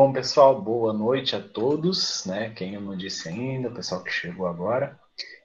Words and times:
Bom, 0.00 0.14
pessoal, 0.14 0.58
boa 0.58 0.94
noite 0.94 1.36
a 1.36 1.42
todos, 1.42 2.24
né? 2.24 2.54
Quem 2.56 2.72
eu 2.72 2.80
não 2.80 2.96
disse 2.96 3.28
ainda, 3.28 3.68
o 3.68 3.74
pessoal 3.74 4.02
que 4.02 4.10
chegou 4.10 4.46
agora. 4.46 4.98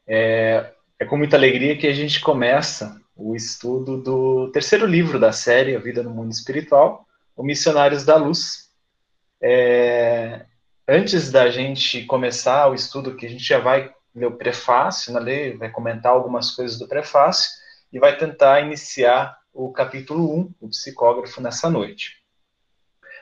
É, 0.08 0.72
é 0.98 1.04
com 1.04 1.18
muita 1.18 1.36
alegria 1.36 1.78
que 1.78 1.86
a 1.86 1.94
gente 1.94 2.22
começa 2.22 2.98
o 3.18 3.36
estudo 3.36 4.02
do 4.02 4.50
terceiro 4.54 4.86
livro 4.86 5.20
da 5.20 5.34
série 5.34 5.76
A 5.76 5.80
Vida 5.80 6.02
no 6.02 6.10
Mundo 6.10 6.32
Espiritual, 6.32 7.06
O 7.36 7.44
Missionários 7.44 8.06
da 8.06 8.16
Luz. 8.16 8.70
É, 9.42 10.46
antes 10.88 11.30
da 11.30 11.50
gente 11.50 12.06
começar 12.06 12.70
o 12.70 12.74
estudo, 12.74 13.18
que 13.18 13.26
a 13.26 13.30
gente 13.30 13.44
já 13.44 13.60
vai 13.60 13.94
ler 14.16 14.28
o 14.28 14.38
prefácio, 14.38 15.12
né, 15.12 15.52
vai 15.58 15.70
comentar 15.70 16.14
algumas 16.14 16.52
coisas 16.52 16.80
do 16.80 16.88
prefácio 16.88 17.52
e 17.92 18.00
vai 18.00 18.18
tentar 18.18 18.62
iniciar 18.62 19.38
o 19.54 19.74
capítulo 19.74 20.34
1, 20.34 20.54
o 20.62 20.70
psicógrafo, 20.70 21.42
nessa 21.42 21.70
noite. 21.70 22.25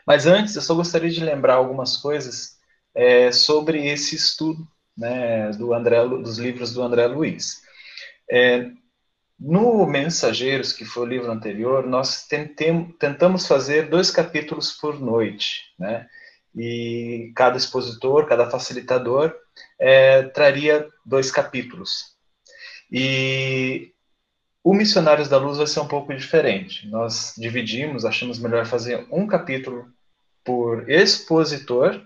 Mas 0.06 0.26
antes, 0.26 0.56
eu 0.56 0.62
só 0.62 0.74
gostaria 0.76 1.10
de 1.10 1.24
lembrar 1.24 1.56
algumas 1.56 1.98
coisas 1.98 2.58
é, 2.96 3.32
sobre 3.32 3.88
esse 3.88 4.16
estudo 4.16 4.68
né, 4.98 5.52
do 5.52 5.74
André, 5.74 6.06
dos 6.08 6.38
livros 6.38 6.74
do 6.74 6.82
André 6.82 7.08
Luiz. 7.08 7.62
É, 8.30 8.70
no 9.40 9.86
Mensageiros, 9.86 10.72
que 10.72 10.86
foi 10.86 11.04
o 11.04 11.10
livro 11.10 11.32
anterior, 11.32 11.86
nós 11.86 12.26
tentem, 12.28 12.86
tentamos 13.00 13.48
fazer 13.48 13.90
dois 13.90 14.10
capítulos 14.12 14.72
por 14.74 15.00
noite, 15.00 15.64
né? 15.78 16.08
E 16.56 17.32
cada 17.36 17.58
expositor, 17.58 18.28
cada 18.28 18.50
facilitador 18.50 19.36
é, 19.80 20.24
traria 20.24 20.88
dois 21.04 21.32
capítulos. 21.32 22.16
E 22.92 23.92
o 24.64 24.74
Missionários 24.74 25.28
da 25.28 25.38
Luz 25.38 25.58
vai 25.58 25.68
ser 25.68 25.80
um 25.80 25.88
pouco 25.88 26.14
diferente. 26.14 26.88
Nós 26.88 27.34
dividimos, 27.38 28.06
achamos 28.06 28.40
melhor 28.40 28.66
fazer 28.66 29.06
um 29.12 29.26
capítulo 29.26 29.92
por 30.44 30.90
expositor 30.90 32.02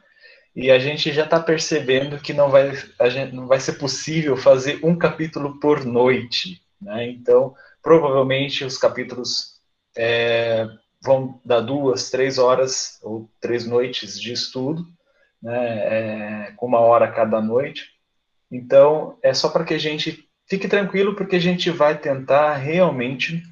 e 0.55 0.71
a 0.71 0.79
gente 0.79 1.11
já 1.11 1.23
está 1.23 1.39
percebendo 1.39 2.19
que 2.19 2.33
não 2.33 2.49
vai, 2.49 2.71
a 2.99 3.09
gente, 3.09 3.35
não 3.35 3.45
vai 3.45 3.59
ser 3.59 3.73
possível 3.73 4.35
fazer 4.35 4.79
um 4.83 4.97
capítulo 4.97 5.59
por 5.59 5.85
noite. 5.85 6.61
Né? 6.81 7.09
Então, 7.09 7.53
provavelmente 7.81 8.65
os 8.65 8.77
capítulos 8.77 9.61
é, 9.95 10.67
vão 11.01 11.39
dar 11.45 11.61
duas, 11.61 12.09
três 12.09 12.37
horas 12.37 12.99
ou 13.03 13.29
três 13.39 13.65
noites 13.67 14.19
de 14.19 14.33
estudo, 14.33 14.83
né? 15.41 16.47
É, 16.47 16.51
com 16.55 16.65
uma 16.65 16.79
hora 16.79 17.11
cada 17.11 17.39
noite. 17.41 17.85
Então, 18.51 19.17
é 19.21 19.33
só 19.33 19.49
para 19.49 19.63
que 19.63 19.73
a 19.73 19.79
gente 19.79 20.27
fique 20.47 20.67
tranquilo, 20.67 21.15
porque 21.15 21.35
a 21.35 21.41
gente 21.41 21.69
vai 21.69 21.97
tentar 21.97 22.55
realmente 22.55 23.43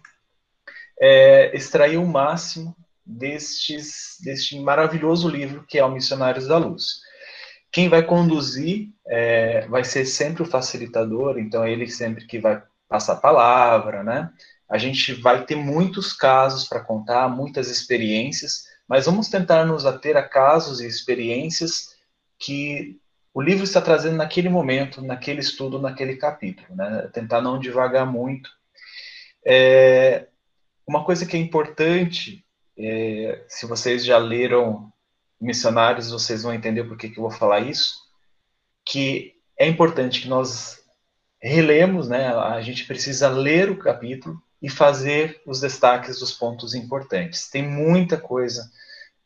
é, 1.00 1.56
extrair 1.56 1.98
o 1.98 2.06
máximo 2.08 2.76
destes, 3.06 4.18
deste 4.22 4.60
maravilhoso 4.60 5.30
livro 5.30 5.66
que 5.68 5.78
é 5.78 5.86
o 5.86 5.92
Missionários 5.92 6.48
da 6.48 6.58
Luz. 6.58 7.02
Quem 7.72 7.90
vai 7.90 8.04
conduzir 8.04 8.90
é, 9.08 9.68
vai 9.68 9.84
ser 9.84 10.06
sempre 10.06 10.44
o 10.44 10.46
facilitador, 10.46 11.38
então 11.38 11.64
é 11.64 11.72
ele 11.72 11.88
sempre 11.88 12.26
que 12.26 12.40
vai 12.40 12.64
passar 12.88 13.14
a 13.14 13.18
palavra, 13.18 14.04
né? 14.04 14.32
A 14.70 14.78
gente 14.78 15.14
vai 15.14 15.46
ter 15.46 15.56
muitos 15.56 16.14
casos 16.14 16.68
para 16.68 16.80
contar, 16.80 17.28
muitas 17.30 17.70
experiências, 17.70 18.64
mas 18.88 19.06
vamos 19.06 19.28
tentar 19.28 19.66
nos 19.66 19.86
ater 19.86 20.16
a 20.16 20.24
casos 20.24 20.80
e 20.80 20.88
experiências 20.88 21.96
que 22.40 23.00
o 23.34 23.42
livro 23.42 23.66
está 23.66 23.82
trazendo 23.82 24.16
naquele 24.16 24.48
momento, 24.48 25.02
naquele 25.02 25.42
estudo, 25.42 25.80
naquele 25.80 26.16
capítulo, 26.16 26.76
né? 26.76 27.10
Tentar 27.14 27.42
não 27.42 27.60
devagar 27.60 28.06
muito. 28.06 28.50
É, 29.46 30.28
uma 30.88 31.04
coisa 31.04 31.26
que 31.26 31.36
é 31.36 31.40
importante, 31.40 32.45
é, 32.78 33.44
se 33.48 33.66
vocês 33.66 34.04
já 34.04 34.18
leram 34.18 34.92
Missionários, 35.40 36.12
vocês 36.12 36.44
vão 36.44 36.54
entender 36.54 36.84
por 36.86 36.98
que, 36.98 37.10
que 37.10 37.20
eu 37.20 37.24
vou 37.24 37.32
falar 37.32 37.60
isso, 37.60 37.96
que 38.86 39.34
é 39.58 39.68
importante 39.68 40.22
que 40.22 40.28
nós 40.28 40.80
relemos, 41.42 42.08
né? 42.08 42.28
A 42.28 42.62
gente 42.62 42.86
precisa 42.86 43.30
ler 43.30 43.70
o 43.70 43.78
capítulo 43.78 44.42
e 44.62 44.70
fazer 44.70 45.42
os 45.46 45.60
destaques 45.60 46.20
dos 46.20 46.32
pontos 46.34 46.74
importantes. 46.74 47.50
Tem 47.50 47.62
muita 47.62 48.18
coisa 48.18 48.70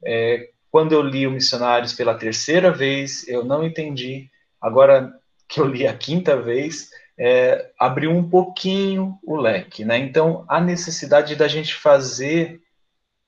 é, 0.03 0.49
quando 0.71 0.93
eu 0.93 1.01
li 1.01 1.25
o 1.25 1.31
Missionários 1.31 1.93
pela 1.93 2.17
terceira 2.17 2.71
vez, 2.71 3.27
eu 3.27 3.43
não 3.43 3.63
entendi. 3.63 4.29
Agora 4.61 5.11
que 5.47 5.59
eu 5.59 5.65
li 5.65 5.87
a 5.87 5.97
quinta 5.97 6.39
vez, 6.39 6.89
é, 7.17 7.71
abriu 7.79 8.11
um 8.11 8.29
pouquinho 8.29 9.17
o 9.23 9.35
leque, 9.35 9.83
né? 9.83 9.97
Então, 9.97 10.45
a 10.47 10.61
necessidade 10.61 11.35
da 11.35 11.47
gente 11.47 11.73
fazer 11.73 12.61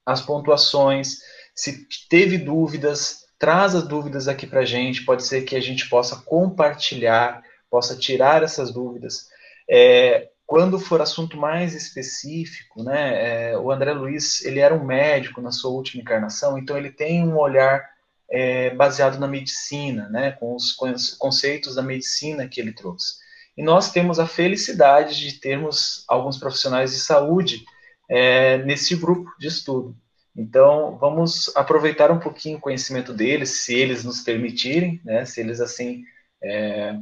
as 0.06 0.22
pontuações, 0.22 1.20
se 1.56 1.88
teve 2.10 2.38
dúvidas, 2.38 3.26
traz 3.38 3.76
as 3.76 3.88
dúvidas 3.88 4.28
aqui 4.28 4.46
para 4.46 4.62
a 4.62 4.66
gente, 4.66 5.06
pode 5.06 5.24
ser 5.24 5.42
que 5.44 5.56
a 5.56 5.60
gente 5.60 5.90
possa 5.90 6.16
compartilhar, 6.16 7.44
possa 7.70 7.96
tirar 7.96 8.44
essas 8.44 8.72
dúvidas. 8.72 9.28
É, 9.70 10.30
quando 10.46 10.80
for 10.80 11.02
assunto 11.02 11.38
mais 11.38 11.74
específico, 11.74 12.84
né, 12.84 13.52
é, 13.52 13.58
o 13.58 13.72
André 13.72 13.94
Luiz, 13.94 14.44
ele 14.44 14.60
era 14.60 14.76
um 14.76 14.84
médico 14.84 15.42
na 15.42 15.52
sua 15.52 15.72
última 15.72 16.02
encarnação, 16.02 16.58
então 16.58 16.78
ele 16.78 16.92
tem 16.92 17.24
um 17.26 17.38
olhar 17.38 17.90
é, 18.30 18.70
baseado 18.76 19.18
na 19.18 19.28
medicina, 19.28 20.10
né, 20.10 20.32
com 20.32 20.56
os 20.56 20.76
conceitos 21.18 21.76
da 21.76 21.82
medicina 21.82 22.48
que 22.48 22.60
ele 22.60 22.74
trouxe. 22.74 23.16
E 23.58 23.64
nós 23.64 23.92
temos 23.92 24.20
a 24.20 24.28
felicidade 24.28 25.20
de 25.20 25.40
termos 25.40 26.04
alguns 26.08 26.38
profissionais 26.38 26.92
de 26.92 27.00
saúde 27.00 27.64
é, 28.12 28.58
nesse 28.58 28.94
grupo 28.98 29.32
de 29.40 29.48
estudo. 29.48 29.96
Então, 30.36 30.98
vamos 31.00 31.50
aproveitar 31.56 32.12
um 32.12 32.20
pouquinho 32.20 32.58
o 32.58 32.62
conhecimento 32.62 33.14
deles, 33.14 33.64
se 33.64 33.74
eles 33.74 34.04
nos 34.04 34.20
permitirem, 34.20 35.00
né, 35.06 35.24
se 35.24 35.40
eles 35.40 35.62
assim 35.62 36.04
é, 36.44 36.98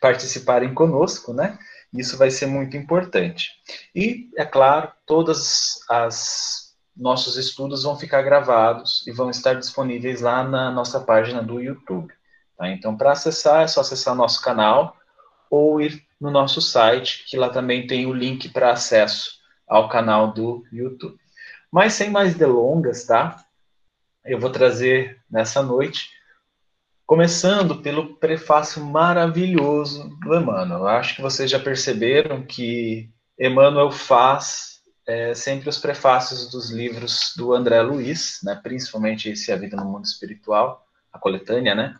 participarem 0.00 0.72
conosco, 0.72 1.32
né? 1.32 1.58
Isso 1.92 2.16
vai 2.16 2.30
ser 2.30 2.46
muito 2.46 2.76
importante. 2.76 3.50
E, 3.94 4.28
é 4.36 4.44
claro, 4.44 4.92
todos 5.04 5.80
os 5.90 6.74
nossos 6.96 7.36
estudos 7.36 7.82
vão 7.82 7.96
ficar 7.96 8.22
gravados 8.22 9.04
e 9.06 9.12
vão 9.12 9.30
estar 9.30 9.54
disponíveis 9.54 10.20
lá 10.20 10.44
na 10.44 10.70
nossa 10.70 11.00
página 11.00 11.42
do 11.42 11.60
YouTube. 11.60 12.12
Tá? 12.56 12.68
Então, 12.68 12.96
para 12.96 13.12
acessar, 13.12 13.62
é 13.62 13.68
só 13.68 13.80
acessar 13.80 14.14
nosso 14.14 14.42
canal 14.42 14.96
ou 15.50 15.80
ir 15.80 16.04
no 16.20 16.30
nosso 16.30 16.60
site, 16.60 17.24
que 17.26 17.36
lá 17.36 17.48
também 17.48 17.86
tem 17.86 18.06
o 18.06 18.12
link 18.12 18.48
para 18.48 18.72
acesso 18.72 19.36
ao 19.66 19.88
canal 19.88 20.32
do 20.32 20.64
YouTube. 20.72 21.18
Mas 21.70 21.94
sem 21.94 22.10
mais 22.10 22.34
delongas, 22.34 23.04
tá? 23.04 23.44
Eu 24.24 24.38
vou 24.38 24.50
trazer 24.50 25.20
nessa 25.30 25.62
noite 25.62 26.16
Começando 27.06 27.82
pelo 27.82 28.16
prefácio 28.16 28.84
maravilhoso 28.84 30.10
do 30.24 30.34
Emmanuel. 30.34 30.80
Eu 30.80 30.88
acho 30.88 31.14
que 31.14 31.22
vocês 31.22 31.48
já 31.48 31.56
perceberam 31.56 32.42
que 32.42 33.08
Emmanuel 33.38 33.92
faz 33.92 34.80
é, 35.06 35.32
sempre 35.32 35.68
os 35.68 35.78
prefácios 35.78 36.50
dos 36.50 36.72
livros 36.72 37.32
do 37.36 37.54
André 37.54 37.80
Luiz, 37.80 38.40
né, 38.42 38.58
principalmente 38.60 39.30
esse 39.30 39.52
A 39.52 39.56
Vida 39.56 39.76
no 39.76 39.84
Mundo 39.84 40.04
Espiritual, 40.04 40.84
a 41.12 41.18
coletânea 41.20 41.76
né, 41.76 41.94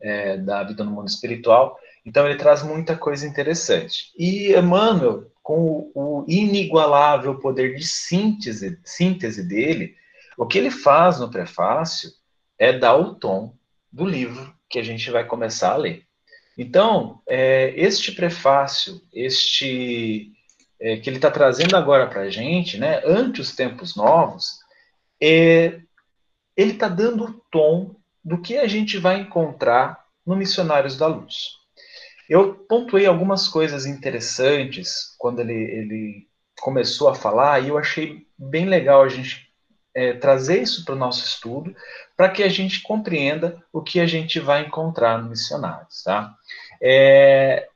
é, 0.00 0.36
da 0.36 0.62
Vida 0.62 0.84
no 0.84 0.92
Mundo 0.92 1.08
Espiritual. 1.08 1.76
Então 2.04 2.26
ele 2.26 2.36
traz 2.36 2.62
muita 2.62 2.96
coisa 2.96 3.26
interessante. 3.26 4.12
E 4.16 4.54
Emmanuel, 4.54 5.30
com 5.42 5.90
o 5.94 6.24
inigualável 6.28 7.38
poder 7.38 7.76
de 7.76 7.86
síntese, 7.86 8.78
síntese 8.84 9.46
dele, 9.46 9.94
o 10.36 10.46
que 10.46 10.58
ele 10.58 10.70
faz 10.70 11.20
no 11.20 11.30
prefácio 11.30 12.10
é 12.58 12.72
dar 12.72 12.96
o 12.96 13.14
tom 13.14 13.54
do 13.90 14.04
livro 14.04 14.54
que 14.68 14.78
a 14.78 14.82
gente 14.82 15.10
vai 15.10 15.24
começar 15.24 15.72
a 15.72 15.76
ler. 15.76 16.04
Então, 16.56 17.20
é, 17.28 17.72
este 17.76 18.12
prefácio, 18.12 19.00
este 19.12 20.32
é, 20.80 20.96
que 20.96 21.08
ele 21.08 21.16
está 21.16 21.30
trazendo 21.30 21.76
agora 21.76 22.06
para 22.06 22.22
a 22.22 22.30
gente, 22.30 22.78
né, 22.78 23.00
ante 23.04 23.40
os 23.40 23.54
tempos 23.54 23.96
novos, 23.96 24.58
é, 25.20 25.80
ele 26.56 26.72
está 26.72 26.88
dando 26.88 27.24
o 27.24 27.32
tom 27.50 27.96
do 28.24 28.40
que 28.40 28.58
a 28.58 28.66
gente 28.66 28.98
vai 28.98 29.20
encontrar 29.20 30.04
no 30.26 30.36
Missionários 30.36 30.96
da 30.96 31.06
Luz. 31.06 31.61
Eu 32.32 32.54
pontuei 32.54 33.04
algumas 33.04 33.46
coisas 33.46 33.84
interessantes 33.84 35.14
quando 35.18 35.40
ele, 35.40 35.52
ele 35.52 36.28
começou 36.58 37.10
a 37.10 37.14
falar 37.14 37.60
e 37.60 37.68
eu 37.68 37.76
achei 37.76 38.26
bem 38.38 38.64
legal 38.64 39.02
a 39.02 39.08
gente 39.10 39.52
é, 39.94 40.14
trazer 40.14 40.62
isso 40.62 40.82
para 40.82 40.94
o 40.94 40.98
nosso 40.98 41.26
estudo, 41.26 41.76
para 42.16 42.30
que 42.30 42.42
a 42.42 42.48
gente 42.48 42.80
compreenda 42.80 43.62
o 43.70 43.82
que 43.82 44.00
a 44.00 44.06
gente 44.06 44.40
vai 44.40 44.62
encontrar 44.62 45.22
no 45.22 45.28
Missionários. 45.28 46.02
Tá? 46.04 46.34
É, 46.80 47.68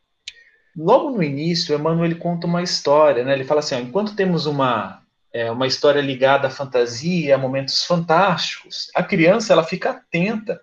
logo 0.75 1.11
no 1.11 1.23
início, 1.23 1.75
Emmanuel 1.75 2.07
ele 2.07 2.15
conta 2.15 2.47
uma 2.47 2.63
história, 2.63 3.23
né? 3.27 3.35
ele 3.35 3.45
fala 3.45 3.61
assim, 3.61 3.75
ó, 3.75 3.79
enquanto 3.79 4.17
temos 4.17 4.47
uma, 4.47 5.03
é, 5.35 5.51
uma 5.51 5.67
história 5.67 6.01
ligada 6.01 6.49
à 6.49 6.51
fantasia, 6.51 7.35
a 7.35 7.39
momentos 7.39 7.85
fantásticos, 7.85 8.91
a 8.95 9.03
criança 9.03 9.53
ela 9.53 9.63
fica 9.63 9.91
atenta 9.91 10.63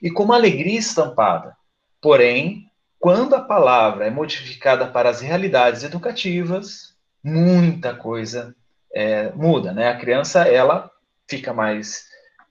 e 0.00 0.08
com 0.08 0.22
uma 0.22 0.36
alegria 0.36 0.78
estampada. 0.78 1.56
Porém, 2.00 2.65
quando 2.98 3.34
a 3.34 3.40
palavra 3.40 4.06
é 4.06 4.10
modificada 4.10 4.86
para 4.86 5.10
as 5.10 5.20
realidades 5.20 5.82
educativas, 5.84 6.94
muita 7.22 7.94
coisa 7.94 8.54
é, 8.94 9.30
muda, 9.32 9.72
né? 9.72 9.88
A 9.88 9.98
criança, 9.98 10.42
ela 10.42 10.90
fica 11.28 11.52
mais 11.52 12.04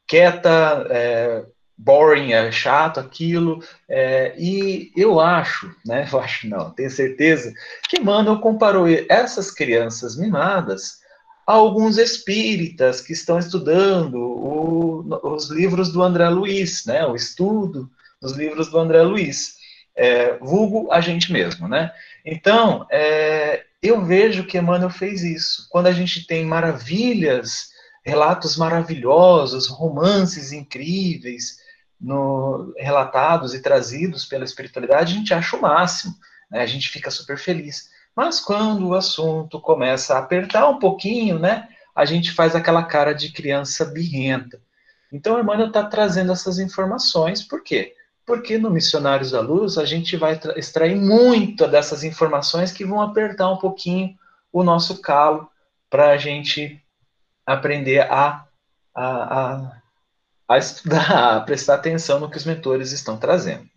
quieta, 0.07 0.85
é, 0.89 1.45
boring, 1.77 2.33
é 2.33 2.51
chato 2.51 2.99
aquilo. 2.99 3.63
É, 3.89 4.35
e 4.37 4.91
eu 4.95 5.19
acho, 5.19 5.73
né? 5.85 6.07
Eu 6.11 6.19
acho 6.19 6.47
não, 6.47 6.69
tenho 6.71 6.89
certeza 6.89 7.53
que 7.89 7.99
Emmanuel 7.99 8.39
comparou 8.39 8.85
essas 9.09 9.51
crianças 9.51 10.15
mimadas 10.17 10.99
a 11.47 11.53
alguns 11.53 11.97
espíritas 11.97 13.01
que 13.01 13.13
estão 13.13 13.37
estudando 13.37 14.15
o, 14.15 15.35
os 15.35 15.49
livros 15.49 15.91
do 15.91 16.01
André 16.01 16.29
Luiz, 16.29 16.85
né? 16.85 17.05
O 17.05 17.15
estudo 17.15 17.89
dos 18.21 18.33
livros 18.33 18.69
do 18.69 18.79
André 18.79 19.01
Luiz, 19.03 19.55
é, 19.95 20.37
vulgo 20.37 20.91
a 20.91 20.99
gente 20.99 21.31
mesmo, 21.31 21.67
né? 21.67 21.91
Então, 22.25 22.85
é, 22.91 23.63
eu 23.81 24.03
vejo 24.03 24.45
que 24.45 24.57
Emmanuel 24.57 24.89
fez 24.89 25.23
isso. 25.23 25.67
Quando 25.69 25.87
a 25.87 25.91
gente 25.91 26.27
tem 26.27 26.45
maravilhas, 26.45 27.69
relatos 28.03 28.57
maravilhosos, 28.57 29.67
romances 29.67 30.51
incríveis, 30.51 31.59
no, 31.99 32.73
relatados 32.77 33.53
e 33.53 33.61
trazidos 33.61 34.25
pela 34.25 34.43
espiritualidade, 34.43 35.13
a 35.13 35.17
gente 35.17 35.33
acha 35.33 35.55
o 35.55 35.61
máximo, 35.61 36.13
né? 36.51 36.61
a 36.61 36.65
gente 36.65 36.89
fica 36.89 37.09
super 37.09 37.37
feliz. 37.37 37.89
Mas 38.15 38.39
quando 38.39 38.87
o 38.87 38.93
assunto 38.93 39.59
começa 39.59 40.15
a 40.15 40.19
apertar 40.19 40.69
um 40.69 40.79
pouquinho, 40.79 41.39
né, 41.39 41.67
a 41.95 42.05
gente 42.05 42.31
faz 42.31 42.55
aquela 42.55 42.83
cara 42.83 43.13
de 43.13 43.31
criança 43.31 43.85
birrenta. 43.85 44.61
Então, 45.11 45.39
Emmanuel 45.39 45.67
está 45.67 45.83
trazendo 45.83 46.31
essas 46.31 46.59
informações, 46.59 47.41
por 47.41 47.63
quê? 47.63 47.94
Porque 48.25 48.57
no 48.57 48.71
Missionários 48.71 49.31
da 49.31 49.41
Luz 49.41 49.77
a 49.77 49.85
gente 49.85 50.17
vai 50.17 50.39
extrair 50.55 50.95
muito 50.95 51.67
dessas 51.67 52.03
informações 52.03 52.71
que 52.71 52.85
vão 52.85 53.01
apertar 53.01 53.51
um 53.51 53.57
pouquinho 53.57 54.15
o 54.51 54.63
nosso 54.63 55.01
calo 55.01 55.49
para 55.89 56.09
a 56.11 56.17
gente 56.17 56.81
aprender 57.45 57.99
a, 57.99 58.45
a, 58.95 59.03
a 59.03 59.81
a 60.47 60.57
estudar, 60.57 61.11
a 61.37 61.41
prestar 61.41 61.75
atenção 61.75 62.19
no 62.19 62.29
que 62.29 62.37
os 62.37 62.45
mentores 62.45 62.91
estão 62.91 63.17
trazendo. 63.17 63.67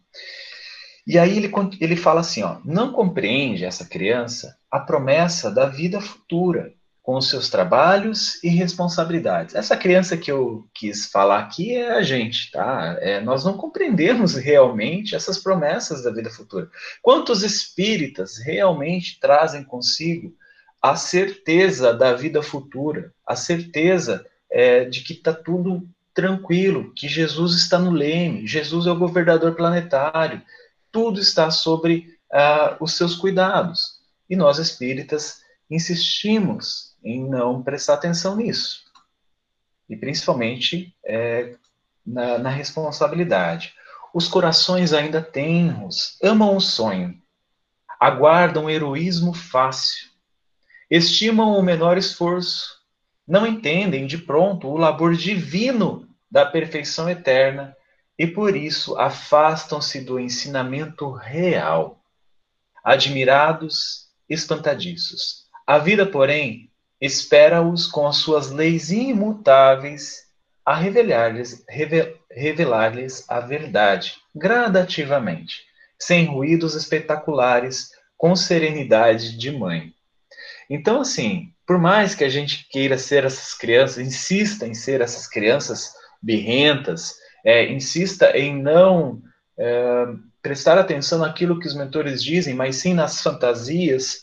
E 1.06 1.18
aí 1.18 1.38
ele, 1.38 1.50
ele 1.80 1.96
fala 1.96 2.20
assim, 2.20 2.42
ó, 2.42 2.58
não 2.64 2.92
compreende 2.92 3.64
essa 3.64 3.84
criança 3.84 4.56
a 4.70 4.78
promessa 4.78 5.50
da 5.50 5.66
vida 5.66 6.00
futura, 6.00 6.74
com 7.08 7.16
os 7.16 7.30
seus 7.30 7.48
trabalhos 7.48 8.38
e 8.44 8.50
responsabilidades. 8.50 9.54
Essa 9.54 9.78
criança 9.78 10.14
que 10.14 10.30
eu 10.30 10.68
quis 10.74 11.06
falar 11.06 11.38
aqui 11.38 11.74
é 11.74 11.92
a 11.92 12.02
gente, 12.02 12.50
tá? 12.50 12.98
É, 13.00 13.18
nós 13.18 13.46
não 13.46 13.56
compreendemos 13.56 14.34
realmente 14.36 15.14
essas 15.14 15.38
promessas 15.38 16.02
da 16.02 16.10
vida 16.10 16.28
futura. 16.28 16.68
Quantos 17.00 17.42
espíritas 17.42 18.36
realmente 18.36 19.18
trazem 19.18 19.64
consigo 19.64 20.36
a 20.82 20.96
certeza 20.96 21.94
da 21.94 22.12
vida 22.12 22.42
futura, 22.42 23.10
a 23.26 23.34
certeza 23.34 24.26
é, 24.50 24.84
de 24.84 25.00
que 25.00 25.14
está 25.14 25.32
tudo 25.32 25.88
tranquilo, 26.12 26.92
que 26.92 27.08
Jesus 27.08 27.54
está 27.54 27.78
no 27.78 27.90
leme, 27.90 28.46
Jesus 28.46 28.86
é 28.86 28.90
o 28.90 28.98
governador 28.98 29.54
planetário, 29.54 30.42
tudo 30.92 31.18
está 31.18 31.50
sobre 31.50 32.18
uh, 32.30 32.76
os 32.84 32.98
seus 32.98 33.16
cuidados. 33.16 33.98
E 34.28 34.36
nós 34.36 34.58
espíritas 34.58 35.40
insistimos 35.70 36.87
em 37.02 37.28
não 37.28 37.62
prestar 37.62 37.94
atenção 37.94 38.36
nisso. 38.36 38.84
E 39.88 39.96
principalmente 39.96 40.94
é, 41.04 41.56
na, 42.08 42.38
na 42.38 42.50
responsabilidade. 42.50 43.74
Os 44.14 44.26
corações 44.26 44.92
ainda 44.92 45.20
tenros, 45.20 46.18
amam 46.22 46.56
o 46.56 46.60
sonho, 46.60 47.20
aguardam 48.00 48.64
o 48.64 48.70
heroísmo 48.70 49.34
fácil, 49.34 50.08
estimam 50.90 51.58
o 51.58 51.62
menor 51.62 51.98
esforço, 51.98 52.78
não 53.26 53.46
entendem 53.46 54.06
de 54.06 54.16
pronto 54.16 54.68
o 54.68 54.76
labor 54.78 55.14
divino 55.14 56.08
da 56.30 56.46
perfeição 56.46 57.08
eterna 57.08 57.76
e 58.18 58.26
por 58.26 58.56
isso 58.56 58.98
afastam-se 58.98 60.00
do 60.00 60.18
ensinamento 60.18 61.10
real. 61.12 62.02
Admirados, 62.82 64.08
espantadiços. 64.28 65.46
A 65.66 65.76
vida, 65.78 66.06
porém, 66.06 66.70
espera-os 67.00 67.86
com 67.86 68.06
as 68.06 68.16
suas 68.16 68.50
leis 68.50 68.90
imutáveis 68.90 70.28
a 70.64 70.74
revelar-lhes 70.74 71.64
revelar 72.30 72.92
a 73.28 73.40
verdade, 73.40 74.16
gradativamente, 74.34 75.62
sem 75.98 76.26
ruídos 76.26 76.74
espetaculares, 76.74 77.90
com 78.16 78.36
serenidade 78.36 79.38
de 79.38 79.50
mãe. 79.50 79.94
Então, 80.68 81.00
assim, 81.00 81.52
por 81.66 81.78
mais 81.78 82.14
que 82.14 82.24
a 82.24 82.28
gente 82.28 82.68
queira 82.68 82.98
ser 82.98 83.24
essas 83.24 83.54
crianças, 83.54 83.98
insista 83.98 84.66
em 84.66 84.74
ser 84.74 85.00
essas 85.00 85.26
crianças 85.26 85.92
birrentas, 86.20 87.14
é, 87.44 87.70
insista 87.72 88.36
em 88.36 88.60
não 88.60 89.22
é, 89.58 90.06
prestar 90.42 90.78
atenção 90.78 91.20
naquilo 91.20 91.58
que 91.58 91.66
os 91.66 91.74
mentores 91.74 92.22
dizem, 92.22 92.54
mas 92.54 92.76
sim 92.76 92.92
nas 92.92 93.22
fantasias, 93.22 94.18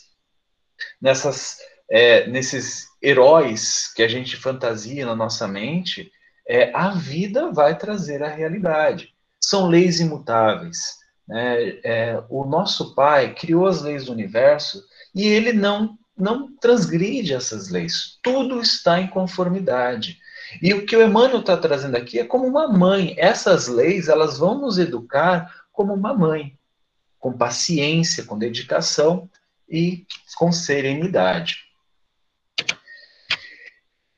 nessas, 1.00 1.56
é, 1.90 2.26
nesses 2.26 2.88
heróis 3.02 3.92
que 3.94 4.02
a 4.02 4.08
gente 4.08 4.36
fantasia 4.36 5.06
na 5.06 5.14
nossa 5.14 5.46
mente, 5.46 6.10
é, 6.48 6.70
a 6.74 6.90
vida 6.90 7.50
vai 7.52 7.76
trazer 7.76 8.22
a 8.22 8.28
realidade. 8.28 9.14
São 9.40 9.68
leis 9.68 10.00
imutáveis. 10.00 10.96
Né? 11.26 11.78
É, 11.84 12.22
o 12.28 12.44
nosso 12.44 12.94
Pai 12.94 13.34
criou 13.34 13.66
as 13.66 13.82
leis 13.82 14.04
do 14.04 14.12
universo 14.12 14.82
e 15.14 15.26
ele 15.26 15.52
não 15.52 15.96
não 16.16 16.56
transgride 16.56 17.34
essas 17.34 17.68
leis. 17.68 18.18
Tudo 18.22 18.58
está 18.60 18.98
em 18.98 19.06
conformidade. 19.06 20.18
E 20.62 20.72
o 20.72 20.86
que 20.86 20.96
o 20.96 21.02
Emmanuel 21.02 21.40
está 21.40 21.56
trazendo 21.58 21.94
aqui 21.94 22.18
é 22.18 22.24
como 22.24 22.46
uma 22.46 22.66
mãe. 22.68 23.14
Essas 23.18 23.68
leis, 23.68 24.08
elas 24.08 24.38
vão 24.38 24.58
nos 24.58 24.78
educar 24.78 25.66
como 25.72 25.92
uma 25.92 26.14
mãe, 26.14 26.58
com 27.18 27.36
paciência, 27.36 28.24
com 28.24 28.38
dedicação 28.38 29.28
e 29.68 30.06
com 30.38 30.50
serenidade. 30.50 31.65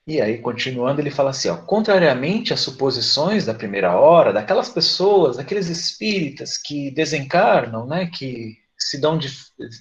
E 0.09 0.23
aí, 0.23 0.39
continuando, 0.39 1.03
ele 1.03 1.11
fala 1.11 1.29
assim: 1.29 1.51
ó, 1.51 1.57
contrariamente 1.59 2.55
às 2.55 2.61
suposições 2.61 3.45
da 3.45 3.53
primeira 3.53 3.95
hora, 3.95 4.33
daquelas 4.33 4.71
pessoas, 4.71 5.37
daqueles 5.37 5.69
espíritas 5.69 6.57
que 6.57 6.91
desencarnam, 6.91 7.87
né, 7.87 8.07
que 8.07 8.57
se 8.79 8.99
dão 8.99 9.19
de, 9.19 9.31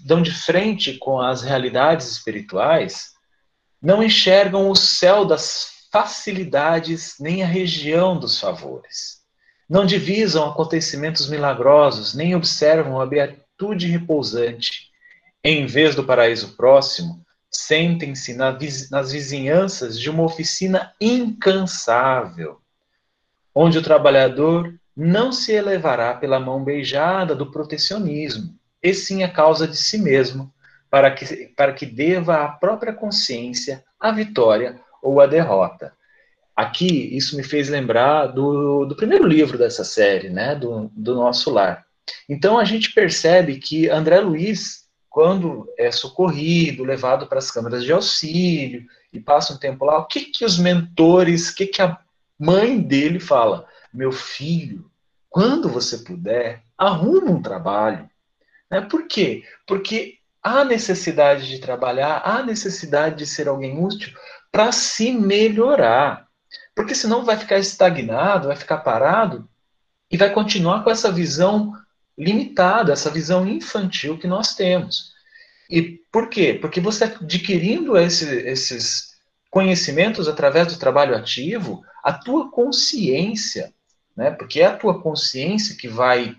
dão 0.03 0.21
de 0.21 0.31
frente 0.31 0.97
com 0.97 1.21
as 1.21 1.43
realidades 1.43 2.11
espirituais, 2.11 3.13
não 3.81 4.03
enxergam 4.03 4.69
o 4.69 4.75
céu 4.75 5.23
das 5.23 5.87
facilidades 5.93 7.15
nem 7.21 7.41
a 7.41 7.47
região 7.47 8.19
dos 8.19 8.37
favores. 8.37 9.19
Não 9.69 9.85
divisam 9.85 10.49
acontecimentos 10.49 11.29
milagrosos, 11.29 12.13
nem 12.13 12.35
observam 12.35 12.99
a 12.99 13.05
beatitude 13.05 13.87
repousante. 13.87 14.89
Em 15.41 15.65
vez 15.65 15.95
do 15.95 16.03
paraíso 16.03 16.57
próximo, 16.57 17.25
sentem-se 17.51 18.33
nas 18.33 19.11
vizinhanças 19.11 19.99
de 19.99 20.09
uma 20.09 20.23
oficina 20.23 20.93
incansável, 20.99 22.59
onde 23.53 23.77
o 23.77 23.83
trabalhador 23.83 24.73
não 24.95 25.31
se 25.31 25.51
elevará 25.51 26.13
pela 26.15 26.39
mão 26.39 26.63
beijada 26.63 27.35
do 27.35 27.51
protecionismo, 27.51 28.55
e 28.81 28.93
sim 28.93 29.23
a 29.23 29.31
causa 29.31 29.67
de 29.67 29.77
si 29.77 29.97
mesmo, 29.97 30.51
para 30.89 31.11
que, 31.11 31.47
para 31.55 31.73
que 31.73 31.85
deva 31.85 32.43
à 32.43 32.47
própria 32.47 32.93
consciência 32.93 33.83
a 33.99 34.11
vitória 34.11 34.79
ou 35.01 35.19
a 35.19 35.27
derrota. 35.27 35.93
Aqui, 36.55 37.15
isso 37.15 37.37
me 37.37 37.43
fez 37.43 37.69
lembrar 37.69 38.27
do, 38.27 38.85
do 38.85 38.95
primeiro 38.95 39.27
livro 39.27 39.57
dessa 39.57 39.83
série, 39.83 40.29
né, 40.29 40.55
do, 40.55 40.91
do 40.95 41.13
Nosso 41.13 41.51
Lar. 41.51 41.85
Então, 42.27 42.57
a 42.57 42.63
gente 42.63 42.93
percebe 42.93 43.57
que 43.57 43.89
André 43.89 44.19
Luiz, 44.19 44.86
quando 45.17 45.67
é 45.79 45.91
socorrido, 45.91 46.83
levado 46.83 47.25
para 47.25 47.39
as 47.39 47.49
câmaras 47.49 47.83
de 47.83 47.91
auxílio, 47.91 48.85
e 49.11 49.19
passa 49.19 49.51
um 49.51 49.57
tempo 49.57 49.83
lá, 49.83 49.97
o 49.97 50.05
que, 50.05 50.25
que 50.25 50.45
os 50.45 50.59
mentores, 50.59 51.49
o 51.49 51.55
que, 51.55 51.65
que 51.65 51.81
a 51.81 51.97
mãe 52.37 52.79
dele 52.79 53.19
fala? 53.19 53.65
Meu 53.91 54.11
filho, 54.11 54.91
quando 55.27 55.69
você 55.69 55.97
puder, 55.97 56.61
arruma 56.77 57.31
um 57.31 57.41
trabalho. 57.41 58.07
Né? 58.69 58.81
Por 58.81 59.07
quê? 59.07 59.43
Porque 59.65 60.19
há 60.43 60.63
necessidade 60.63 61.47
de 61.47 61.57
trabalhar, 61.57 62.21
há 62.23 62.43
necessidade 62.43 63.15
de 63.15 63.25
ser 63.25 63.47
alguém 63.47 63.83
útil, 63.83 64.15
para 64.51 64.71
se 64.71 65.11
melhorar. 65.11 66.27
Porque 66.75 66.93
senão 66.93 67.25
vai 67.25 67.37
ficar 67.37 67.57
estagnado, 67.57 68.49
vai 68.49 68.55
ficar 68.55 68.77
parado 68.77 69.49
e 70.11 70.15
vai 70.15 70.31
continuar 70.31 70.83
com 70.83 70.91
essa 70.91 71.11
visão 71.11 71.73
limitada, 72.17 72.93
essa 72.93 73.11
visão 73.11 73.47
infantil 73.47 74.17
que 74.17 74.27
nós 74.27 74.55
temos. 74.55 75.13
E 75.69 75.99
por 76.11 76.29
quê? 76.29 76.57
Porque 76.59 76.79
você 76.79 77.03
adquirindo 77.03 77.97
esse, 77.97 78.25
esses 78.47 79.17
conhecimentos 79.51 80.27
através 80.27 80.67
do 80.67 80.79
trabalho 80.79 81.15
ativo, 81.15 81.83
a 82.03 82.13
tua 82.13 82.49
consciência, 82.49 83.73
né? 84.15 84.31
Porque 84.31 84.61
é 84.61 84.65
a 84.65 84.77
tua 84.77 85.01
consciência 85.01 85.75
que 85.75 85.87
vai 85.87 86.35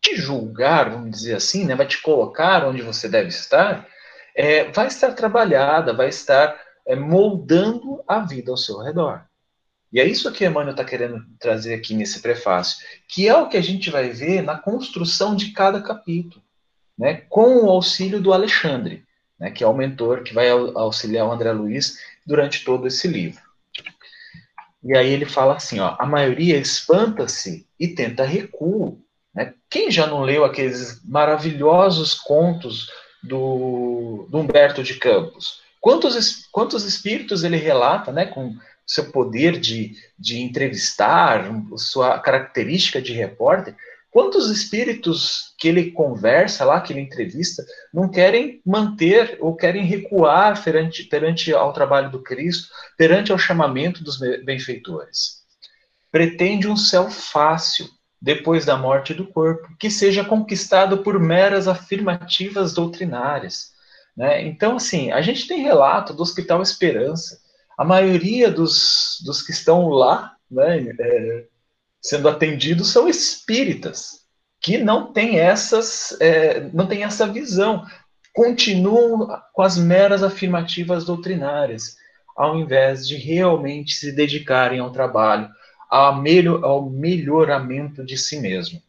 te 0.00 0.16
julgar, 0.16 0.90
vamos 0.90 1.10
dizer 1.10 1.34
assim, 1.34 1.64
né? 1.64 1.74
Vai 1.74 1.86
te 1.86 2.00
colocar 2.02 2.66
onde 2.66 2.82
você 2.82 3.08
deve 3.08 3.28
estar, 3.28 3.86
é, 4.34 4.70
vai 4.70 4.86
estar 4.86 5.12
trabalhada, 5.12 5.94
vai 5.94 6.08
estar 6.08 6.58
é, 6.86 6.94
moldando 6.96 8.02
a 8.06 8.20
vida 8.20 8.50
ao 8.50 8.56
seu 8.56 8.78
redor. 8.78 9.27
E 9.92 10.00
é 10.00 10.06
isso 10.06 10.30
que 10.32 10.44
Emmanuel 10.44 10.72
está 10.72 10.84
querendo 10.84 11.24
trazer 11.38 11.74
aqui 11.74 11.94
nesse 11.94 12.20
prefácio, 12.20 12.84
que 13.08 13.26
é 13.26 13.36
o 13.36 13.48
que 13.48 13.56
a 13.56 13.62
gente 13.62 13.90
vai 13.90 14.10
ver 14.10 14.42
na 14.42 14.56
construção 14.56 15.34
de 15.34 15.52
cada 15.52 15.80
capítulo, 15.80 16.42
né, 16.98 17.22
com 17.28 17.64
o 17.64 17.70
auxílio 17.70 18.20
do 18.20 18.32
Alexandre, 18.32 19.04
né, 19.38 19.50
que 19.50 19.64
é 19.64 19.66
o 19.66 19.74
mentor 19.74 20.22
que 20.22 20.34
vai 20.34 20.48
auxiliar 20.50 21.26
o 21.26 21.32
André 21.32 21.52
Luiz 21.52 21.98
durante 22.26 22.64
todo 22.64 22.86
esse 22.86 23.08
livro. 23.08 23.40
E 24.82 24.96
aí 24.96 25.08
ele 25.08 25.24
fala 25.24 25.56
assim, 25.56 25.80
ó, 25.80 25.96
a 25.98 26.06
maioria 26.06 26.56
espanta-se 26.56 27.66
e 27.78 27.88
tenta 27.88 28.24
recuo. 28.24 29.02
Né? 29.34 29.54
Quem 29.68 29.90
já 29.90 30.06
não 30.06 30.22
leu 30.22 30.44
aqueles 30.44 31.04
maravilhosos 31.04 32.14
contos 32.14 32.90
do, 33.22 34.26
do 34.30 34.38
Humberto 34.38 34.82
de 34.82 34.94
Campos? 34.94 35.62
Quantos, 35.80 36.46
quantos 36.52 36.84
espíritos 36.84 37.42
ele 37.42 37.56
relata, 37.56 38.12
né, 38.12 38.26
com 38.26 38.56
seu 38.88 39.12
poder 39.12 39.60
de, 39.60 39.92
de 40.18 40.40
entrevistar, 40.40 41.44
sua 41.76 42.18
característica 42.18 43.02
de 43.02 43.12
repórter, 43.12 43.76
quantos 44.10 44.50
espíritos 44.50 45.54
que 45.58 45.68
ele 45.68 45.90
conversa 45.90 46.64
lá, 46.64 46.80
que 46.80 46.94
ele 46.94 47.00
entrevista, 47.00 47.62
não 47.92 48.08
querem 48.08 48.62
manter 48.64 49.36
ou 49.40 49.54
querem 49.54 49.84
recuar 49.84 50.64
perante, 50.64 51.04
perante 51.04 51.52
ao 51.52 51.74
trabalho 51.74 52.10
do 52.10 52.22
Cristo, 52.22 52.68
perante 52.96 53.30
ao 53.30 53.38
chamamento 53.38 54.02
dos 54.02 54.18
benfeitores? 54.18 55.42
Pretende 56.10 56.66
um 56.66 56.76
céu 56.76 57.10
fácil, 57.10 57.86
depois 58.20 58.64
da 58.64 58.76
morte 58.76 59.12
do 59.12 59.26
corpo, 59.26 59.68
que 59.78 59.90
seja 59.90 60.24
conquistado 60.24 60.98
por 61.04 61.20
meras 61.20 61.68
afirmativas 61.68 62.72
doutrinárias. 62.72 63.72
Né? 64.16 64.46
Então, 64.46 64.76
assim, 64.76 65.12
a 65.12 65.20
gente 65.20 65.46
tem 65.46 65.62
relato 65.62 66.14
do 66.14 66.22
Hospital 66.22 66.62
Esperança, 66.62 67.38
a 67.78 67.84
maioria 67.84 68.50
dos, 68.50 69.22
dos 69.24 69.40
que 69.40 69.52
estão 69.52 69.86
lá, 69.86 70.34
né, 70.50 70.84
é, 70.98 71.44
sendo 72.02 72.28
atendidos, 72.28 72.90
são 72.90 73.08
espíritas, 73.08 74.26
que 74.60 74.78
não 74.78 75.12
têm 75.12 75.38
essas, 75.38 76.20
é, 76.20 76.68
não 76.74 76.88
têm 76.88 77.04
essa 77.04 77.24
visão, 77.24 77.86
continuam 78.34 79.28
com 79.52 79.62
as 79.62 79.78
meras 79.78 80.24
afirmativas 80.24 81.04
doutrinárias, 81.04 81.94
ao 82.36 82.58
invés 82.58 83.06
de 83.06 83.16
realmente 83.16 83.94
se 83.94 84.10
dedicarem 84.10 84.80
ao 84.80 84.90
trabalho, 84.90 85.48
ao, 85.88 86.20
melhor, 86.20 86.64
ao 86.64 86.90
melhoramento 86.90 88.04
de 88.04 88.18
si 88.18 88.40
mesmo. 88.40 88.82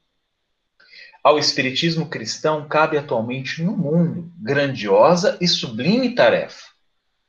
Ao 1.24 1.38
espiritismo 1.38 2.10
cristão 2.10 2.68
cabe 2.68 2.98
atualmente 2.98 3.62
no 3.62 3.78
mundo 3.78 4.32
grandiosa 4.40 5.38
e 5.40 5.48
sublime 5.48 6.16
tarefa 6.16 6.69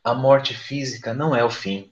a 0.03 0.15
morte 0.15 0.55
física 0.55 1.13
não 1.13 1.35
é 1.35 1.45
o 1.45 1.51
fim. 1.51 1.91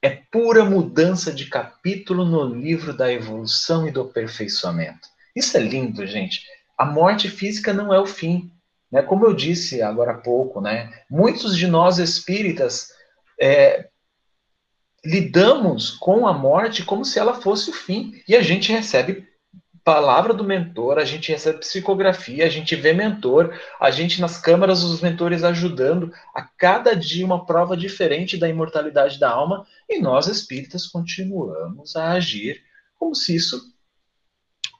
É 0.00 0.10
pura 0.10 0.64
mudança 0.64 1.32
de 1.32 1.46
capítulo 1.46 2.24
no 2.24 2.44
livro 2.44 2.92
da 2.92 3.12
evolução 3.12 3.86
e 3.86 3.90
do 3.90 4.02
aperfeiçoamento. 4.02 5.08
Isso 5.34 5.56
é 5.56 5.60
lindo, 5.60 6.04
gente. 6.06 6.44
A 6.76 6.84
morte 6.84 7.28
física 7.28 7.72
não 7.72 7.94
é 7.94 8.00
o 8.00 8.06
fim. 8.06 8.52
Né? 8.90 9.02
Como 9.02 9.24
eu 9.24 9.32
disse 9.32 9.80
agora 9.80 10.12
há 10.12 10.18
pouco, 10.18 10.60
né? 10.60 10.92
muitos 11.08 11.56
de 11.56 11.66
nós 11.66 11.98
espíritas 11.98 12.88
é, 13.40 13.88
lidamos 15.04 15.90
com 15.90 16.26
a 16.26 16.32
morte 16.32 16.84
como 16.84 17.04
se 17.04 17.18
ela 17.18 17.34
fosse 17.40 17.70
o 17.70 17.72
fim. 17.72 18.20
E 18.26 18.34
a 18.34 18.42
gente 18.42 18.72
recebe 18.72 19.28
palavra 19.84 20.32
do 20.32 20.44
mentor, 20.44 20.98
a 20.98 21.04
gente 21.04 21.32
recebe 21.32 21.58
psicografia, 21.58 22.46
a 22.46 22.48
gente 22.48 22.76
vê 22.76 22.92
mentor, 22.92 23.58
a 23.80 23.90
gente 23.90 24.20
nas 24.20 24.38
câmaras, 24.38 24.82
os 24.82 25.00
mentores 25.00 25.42
ajudando 25.42 26.12
a 26.34 26.42
cada 26.42 26.94
dia 26.94 27.26
uma 27.26 27.44
prova 27.44 27.76
diferente 27.76 28.36
da 28.36 28.48
imortalidade 28.48 29.18
da 29.18 29.30
alma, 29.30 29.66
e 29.88 30.00
nós 30.00 30.26
espíritas 30.26 30.86
continuamos 30.86 31.96
a 31.96 32.12
agir 32.12 32.62
como 32.98 33.14
se 33.14 33.34
isso 33.34 33.60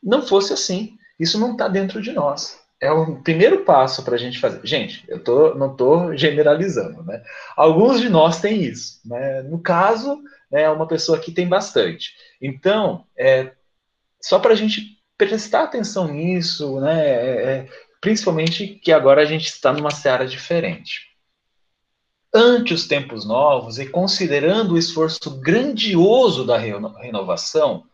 não 0.02 0.22
fosse 0.22 0.52
assim. 0.52 0.96
Isso 1.18 1.38
não 1.38 1.52
está 1.52 1.68
dentro 1.68 2.00
de 2.00 2.12
nós. 2.12 2.60
É 2.80 2.90
o 2.90 3.16
primeiro 3.22 3.64
passo 3.64 4.02
para 4.02 4.16
a 4.16 4.18
gente 4.18 4.40
fazer. 4.40 4.60
Gente, 4.64 5.04
eu 5.06 5.22
tô, 5.22 5.54
não 5.54 5.70
estou 5.70 6.16
generalizando, 6.16 7.04
né? 7.04 7.22
Alguns 7.56 8.00
de 8.00 8.08
nós 8.08 8.40
têm 8.40 8.62
isso. 8.62 9.00
Né? 9.04 9.42
No 9.42 9.60
caso, 9.60 10.20
né, 10.50 10.68
uma 10.68 10.88
pessoa 10.88 11.18
que 11.18 11.30
tem 11.30 11.46
bastante. 11.46 12.12
Então, 12.40 13.04
é, 13.16 13.52
só 14.22 14.38
para 14.38 14.52
a 14.52 14.56
gente 14.56 14.98
prestar 15.18 15.64
atenção 15.64 16.08
nisso, 16.08 16.80
né? 16.80 17.06
É, 17.06 17.42
é, 17.42 17.68
principalmente 18.00 18.66
que 18.66 18.92
agora 18.92 19.22
a 19.22 19.24
gente 19.24 19.46
está 19.46 19.72
numa 19.72 19.90
seara 19.90 20.26
diferente. 20.26 21.12
Ante 22.34 22.72
os 22.72 22.86
tempos 22.86 23.26
novos 23.26 23.78
e 23.78 23.86
considerando 23.86 24.74
o 24.74 24.78
esforço 24.78 25.38
grandioso 25.40 26.46
da 26.46 26.56
renovação, 26.56 27.84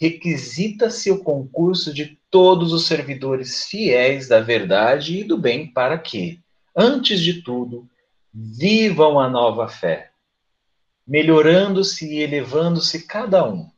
requisita-se 0.00 1.10
o 1.10 1.22
concurso 1.22 1.92
de 1.92 2.18
todos 2.30 2.72
os 2.72 2.86
servidores 2.86 3.64
fiéis 3.64 4.28
da 4.28 4.40
verdade 4.40 5.18
e 5.18 5.24
do 5.24 5.36
bem 5.36 5.66
para 5.66 5.98
que, 5.98 6.40
antes 6.74 7.20
de 7.20 7.42
tudo, 7.42 7.88
vivam 8.32 9.18
a 9.18 9.28
nova 9.28 9.66
fé, 9.66 10.12
melhorando-se 11.04 12.06
e 12.14 12.20
elevando-se 12.20 13.06
cada 13.06 13.44
um 13.44 13.68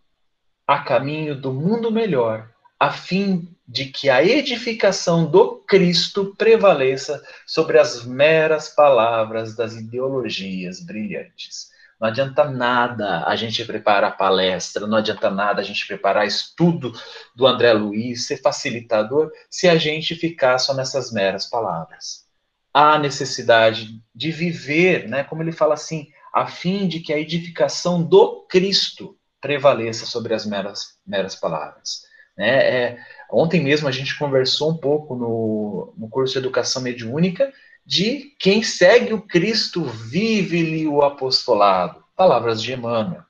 a 0.73 0.83
caminho 0.83 1.35
do 1.35 1.53
mundo 1.53 1.93
melhor, 1.93 2.49
a 2.81 2.91
fim 2.91 3.47
de 3.69 3.85
que 3.85 4.09
a 4.09 4.25
edificação 4.25 5.31
do 5.31 5.57
Cristo 5.69 6.35
prevaleça 6.39 7.23
sobre 7.47 7.79
as 7.79 8.07
meras 8.07 8.71
palavras 8.71 9.55
das 9.55 9.75
ideologias 9.75 10.81
brilhantes. 10.81 11.69
Não 12.01 12.09
adianta 12.09 12.45
nada 12.45 13.23
a 13.27 13.37
gente 13.37 13.63
preparar 13.67 14.17
palestra, 14.17 14.87
não 14.87 14.97
adianta 14.97 15.31
nada 15.31 15.61
a 15.61 15.65
gente 15.65 15.87
preparar 15.87 16.27
estudo 16.27 16.91
do 17.37 17.47
André 17.47 17.75
Luiz, 17.75 18.27
ser 18.27 18.39
facilitador, 18.39 19.31
se 19.51 19.69
a 19.69 19.77
gente 19.77 20.15
ficar 20.15 20.57
só 20.57 20.73
nessas 20.73 21.13
meras 21.13 21.51
palavras. 21.51 22.25
Há 22.73 22.99
necessidade 22.99 24.01
de 24.15 24.33
viver, 24.33 25.07
né, 25.07 25.23
como 25.23 25.43
ele 25.43 25.53
fala 25.53 25.75
assim, 25.75 26.09
a 26.35 26.47
fim 26.47 26.89
de 26.89 27.01
que 27.01 27.13
a 27.13 27.19
edificação 27.19 28.03
do 28.03 28.47
Cristo 28.49 29.19
prevaleça 29.43 30.07
sobre 30.07 30.33
as 30.33 30.47
meras, 30.47 30.97
meras 31.05 31.35
palavras. 31.35 32.05
Né? 32.39 32.49
É, 32.49 32.99
ontem 33.31 33.63
mesmo 33.63 33.89
a 33.89 33.91
gente 33.91 34.17
conversou 34.17 34.71
um 34.71 34.77
pouco 34.79 35.15
no, 35.17 35.93
no 35.99 36.09
curso 36.09 36.33
de 36.33 36.39
Educação 36.39 36.81
Mediúnica 36.81 37.53
de 37.85 38.33
quem 38.39 38.63
segue 38.63 39.13
o 39.13 39.21
Cristo 39.21 39.85
vive-lhe 39.85 40.87
o 40.87 41.03
apostolado. 41.03 42.03
Palavras 42.17 42.63
de 42.63 42.73
Emmanuel. 42.73 43.25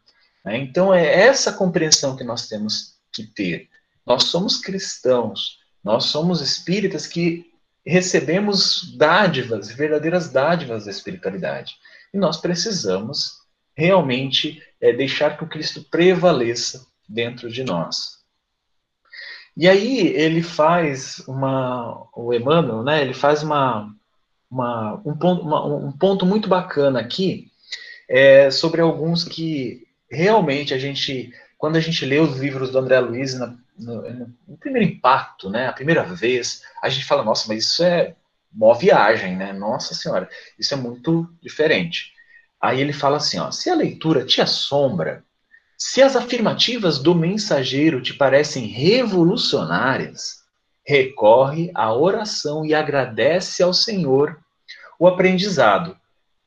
Né? 0.44 0.58
Então 0.58 0.94
é 0.94 1.22
essa 1.22 1.52
compreensão 1.52 2.14
que 2.14 2.22
nós 2.22 2.46
temos 2.46 2.98
que 3.10 3.24
ter. 3.24 3.68
Nós 4.06 4.24
somos 4.24 4.58
cristãos, 4.58 5.58
nós 5.82 6.04
somos 6.04 6.42
espíritas 6.42 7.06
que 7.06 7.50
recebemos 7.84 8.94
dádivas, 8.96 9.70
verdadeiras 9.72 10.28
dádivas 10.28 10.84
da 10.84 10.90
espiritualidade. 10.90 11.74
E 12.12 12.18
nós 12.18 12.36
precisamos 12.36 13.41
realmente 13.74 14.62
é, 14.80 14.92
deixar 14.92 15.36
que 15.36 15.44
o 15.44 15.48
Cristo 15.48 15.82
prevaleça 15.90 16.86
dentro 17.08 17.50
de 17.50 17.64
nós. 17.64 18.22
E 19.56 19.68
aí 19.68 20.06
ele 20.08 20.42
faz 20.42 21.18
uma, 21.28 22.06
o 22.14 22.32
Emmanuel, 22.32 22.82
né, 22.82 23.02
ele 23.02 23.12
faz 23.12 23.42
uma, 23.42 23.94
uma, 24.50 24.94
um, 25.04 25.16
ponto, 25.16 25.42
uma, 25.42 25.64
um 25.66 25.92
ponto 25.92 26.24
muito 26.24 26.48
bacana 26.48 27.00
aqui 27.00 27.50
é, 28.08 28.50
sobre 28.50 28.80
alguns 28.80 29.24
que 29.24 29.86
realmente 30.10 30.72
a 30.72 30.78
gente, 30.78 31.32
quando 31.58 31.76
a 31.76 31.80
gente 31.80 32.04
lê 32.04 32.18
os 32.18 32.38
livros 32.38 32.70
do 32.70 32.78
André 32.78 32.98
Luiz 33.00 33.34
na, 33.38 33.54
no, 33.78 34.02
no, 34.46 34.56
primeiro 34.58 34.88
impacto, 34.88 35.50
né, 35.50 35.68
a 35.68 35.72
primeira 35.72 36.02
vez, 36.02 36.62
a 36.82 36.88
gente 36.88 37.04
fala, 37.04 37.22
nossa, 37.22 37.46
mas 37.48 37.64
isso 37.64 37.82
é 37.82 38.14
uma 38.54 38.74
viagem, 38.74 39.36
né, 39.36 39.52
nossa 39.52 39.94
senhora, 39.94 40.28
isso 40.58 40.72
é 40.74 40.76
muito 40.76 41.28
diferente. 41.42 42.12
Aí 42.62 42.80
ele 42.80 42.92
fala 42.92 43.16
assim: 43.16 43.40
ó, 43.40 43.50
se 43.50 43.68
a 43.68 43.74
leitura 43.74 44.24
te 44.24 44.40
assombra, 44.40 45.24
se 45.76 46.00
as 46.00 46.14
afirmativas 46.14 47.00
do 47.00 47.12
mensageiro 47.12 48.00
te 48.00 48.14
parecem 48.14 48.66
revolucionárias, 48.66 50.42
recorre 50.86 51.72
à 51.74 51.92
oração 51.92 52.64
e 52.64 52.72
agradece 52.72 53.64
ao 53.64 53.74
Senhor 53.74 54.38
o 54.98 55.08
aprendizado, 55.08 55.96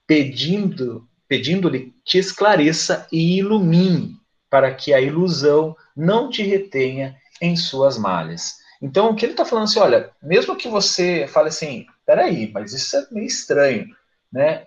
pedindo, 0.07 1.05
pedindo-lhe 1.27 1.93
te 2.05 2.17
esclareça 2.17 3.05
e 3.11 3.37
ilumine, 3.37 4.15
para 4.49 4.73
que 4.73 4.93
a 4.93 5.01
ilusão 5.01 5.75
não 5.95 6.29
te 6.29 6.43
retenha 6.43 7.17
em 7.41 7.57
suas 7.57 7.97
malhas. 7.97 8.55
Então, 8.81 9.09
o 9.09 9.15
que 9.15 9.25
ele 9.25 9.33
está 9.33 9.43
falando 9.43 9.65
assim, 9.65 9.79
olha, 9.79 10.11
mesmo 10.21 10.55
que 10.55 10.69
você 10.69 11.27
fale 11.27 11.49
assim, 11.49 11.85
peraí, 12.05 12.49
mas 12.53 12.71
isso 12.71 12.95
é 12.95 13.07
meio 13.11 13.25
estranho, 13.25 13.87
né? 14.31 14.63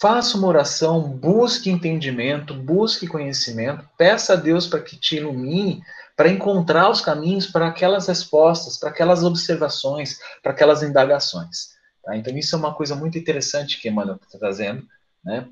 Faça 0.00 0.38
uma 0.38 0.48
oração, 0.48 1.02
busque 1.02 1.68
entendimento, 1.68 2.54
busque 2.54 3.06
conhecimento, 3.06 3.86
peça 3.98 4.32
a 4.32 4.36
Deus 4.36 4.66
para 4.66 4.80
que 4.80 4.96
te 4.96 5.16
ilumine, 5.16 5.82
para 6.16 6.30
encontrar 6.30 6.88
os 6.88 7.02
caminhos 7.02 7.46
para 7.46 7.66
aquelas 7.66 8.08
respostas, 8.08 8.78
para 8.78 8.88
aquelas 8.88 9.22
observações, 9.22 10.18
para 10.42 10.52
aquelas 10.52 10.82
indagações. 10.82 11.72
Tá? 12.02 12.16
Então, 12.16 12.34
isso 12.34 12.56
é 12.56 12.58
uma 12.58 12.74
coisa 12.74 12.94
muito 12.96 13.18
interessante 13.18 13.78
que 13.78 13.88
Emmanuel 13.88 14.18
está 14.22 14.38
trazendo, 14.38 14.86
né, 15.22 15.46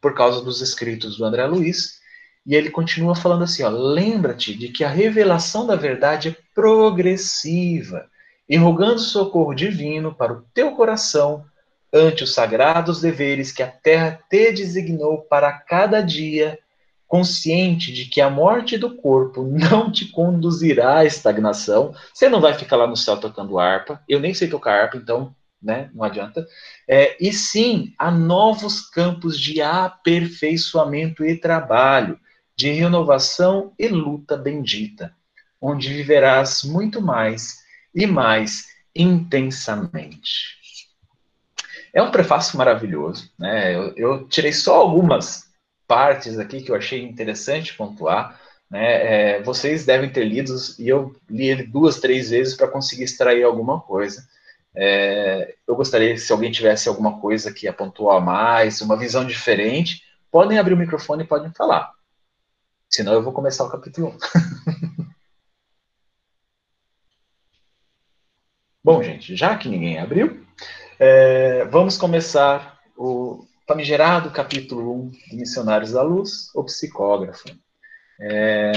por 0.00 0.14
causa 0.14 0.40
dos 0.40 0.60
escritos 0.60 1.16
do 1.16 1.24
André 1.24 1.44
Luiz. 1.46 2.00
E 2.46 2.54
ele 2.54 2.70
continua 2.70 3.16
falando 3.16 3.42
assim, 3.42 3.64
lembra-te 3.64 4.54
de 4.54 4.68
que 4.68 4.84
a 4.84 4.88
revelação 4.88 5.66
da 5.66 5.74
verdade 5.74 6.28
é 6.28 6.36
progressiva, 6.54 8.08
e 8.48 8.56
rogando 8.56 9.00
socorro 9.00 9.54
divino 9.54 10.14
para 10.14 10.32
o 10.32 10.42
teu 10.54 10.72
coração 10.76 11.44
ante 11.92 12.24
os 12.24 12.34
sagrados 12.34 13.00
deveres 13.00 13.52
que 13.52 13.62
a 13.62 13.68
terra 13.68 14.18
te 14.30 14.52
designou 14.52 15.22
para 15.22 15.52
cada 15.52 16.00
dia, 16.00 16.58
consciente 17.06 17.92
de 17.92 18.06
que 18.06 18.20
a 18.20 18.30
morte 18.30 18.78
do 18.78 18.96
corpo 18.96 19.42
não 19.44 19.92
te 19.92 20.06
conduzirá 20.06 20.98
à 20.98 21.04
estagnação, 21.04 21.94
você 22.12 22.28
não 22.28 22.40
vai 22.40 22.54
ficar 22.54 22.76
lá 22.76 22.86
no 22.86 22.96
céu 22.96 23.18
tocando 23.18 23.58
harpa, 23.58 24.02
eu 24.08 24.18
nem 24.18 24.32
sei 24.32 24.48
tocar 24.48 24.80
harpa, 24.80 24.96
então 24.96 25.34
né? 25.62 25.90
Não 25.94 26.02
adianta. 26.02 26.46
É, 26.88 27.16
e 27.24 27.32
sim 27.32 27.94
a 27.96 28.10
novos 28.10 28.80
campos 28.80 29.38
de 29.38 29.62
aperfeiçoamento 29.62 31.24
e 31.24 31.38
trabalho, 31.38 32.18
de 32.56 32.70
renovação 32.72 33.72
e 33.78 33.88
luta 33.88 34.36
bendita, 34.36 35.14
onde 35.60 35.88
viverás 35.88 36.64
muito 36.64 37.00
mais 37.00 37.58
e 37.94 38.06
mais 38.06 38.66
intensamente. 38.94 40.61
É 41.94 42.02
um 42.02 42.10
prefácio 42.10 42.56
maravilhoso, 42.56 43.30
né? 43.38 43.74
Eu, 43.74 43.92
eu 43.96 44.28
tirei 44.28 44.52
só 44.52 44.76
algumas 44.76 45.52
partes 45.86 46.38
aqui 46.38 46.62
que 46.62 46.70
eu 46.70 46.76
achei 46.76 47.02
interessante 47.02 47.76
pontuar. 47.76 48.40
Né? 48.70 49.36
É, 49.36 49.42
vocês 49.42 49.84
devem 49.84 50.10
ter 50.10 50.24
lido 50.24 50.54
e 50.78 50.88
eu 50.88 51.14
li 51.28 51.48
ele 51.48 51.64
duas, 51.64 52.00
três 52.00 52.30
vezes 52.30 52.56
para 52.56 52.68
conseguir 52.68 53.04
extrair 53.04 53.42
alguma 53.44 53.80
coisa. 53.80 54.26
É, 54.74 55.54
eu 55.68 55.76
gostaria, 55.76 56.16
se 56.16 56.32
alguém 56.32 56.50
tivesse 56.50 56.88
alguma 56.88 57.20
coisa 57.20 57.52
que 57.52 57.68
apontou 57.68 58.10
a 58.10 58.18
mais, 58.18 58.80
uma 58.80 58.96
visão 58.96 59.26
diferente, 59.26 60.02
podem 60.30 60.58
abrir 60.58 60.72
o 60.72 60.78
microfone 60.78 61.24
e 61.24 61.26
podem 61.26 61.52
falar. 61.52 61.92
Senão 62.88 63.12
eu 63.12 63.22
vou 63.22 63.34
começar 63.34 63.64
o 63.64 63.70
capítulo 63.70 64.16
1. 64.66 65.02
Bom, 68.82 69.02
gente, 69.02 69.36
já 69.36 69.56
que 69.56 69.68
ninguém 69.68 69.98
abriu, 69.98 70.44
é, 71.04 71.64
vamos 71.64 71.98
começar 71.98 72.78
o 72.96 73.44
famigerado 73.66 74.30
capítulo 74.30 75.06
1 75.06 75.10
de 75.30 75.36
Missionários 75.36 75.90
da 75.90 76.00
Luz, 76.00 76.54
o 76.54 76.62
psicógrafo. 76.62 77.48
É, 78.20 78.72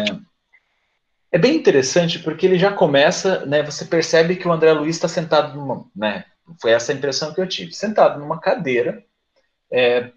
é 1.31 1.37
bem 1.37 1.55
interessante 1.55 2.17
porque 2.17 2.47
ele 2.47 2.57
já 2.57 2.73
começa, 2.73 3.45
né? 3.45 3.61
Você 3.61 3.85
percebe 3.85 4.37
que 4.37 4.47
o 4.47 4.51
André 4.51 4.73
Luiz 4.73 4.95
está 4.95 5.07
sentado 5.07 5.55
numa, 5.55 5.85
né? 5.95 6.25
Foi 6.59 6.71
essa 6.71 6.91
a 6.91 6.95
impressão 6.95 7.31
que 7.31 7.39
eu 7.39 7.47
tive, 7.47 7.73
sentado 7.73 8.19
numa 8.19 8.39
cadeira, 8.39 9.03
é, 9.71 10.09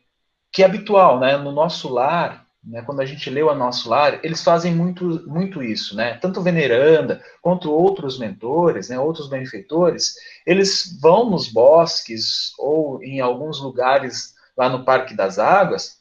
que 0.50 0.62
é 0.62 0.64
habitual, 0.64 1.20
né? 1.20 1.36
No 1.36 1.52
nosso 1.52 1.92
lar, 1.92 2.46
né? 2.68 2.82
Quando 2.82 3.00
a 3.00 3.06
gente 3.06 3.30
lê 3.30 3.42
o 3.42 3.54
nosso 3.54 3.88
lar, 3.88 4.20
eles 4.22 4.42
fazem 4.44 4.74
muito, 4.74 5.24
muito 5.26 5.62
isso, 5.62 5.96
né? 5.96 6.14
Tanto 6.18 6.42
veneranda 6.42 7.22
quanto 7.40 7.72
outros 7.72 8.18
mentores, 8.18 8.90
né? 8.90 8.98
Outros 8.98 9.28
benfeitores, 9.28 10.14
eles 10.46 10.98
vão 11.00 11.30
nos 11.30 11.48
bosques 11.48 12.52
ou 12.58 13.02
em 13.02 13.20
alguns 13.20 13.60
lugares 13.60 14.34
lá 14.56 14.68
no 14.68 14.84
Parque 14.84 15.14
das 15.14 15.38
Águas 15.38 15.98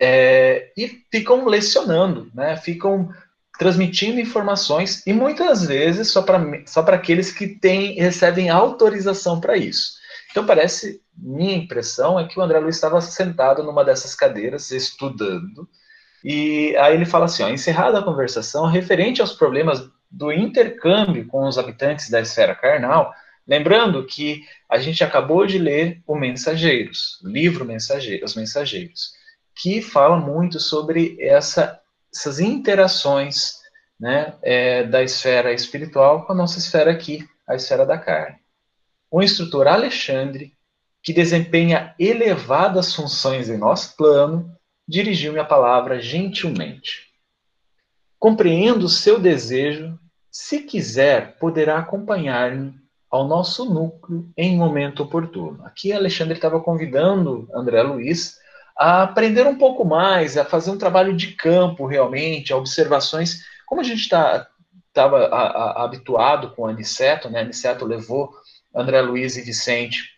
é, 0.00 0.72
e 0.76 1.02
ficam 1.10 1.46
lecionando, 1.46 2.30
né? 2.32 2.56
Ficam 2.56 3.10
transmitindo 3.58 4.20
informações 4.20 5.04
e 5.06 5.12
muitas 5.12 5.66
vezes 5.66 6.10
só 6.10 6.22
para 6.22 6.40
só 6.66 6.80
aqueles 6.80 7.32
que 7.32 7.46
têm, 7.48 7.94
recebem 7.94 8.50
autorização 8.50 9.40
para 9.40 9.56
isso. 9.56 9.94
Então 10.30 10.46
parece, 10.46 11.01
minha 11.16 11.56
impressão 11.56 12.18
é 12.18 12.26
que 12.26 12.38
o 12.38 12.42
André 12.42 12.58
Luiz 12.58 12.76
estava 12.76 13.00
sentado 13.00 13.62
numa 13.62 13.84
dessas 13.84 14.14
cadeiras 14.14 14.70
estudando 14.70 15.68
e 16.24 16.76
aí 16.76 16.94
ele 16.94 17.04
fala 17.04 17.24
assim, 17.24 17.42
ó, 17.42 17.48
encerrada 17.48 17.98
a 17.98 18.04
conversação 18.04 18.66
referente 18.66 19.20
aos 19.20 19.32
problemas 19.32 19.88
do 20.10 20.30
intercâmbio 20.32 21.26
com 21.26 21.46
os 21.46 21.58
habitantes 21.58 22.10
da 22.10 22.20
esfera 22.20 22.54
carnal, 22.54 23.12
lembrando 23.46 24.06
que 24.06 24.44
a 24.68 24.78
gente 24.78 25.02
acabou 25.02 25.46
de 25.46 25.58
ler 25.58 26.00
o 26.06 26.14
Mensageiros, 26.14 27.20
o 27.24 27.28
livro 27.28 27.66
Os 28.24 28.34
Mensageiros, 28.36 29.12
que 29.54 29.82
fala 29.82 30.16
muito 30.16 30.60
sobre 30.60 31.16
essa 31.20 31.80
essas 32.14 32.38
interações 32.40 33.54
né, 33.98 34.34
é, 34.42 34.84
da 34.84 35.02
esfera 35.02 35.52
espiritual 35.52 36.26
com 36.26 36.32
a 36.32 36.36
nossa 36.36 36.58
esfera 36.58 36.90
aqui, 36.90 37.26
a 37.48 37.54
esfera 37.54 37.86
da 37.86 37.96
carne. 37.96 38.36
O 39.10 39.22
instrutor 39.22 39.66
Alexandre, 39.66 40.52
que 41.02 41.12
desempenha 41.12 41.94
elevadas 41.98 42.94
funções 42.94 43.50
em 43.50 43.58
nosso 43.58 43.96
plano, 43.96 44.54
dirigiu-me 44.86 45.38
a 45.38 45.44
palavra 45.44 46.00
gentilmente. 46.00 47.10
Compreendo 48.18 48.86
o 48.86 48.88
seu 48.88 49.18
desejo, 49.18 49.98
se 50.30 50.60
quiser, 50.60 51.36
poderá 51.38 51.78
acompanhar-me 51.78 52.80
ao 53.10 53.26
nosso 53.26 53.64
núcleo 53.64 54.30
em 54.36 54.56
momento 54.56 55.02
oportuno. 55.02 55.64
Aqui 55.66 55.92
Alexandre 55.92 56.34
estava 56.34 56.60
convidando 56.60 57.48
André 57.52 57.82
Luiz 57.82 58.38
a 58.78 59.02
aprender 59.02 59.46
um 59.46 59.58
pouco 59.58 59.84
mais, 59.84 60.38
a 60.38 60.44
fazer 60.44 60.70
um 60.70 60.78
trabalho 60.78 61.14
de 61.14 61.32
campo 61.32 61.84
realmente, 61.84 62.54
observações, 62.54 63.44
como 63.66 63.80
a 63.80 63.84
gente 63.84 64.00
estava 64.00 64.48
tá, 64.94 65.04
habituado 65.76 66.52
com 66.52 66.66
Aniceto, 66.66 67.28
né? 67.28 67.40
Aniceto 67.40 67.84
levou 67.84 68.32
André 68.74 69.02
Luiz 69.02 69.36
e 69.36 69.42
Vicente 69.42 70.11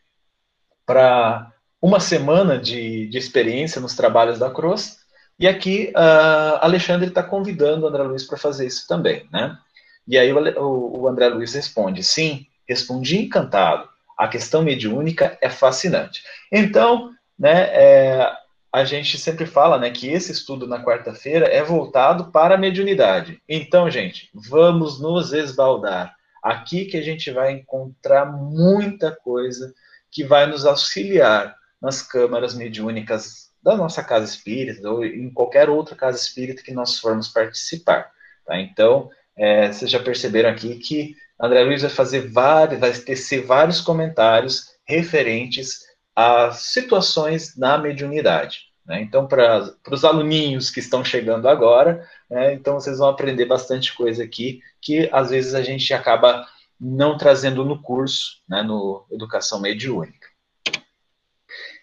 para 0.87 1.53
uma 1.81 2.01
semana 2.01 2.59
de, 2.59 3.07
de 3.09 3.19
experiência 3.19 3.81
nos 3.81 3.95
trabalhos 3.95 4.39
da 4.39 4.51
Cruz, 4.51 4.99
e 5.39 5.49
aqui 5.49 5.93
uh, 5.97 6.59
Alexandre 6.61 7.09
está 7.09 7.23
convidando 7.23 7.85
o 7.85 7.89
André 7.89 8.03
Luiz 8.03 8.25
para 8.25 8.39
fazer 8.39 8.67
isso 8.67 8.87
também, 8.87 9.29
né? 9.33 9.59
E 10.07 10.19
aí 10.19 10.33
o, 10.33 11.01
o 11.01 11.09
André 11.09 11.29
Luiz 11.29 11.55
responde, 11.55 12.03
sim, 12.03 12.47
respondi 12.69 13.19
encantado, 13.19 13.89
a 14.17 14.29
questão 14.29 14.63
mediúnica 14.63 15.37
é 15.41 15.51
fascinante. 15.51 16.23
Então, 16.53 17.11
né, 17.39 17.69
é, 17.73 18.33
a 18.73 18.85
gente 18.85 19.19
sempre 19.19 19.47
fala 19.47 19.79
né, 19.79 19.91
que 19.91 20.09
esse 20.09 20.33
estudo 20.33 20.67
na 20.67 20.83
quarta-feira 20.83 21.47
é 21.47 21.63
voltado 21.63 22.31
para 22.31 22.55
a 22.55 22.59
mediunidade. 22.59 23.41
Então, 23.49 23.91
gente, 23.91 24.31
vamos 24.35 25.01
nos 25.01 25.33
esbaldar. 25.33 26.15
Aqui 26.43 26.85
que 26.85 26.97
a 26.97 27.03
gente 27.03 27.31
vai 27.31 27.53
encontrar 27.53 28.27
muita 28.27 29.11
coisa 29.11 29.73
que 30.15 30.25
vai 30.25 30.47
nos 30.47 30.65
auxiliar 30.65 31.57
nas 31.83 32.01
câmaras 32.01 32.55
mediúnicas 32.55 33.51
da 33.61 33.77
nossa 33.77 34.03
casa 34.03 34.25
espírita 34.25 34.89
ou 34.89 35.05
em 35.05 35.29
qualquer 35.29 35.69
outra 35.69 35.97
casa 35.97 36.17
espírita 36.17 36.63
que 36.63 36.73
nós 36.73 36.99
formos 36.99 37.29
participar. 37.29 38.11
Tá? 38.47 38.59
Então, 38.61 39.11
é, 39.37 39.73
vocês 39.73 39.91
já 39.91 39.99
perceberam 39.99 40.51
aqui 40.51 40.77
que 40.77 41.17
André 41.41 41.65
Luiz 41.65 41.83
vai 41.83 41.91
fazer 41.91 42.31
vários, 42.31 42.79
vai 42.79 42.93
tecer 42.93 43.45
vários 43.45 43.81
comentários 43.81 44.75
referentes 44.87 45.81
as 46.15 46.59
situações 46.59 47.57
na 47.57 47.77
mediunidade. 47.77 48.69
Né? 48.87 49.03
Então, 49.03 49.27
para 49.27 49.75
os 49.91 50.05
aluninhos 50.05 50.71
que 50.71 50.79
estão 50.79 51.05
chegando 51.05 51.49
agora, 51.49 52.07
né, 52.31 52.55
então 52.55 52.75
vocês 52.75 52.99
vão 52.99 53.09
aprender 53.09 53.47
bastante 53.47 53.95
coisa 53.97 54.23
aqui, 54.23 54.61
que 54.81 55.09
às 55.13 55.31
vezes 55.31 55.55
a 55.55 55.63
gente 55.63 55.93
acaba 55.93 56.47
não 56.81 57.17
trazendo 57.17 57.65
no 57.65 57.81
curso, 57.81 58.43
né, 58.49 58.63
no 58.63 59.07
Educação 59.11 59.61
Mediúnica. 59.61 60.29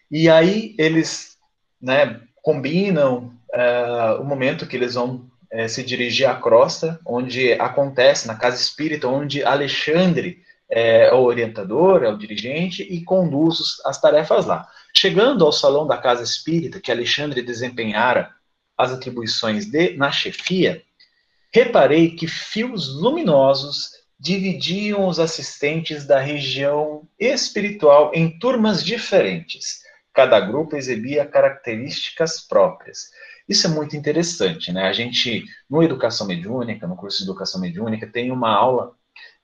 E 0.10 0.30
aí 0.30 0.76
eles 0.78 1.38
né, 1.82 2.22
combinam 2.42 3.34
uh, 3.54 4.22
o 4.22 4.26
momento 4.26 4.68
que 4.68 4.76
eles 4.76 4.96
vão 4.96 5.30
uh, 5.54 5.70
se 5.70 5.84
dirigir 5.84 6.30
à 6.30 6.36
crosta, 6.36 7.00
onde 7.06 7.54
acontece, 7.54 8.28
na 8.28 8.36
casa 8.36 8.62
espírita, 8.62 9.08
onde 9.08 9.44
Alexandre 9.44 10.44
é, 10.72 11.14
o 11.14 11.24
orientador, 11.24 12.02
é 12.04 12.10
o 12.10 12.18
dirigente 12.18 12.82
e 12.82 13.04
conduz 13.04 13.82
as 13.86 14.00
tarefas 14.00 14.46
lá. 14.46 14.66
Chegando 14.98 15.46
ao 15.46 15.52
salão 15.52 15.86
da 15.86 15.98
casa 15.98 16.24
espírita, 16.24 16.80
que 16.80 16.92
Alexandre 16.92 17.42
desempenhara 17.42 18.34
as 18.78 18.92
atribuições 18.92 19.66
de 19.66 19.98
na 19.98 20.12
chefia, 20.12 20.82
reparei 21.54 22.12
que 22.16 22.26
fios 22.26 22.88
luminosos 22.88 23.92
dividiam 24.22 25.08
os 25.08 25.20
assistentes 25.20 26.06
da 26.06 26.20
região 26.20 27.08
espiritual 27.20 28.12
em 28.14 28.38
turmas 28.38 28.86
diferentes. 28.86 29.82
Cada 30.14 30.40
grupo 30.40 30.76
exibia 30.76 31.26
características 31.26 32.40
próprias. 32.40 33.10
Isso 33.50 33.66
é 33.66 33.70
muito 33.72 33.98
interessante, 33.98 34.72
né? 34.72 34.84
A 34.84 34.94
gente, 34.94 35.44
no 35.68 35.82
Educação 35.82 36.28
Mediúnica, 36.28 36.86
no 36.86 36.96
curso 36.96 37.18
de 37.18 37.24
Educação 37.24 37.60
Mediúnica, 37.60 38.06
tem 38.06 38.32
uma 38.32 38.52
aula 38.52 38.94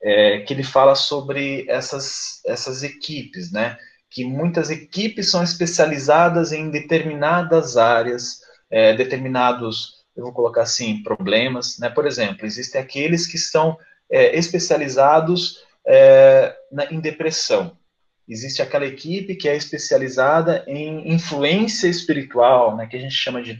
é, 0.00 0.40
que 0.42 0.54
ele 0.54 0.62
fala 0.62 0.94
sobre 0.94 1.66
essas, 1.68 2.40
essas 2.46 2.84
equipes, 2.84 3.50
né? 3.50 3.76
Que 4.08 4.24
muitas 4.24 4.70
equipes 4.70 5.28
são 5.28 5.42
especializadas 5.42 6.52
em 6.52 6.70
determinadas 6.70 7.76
áreas, 7.76 8.38
é, 8.70 8.94
determinados, 8.94 10.04
eu 10.16 10.22
vou 10.22 10.32
colocar 10.32 10.62
assim, 10.62 11.02
problemas, 11.02 11.80
né? 11.80 11.90
Por 11.90 12.06
exemplo, 12.06 12.46
existem 12.46 12.80
aqueles 12.80 13.26
que 13.26 13.38
são 13.38 13.76
é, 14.10 14.36
especializados 14.36 15.58
é, 15.86 16.54
na, 16.70 16.86
em 16.86 17.00
depressão. 17.00 17.76
Existe 18.28 18.60
aquela 18.60 18.84
equipe 18.84 19.34
que 19.34 19.48
é 19.48 19.56
especializada 19.56 20.62
em 20.66 21.12
influência 21.12 21.88
espiritual, 21.88 22.76
né? 22.76 22.86
Que 22.86 22.96
a 22.96 23.00
gente 23.00 23.14
chama 23.14 23.42
de, 23.42 23.58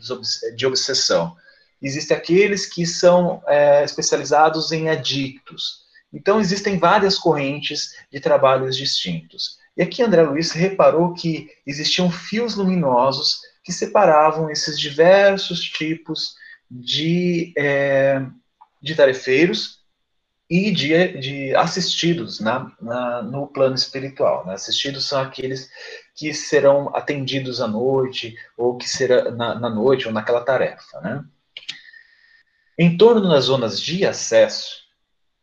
de 0.54 0.66
obsessão. 0.66 1.34
existem 1.80 2.16
aqueles 2.16 2.66
que 2.66 2.84
são 2.84 3.42
é, 3.46 3.82
especializados 3.82 4.70
em 4.70 4.90
adictos. 4.90 5.86
Então, 6.12 6.40
existem 6.40 6.78
várias 6.78 7.18
correntes 7.18 7.94
de 8.12 8.20
trabalhos 8.20 8.76
distintos. 8.76 9.58
E 9.76 9.82
aqui 9.82 10.02
André 10.02 10.22
Luiz 10.22 10.50
reparou 10.50 11.14
que 11.14 11.48
existiam 11.66 12.10
fios 12.10 12.54
luminosos 12.54 13.40
que 13.62 13.72
separavam 13.72 14.50
esses 14.50 14.78
diversos 14.78 15.60
tipos 15.60 16.34
de, 16.70 17.52
é, 17.56 18.22
de 18.82 18.94
tarefeiros 18.94 19.77
e 20.48 20.70
de, 20.70 21.18
de 21.18 21.54
assistidos 21.54 22.40
na, 22.40 22.72
na, 22.80 23.22
no 23.22 23.46
plano 23.46 23.74
espiritual. 23.74 24.46
Né? 24.46 24.54
Assistidos 24.54 25.06
são 25.06 25.20
aqueles 25.20 25.70
que 26.14 26.32
serão 26.32 26.94
atendidos 26.96 27.60
à 27.60 27.68
noite, 27.68 28.34
ou 28.56 28.76
que 28.76 28.88
será 28.88 29.30
na, 29.30 29.54
na 29.54 29.68
noite, 29.68 30.06
ou 30.06 30.12
naquela 30.12 30.40
tarefa. 30.40 31.00
Né? 31.00 31.24
Em 32.78 32.96
torno 32.96 33.28
das 33.28 33.44
zonas 33.44 33.80
de 33.80 34.06
acesso, 34.06 34.84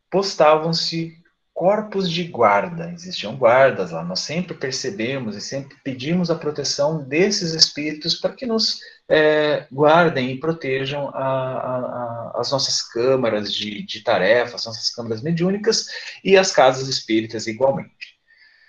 postavam-se 0.10 1.14
corpos 1.56 2.12
de 2.12 2.26
guarda, 2.26 2.92
existiam 2.92 3.34
guardas 3.38 3.92
lá. 3.92 4.04
Nós 4.04 4.20
sempre 4.20 4.54
percebemos 4.54 5.38
e 5.38 5.42
sempre 5.42 5.78
pedimos 5.86 6.30
a 6.30 6.36
proteção 6.36 7.02
desses 7.02 7.54
espíritos 7.54 8.16
para 8.16 8.34
que 8.34 8.46
nos 8.46 8.82
é, 9.08 9.66
guardem 9.72 10.32
e 10.32 10.40
protejam 10.40 11.10
a, 11.14 11.24
a, 11.24 11.78
a, 11.78 12.42
as 12.42 12.52
nossas 12.52 12.82
câmaras 12.82 13.54
de, 13.54 13.82
de 13.84 14.04
tarefas, 14.04 14.66
nossas 14.66 14.90
câmaras 14.90 15.22
mediúnicas 15.22 15.88
e 16.26 16.36
as 16.36 16.52
casas 16.52 16.90
espíritas 16.90 17.48
igualmente. 17.48 18.16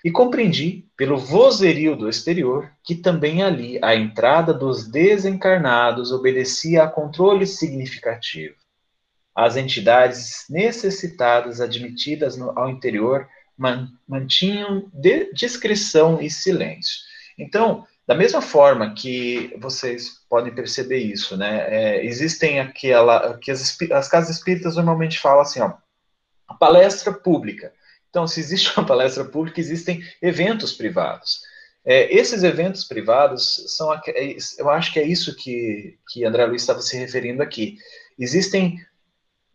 E 0.04 0.10
compreendi, 0.12 0.88
pelo 0.96 1.18
vozerio 1.18 1.96
do 1.96 2.08
exterior, 2.08 2.70
que 2.84 2.94
também 2.94 3.42
ali 3.42 3.80
a 3.82 3.96
entrada 3.96 4.54
dos 4.54 4.88
desencarnados 4.88 6.12
obedecia 6.12 6.84
a 6.84 6.88
controle 6.88 7.48
significativo. 7.48 8.54
As 9.36 9.56
entidades 9.56 10.46
necessitadas 10.48 11.60
admitidas 11.60 12.36
no, 12.36 12.58
ao 12.58 12.70
interior 12.70 13.28
man, 13.56 13.88
mantinham 14.08 14.90
de, 14.92 15.32
discrição 15.32 16.20
e 16.20 16.30
silêncio. 16.30 16.96
Então, 17.38 17.86
da 18.06 18.14
mesma 18.14 18.40
forma 18.40 18.94
que 18.94 19.54
vocês 19.58 20.20
podem 20.28 20.54
perceber 20.54 20.98
isso, 20.98 21.36
né? 21.36 21.66
É, 21.68 22.06
existem 22.06 22.60
aquela 22.60 23.36
que 23.38 23.50
as, 23.50 23.76
as, 23.92 24.08
casas 24.08 24.36
espíritas 24.36 24.76
normalmente 24.76 25.18
falam 25.18 25.40
assim, 25.40 25.60
ó, 25.60 25.74
palestra 26.58 27.12
pública. 27.12 27.72
Então, 28.08 28.26
se 28.26 28.38
existe 28.40 28.72
uma 28.78 28.86
palestra 28.86 29.24
pública, 29.24 29.60
existem 29.60 30.02
eventos 30.22 30.72
privados. 30.72 31.40
É, 31.84 32.12
esses 32.14 32.42
eventos 32.42 32.84
privados 32.84 33.64
são, 33.68 33.88
eu 34.58 34.70
acho 34.70 34.92
que 34.92 34.98
é 34.98 35.06
isso 35.06 35.36
que, 35.36 35.98
que 36.08 36.24
André 36.24 36.46
Luiz 36.46 36.62
estava 36.62 36.80
se 36.80 36.96
referindo 36.96 37.42
aqui. 37.42 37.76
Existem 38.18 38.80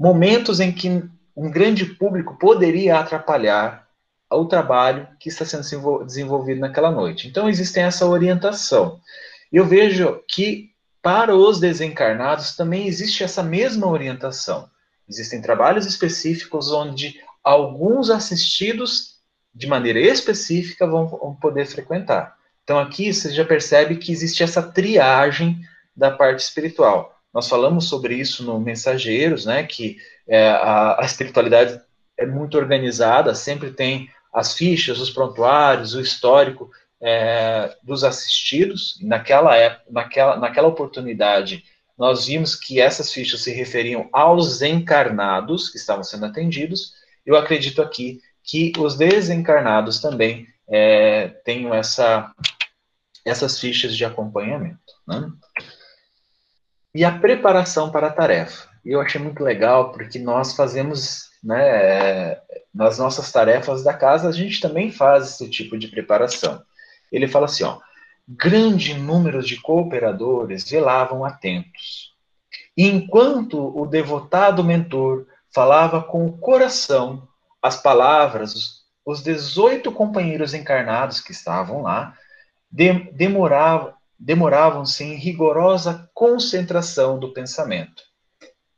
momentos 0.02 0.60
em 0.60 0.72
que 0.72 1.04
um 1.38 1.52
grande 1.52 1.86
público 1.86 2.36
poderia 2.40 2.98
atrapalhar 2.98 3.88
o 4.32 4.46
trabalho 4.46 5.08
que 5.20 5.30
está 5.30 5.46
sendo 5.46 6.04
desenvolvido 6.04 6.60
naquela 6.60 6.90
noite. 6.90 7.28
Então, 7.28 7.48
existe 7.48 7.80
essa 7.80 8.08
orientação. 8.08 9.00
Eu 9.52 9.64
vejo 9.64 10.20
que 10.28 10.72
para 11.04 11.36
os 11.36 11.60
desencarnados 11.60 12.56
também 12.56 12.88
existe 12.88 13.24
essa 13.24 13.44
mesma 13.44 13.86
orientação. 13.86 14.68
Existem 15.08 15.40
trabalhos 15.40 15.86
específicos 15.86 16.72
onde 16.72 17.22
alguns 17.44 18.10
assistidos, 18.10 19.20
de 19.54 19.68
maneira 19.68 20.00
específica, 20.00 20.88
vão, 20.88 21.10
vão 21.10 21.36
poder 21.36 21.68
frequentar. 21.68 22.36
Então, 22.64 22.80
aqui 22.80 23.14
você 23.14 23.30
já 23.30 23.46
percebe 23.46 23.98
que 23.98 24.12
existe 24.12 24.42
essa 24.42 24.64
triagem 24.64 25.62
da 25.96 26.10
parte 26.10 26.40
espiritual. 26.40 27.21
Nós 27.34 27.48
falamos 27.48 27.88
sobre 27.88 28.16
isso 28.16 28.44
no 28.44 28.60
Mensageiros, 28.60 29.46
né, 29.46 29.64
que 29.64 29.98
é, 30.28 30.50
a, 30.50 31.02
a 31.02 31.06
espiritualidade 31.06 31.80
é 32.18 32.26
muito 32.26 32.58
organizada, 32.58 33.34
sempre 33.34 33.72
tem 33.72 34.10
as 34.34 34.54
fichas, 34.56 35.00
os 35.00 35.10
prontuários, 35.10 35.94
o 35.94 36.02
histórico 36.02 36.70
é, 37.02 37.76
dos 37.84 38.04
assistidos. 38.04 38.98
Naquela, 39.02 39.56
época, 39.56 39.86
naquela, 39.90 40.38
naquela 40.38 40.68
oportunidade, 40.68 41.64
nós 41.98 42.26
vimos 42.26 42.56
que 42.56 42.80
essas 42.80 43.12
fichas 43.12 43.42
se 43.42 43.52
referiam 43.52 44.10
aos 44.14 44.62
encarnados 44.62 45.70
que 45.70 45.78
estavam 45.78 46.04
sendo 46.04 46.26
atendidos. 46.26 46.94
Eu 47.26 47.36
acredito 47.36 47.82
aqui 47.82 48.22
que 48.44 48.72
os 48.78 48.96
desencarnados 48.96 50.00
também 50.00 50.48
é, 50.70 51.28
tenham 51.44 51.74
essa, 51.74 52.32
essas 53.26 53.60
fichas 53.60 53.96
de 53.96 54.06
acompanhamento. 54.06 54.80
Né? 55.08 55.32
E 56.94 57.06
a 57.06 57.12
preparação 57.12 57.90
para 57.90 58.08
a 58.08 58.12
tarefa. 58.12 58.70
Eu 58.84 59.00
achei 59.00 59.22
muito 59.22 59.44
legal 59.44 59.92
porque 59.92 60.20
nós 60.20 60.56
fazemos 60.56 61.30
né, 61.44 62.38
nas 62.74 62.98
nossas 62.98 63.32
tarefas 63.32 63.84
da 63.84 63.94
casa, 63.94 64.30
a 64.30 64.32
gente 64.32 64.60
também 64.60 64.92
faz 64.92 65.32
esse 65.32 65.50
tipo 65.50 65.78
de 65.78 65.88
preparação. 65.88 66.62
Ele 67.12 67.28
fala 67.28 67.46
assim, 67.46 67.64
ó, 67.64 67.80
grande 68.28 68.94
número 68.94 69.42
de 69.42 69.60
cooperadores 69.60 70.70
velavam 70.70 71.26
atentos. 71.26 72.12
E 72.76 72.88
enquanto 72.88 73.78
o 73.78 73.86
devotado 73.86 74.64
mentor 74.64 75.26
falava 75.54 76.02
com 76.02 76.26
o 76.26 76.38
coração 76.38 77.28
as 77.62 77.80
palavras, 77.80 78.82
os 79.06 79.22
18 79.22 79.92
companheiros 79.92 80.54
encarnados 80.54 81.20
que 81.20 81.32
estavam 81.32 81.84
lá 81.84 82.16
demoravam, 82.72 83.94
demoravam-se 84.24 85.04
em 85.04 85.16
rigorosa 85.16 86.10
concentração 86.14 87.20
do 87.20 87.34
pensamento 87.34 88.04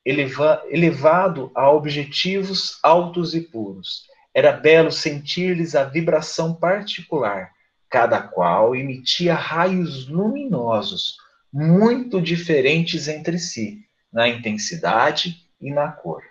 eleva, 0.06 0.64
elevado 0.68 1.52
a 1.56 1.70
objetivos 1.70 2.78
altos 2.84 3.34
e 3.34 3.42
puros. 3.42 4.04
Era 4.34 4.52
belo 4.52 4.92
sentir-lhes 4.92 5.76
a 5.76 5.84
vibração 5.84 6.54
particular, 6.54 7.52
cada 7.90 8.22
qual 8.22 8.76
emitia 8.76 9.36
raios 9.36 10.08
luminosos, 10.08 11.18
muito 11.52 12.20
diferentes 12.20 13.08
entre 13.08 13.38
si, 13.38 13.86
na 14.12 14.28
intensidade 14.28 15.38
e 15.62 15.72
na 15.72 15.92
cor. 15.92 16.24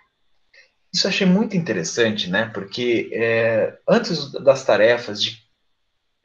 Isso 0.93 1.07
achei 1.07 1.25
muito 1.25 1.55
interessante, 1.55 2.29
né? 2.29 2.51
Porque 2.53 3.09
é, 3.13 3.77
antes 3.87 4.31
das 4.33 4.63
tarefas, 4.63 5.23
de, 5.23 5.41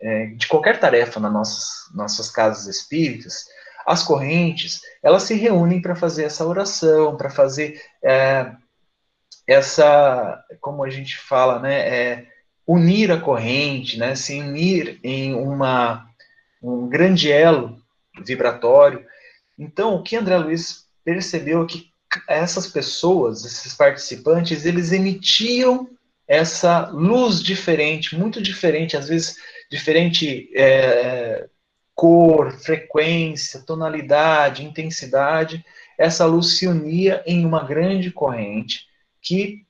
é, 0.00 0.26
de 0.26 0.46
qualquer 0.46 0.78
tarefa 0.78 1.18
nas 1.18 1.32
nossas, 1.32 1.94
nossas 1.94 2.30
casas 2.30 2.66
espíritas, 2.66 3.46
as 3.86 4.02
correntes, 4.02 4.80
elas 5.02 5.22
se 5.22 5.34
reúnem 5.34 5.80
para 5.80 5.96
fazer 5.96 6.24
essa 6.24 6.46
oração, 6.46 7.16
para 7.16 7.30
fazer 7.30 7.80
é, 8.04 8.52
essa, 9.46 10.44
como 10.60 10.84
a 10.84 10.90
gente 10.90 11.16
fala, 11.16 11.58
né, 11.58 11.88
é, 11.88 12.26
unir 12.66 13.10
a 13.10 13.18
corrente, 13.18 13.98
né, 13.98 14.14
se 14.14 14.38
unir 14.38 15.00
em 15.02 15.34
uma, 15.34 16.06
um 16.62 16.86
grande 16.86 17.32
elo 17.32 17.80
vibratório. 18.22 19.06
Então, 19.58 19.94
o 19.94 20.02
que 20.02 20.16
André 20.16 20.36
Luiz 20.36 20.86
percebeu 21.02 21.64
é 21.64 21.66
que 21.66 21.90
essas 22.28 22.66
pessoas, 22.66 23.44
esses 23.44 23.72
participantes, 23.74 24.66
eles 24.66 24.92
emitiam 24.92 25.88
essa 26.26 26.88
luz 26.88 27.42
diferente, 27.42 28.16
muito 28.16 28.42
diferente, 28.42 28.98
às 28.98 29.08
vezes 29.08 29.36
diferente 29.70 30.50
é, 30.56 31.48
cor, 31.94 32.52
frequência, 32.52 33.62
tonalidade, 33.62 34.64
intensidade, 34.64 35.64
essa 35.98 36.24
luz 36.24 36.56
se 36.56 36.66
unia 36.66 37.22
em 37.26 37.44
uma 37.44 37.64
grande 37.64 38.10
corrente 38.10 38.86
que 39.20 39.66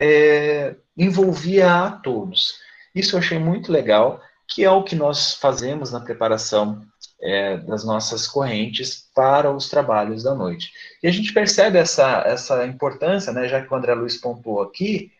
é, 0.00 0.74
envolvia 0.96 1.70
a 1.70 1.90
todos. 1.90 2.58
Isso 2.94 3.14
eu 3.14 3.18
achei 3.20 3.38
muito 3.38 3.70
legal, 3.70 4.20
que 4.46 4.64
é 4.64 4.70
o 4.70 4.82
que 4.82 4.96
nós 4.96 5.34
fazemos 5.34 5.92
na 5.92 6.00
preparação 6.00 6.82
é, 7.20 7.58
das 7.58 7.84
nossas 7.84 8.26
correntes 8.26 9.08
para 9.14 9.50
os 9.50 9.68
trabalhos 9.68 10.22
da 10.22 10.34
noite. 10.34 10.72
E 11.02 11.06
a 11.06 11.10
gente 11.10 11.32
percebe 11.32 11.78
essa, 11.78 12.22
essa 12.26 12.66
importância, 12.66 13.32
né, 13.32 13.46
já 13.46 13.60
que 13.60 13.72
o 13.72 13.76
André 13.76 13.94
Luiz 13.94 14.16
pontuou 14.16 14.62
aqui, 14.62 15.12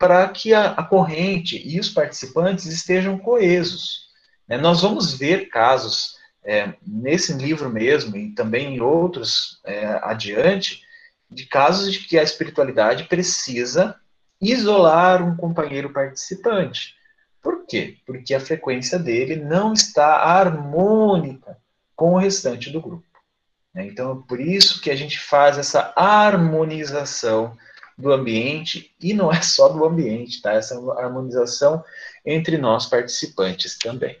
para 0.00 0.26
que 0.30 0.54
a, 0.54 0.70
a 0.72 0.82
corrente 0.82 1.60
e 1.62 1.78
os 1.78 1.90
participantes 1.90 2.64
estejam 2.64 3.18
coesos. 3.18 4.08
É, 4.48 4.56
nós 4.56 4.80
vamos 4.80 5.12
ver 5.12 5.50
casos 5.50 6.16
é, 6.42 6.72
nesse 6.86 7.34
livro 7.34 7.68
mesmo 7.68 8.16
e 8.16 8.34
também 8.34 8.76
em 8.76 8.80
outros 8.80 9.60
é, 9.62 9.84
adiante, 10.02 10.80
de 11.30 11.44
casos 11.44 11.92
de 11.92 11.98
que 11.98 12.18
a 12.18 12.22
espiritualidade 12.22 13.04
precisa 13.04 13.94
isolar 14.40 15.22
um 15.22 15.36
companheiro 15.36 15.92
participante. 15.92 16.94
Por 17.42 17.66
quê? 17.66 17.98
Porque 18.06 18.34
a 18.34 18.40
frequência 18.40 18.98
dele 18.98 19.36
não 19.36 19.74
está 19.74 20.16
harmônica 20.16 21.58
com 21.94 22.14
o 22.14 22.18
restante 22.18 22.70
do 22.70 22.80
grupo. 22.80 23.04
Né? 23.74 23.86
Então, 23.86 24.12
é 24.12 24.26
por 24.26 24.40
isso 24.40 24.80
que 24.80 24.90
a 24.90 24.96
gente 24.96 25.20
faz 25.20 25.58
essa 25.58 25.92
harmonização 25.94 27.54
do 28.00 28.12
ambiente, 28.12 28.94
e 29.00 29.12
não 29.12 29.30
é 29.32 29.42
só 29.42 29.68
do 29.68 29.84
ambiente, 29.84 30.42
tá? 30.42 30.52
Essa 30.52 30.74
harmonização 30.98 31.84
entre 32.24 32.58
nós 32.58 32.86
participantes 32.86 33.78
também. 33.78 34.16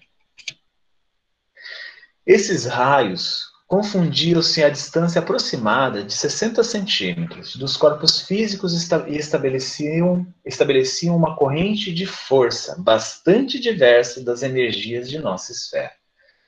Esses 2.26 2.66
raios 2.66 3.50
confundiam-se 3.66 4.64
a 4.64 4.68
distância 4.68 5.20
aproximada 5.20 6.02
de 6.02 6.12
60 6.12 6.62
centímetros 6.64 7.54
dos 7.54 7.76
corpos 7.76 8.20
físicos 8.20 8.72
e 8.72 9.16
estabeleciam, 9.16 10.26
estabeleciam 10.44 11.16
uma 11.16 11.36
corrente 11.36 11.92
de 11.92 12.04
força 12.04 12.74
bastante 12.78 13.60
diversa 13.60 14.24
das 14.24 14.42
energias 14.42 15.08
de 15.08 15.20
nossa 15.20 15.52
esfera. 15.52 15.92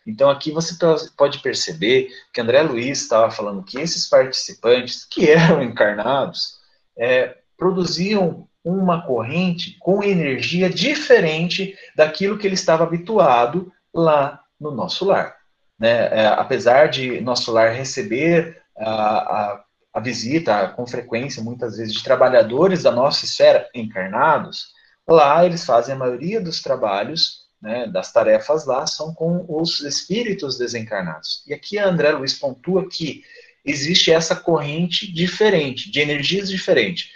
Então, 0.04 0.28
aqui 0.28 0.50
você 0.50 0.74
pode 1.16 1.38
perceber 1.38 2.08
que 2.32 2.40
André 2.40 2.62
Luiz 2.62 3.02
estava 3.02 3.30
falando 3.30 3.62
que 3.62 3.78
esses 3.78 4.08
participantes, 4.08 5.04
que 5.04 5.30
eram 5.30 5.62
encarnados, 5.62 6.58
é, 6.96 7.36
produziam 7.56 8.48
uma 8.64 9.02
corrente 9.04 9.76
com 9.80 10.02
energia 10.02 10.70
diferente 10.70 11.76
daquilo 11.96 12.38
que 12.38 12.46
ele 12.46 12.54
estava 12.54 12.84
habituado 12.84 13.72
lá 13.92 14.40
no 14.60 14.70
nosso 14.70 15.04
lar. 15.04 15.36
Né? 15.78 16.06
É, 16.08 16.26
apesar 16.26 16.88
de 16.88 17.20
nosso 17.20 17.50
lar 17.50 17.72
receber 17.72 18.62
a, 18.76 18.90
a, 18.90 19.64
a 19.94 20.00
visita 20.00 20.68
com 20.68 20.86
frequência, 20.86 21.42
muitas 21.42 21.76
vezes, 21.76 21.92
de 21.92 22.04
trabalhadores 22.04 22.84
da 22.84 22.92
nossa 22.92 23.24
esfera 23.24 23.68
encarnados, 23.74 24.68
lá 25.08 25.44
eles 25.44 25.64
fazem 25.64 25.94
a 25.94 25.98
maioria 25.98 26.40
dos 26.40 26.62
trabalhos, 26.62 27.42
né, 27.60 27.86
das 27.86 28.12
tarefas 28.12 28.64
lá, 28.64 28.86
são 28.86 29.12
com 29.14 29.44
os 29.48 29.80
espíritos 29.80 30.56
desencarnados. 30.56 31.44
E 31.46 31.54
aqui 31.54 31.78
André 31.78 32.12
Luiz 32.12 32.38
pontua 32.38 32.88
que 32.88 33.22
existe 33.64 34.10
essa 34.10 34.34
corrente 34.34 35.10
diferente, 35.12 35.90
de 35.90 36.00
energias 36.00 36.48
diferentes. 36.48 37.10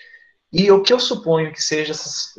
E 0.52 0.70
o 0.70 0.82
que 0.82 0.92
eu 0.92 1.00
suponho 1.00 1.52
que, 1.52 1.62
seja 1.62 1.92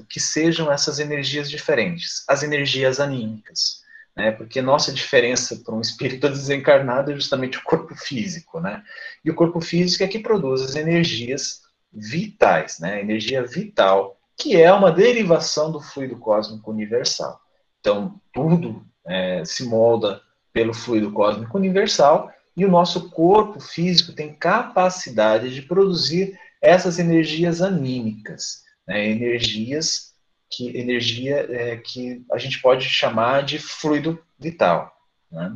que 0.09 0.19
sejam 0.19 0.71
essas 0.71 0.99
energias 0.99 1.49
diferentes? 1.49 2.23
As 2.27 2.41
energias 2.41 2.99
anímicas 2.99 3.85
né? 4.17 4.31
Porque 4.31 4.61
nossa 4.63 4.91
diferença 4.91 5.61
para 5.63 5.75
um 5.75 5.79
espírito 5.79 6.27
desencarnado 6.27 7.11
é 7.11 7.15
justamente 7.15 7.59
o 7.59 7.63
corpo 7.63 7.95
físico, 7.95 8.59
né? 8.59 8.83
E 9.23 9.29
o 9.29 9.35
corpo 9.35 9.61
físico 9.61 10.03
é 10.03 10.07
que 10.07 10.17
produz 10.17 10.63
as 10.63 10.75
energias 10.75 11.61
vitais, 11.93 12.79
né? 12.79 12.99
Energia 12.99 13.45
vital, 13.45 14.19
que 14.35 14.59
é 14.59 14.73
uma 14.73 14.91
derivação 14.91 15.71
do 15.71 15.79
fluido 15.79 16.17
cósmico 16.17 16.71
universal. 16.71 17.39
Então, 17.79 18.19
tudo 18.33 18.83
é, 19.05 19.45
se 19.45 19.63
molda 19.65 20.19
pelo 20.51 20.73
fluido 20.73 21.11
cósmico 21.11 21.55
universal 21.55 22.31
e 22.57 22.65
o 22.65 22.71
nosso 22.71 23.11
corpo 23.11 23.59
físico 23.59 24.13
tem 24.13 24.33
capacidade 24.33 25.53
de 25.53 25.61
produzir 25.61 26.37
essas 26.59 26.97
energias 26.97 27.61
anímicas, 27.61 28.63
né? 28.87 29.07
energias 29.07 30.15
que 30.49 30.75
energia 30.75 31.45
é, 31.49 31.77
que 31.77 32.25
a 32.31 32.37
gente 32.39 32.59
pode 32.59 32.85
chamar 32.85 33.43
de 33.43 33.59
fluido 33.59 34.19
vital. 34.39 34.91
Né? 35.31 35.55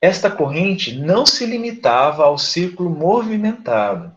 Esta 0.00 0.28
corrente 0.28 0.98
não 0.98 1.24
se 1.24 1.46
limitava 1.46 2.24
ao 2.24 2.36
círculo 2.36 2.90
movimentado. 2.90 4.16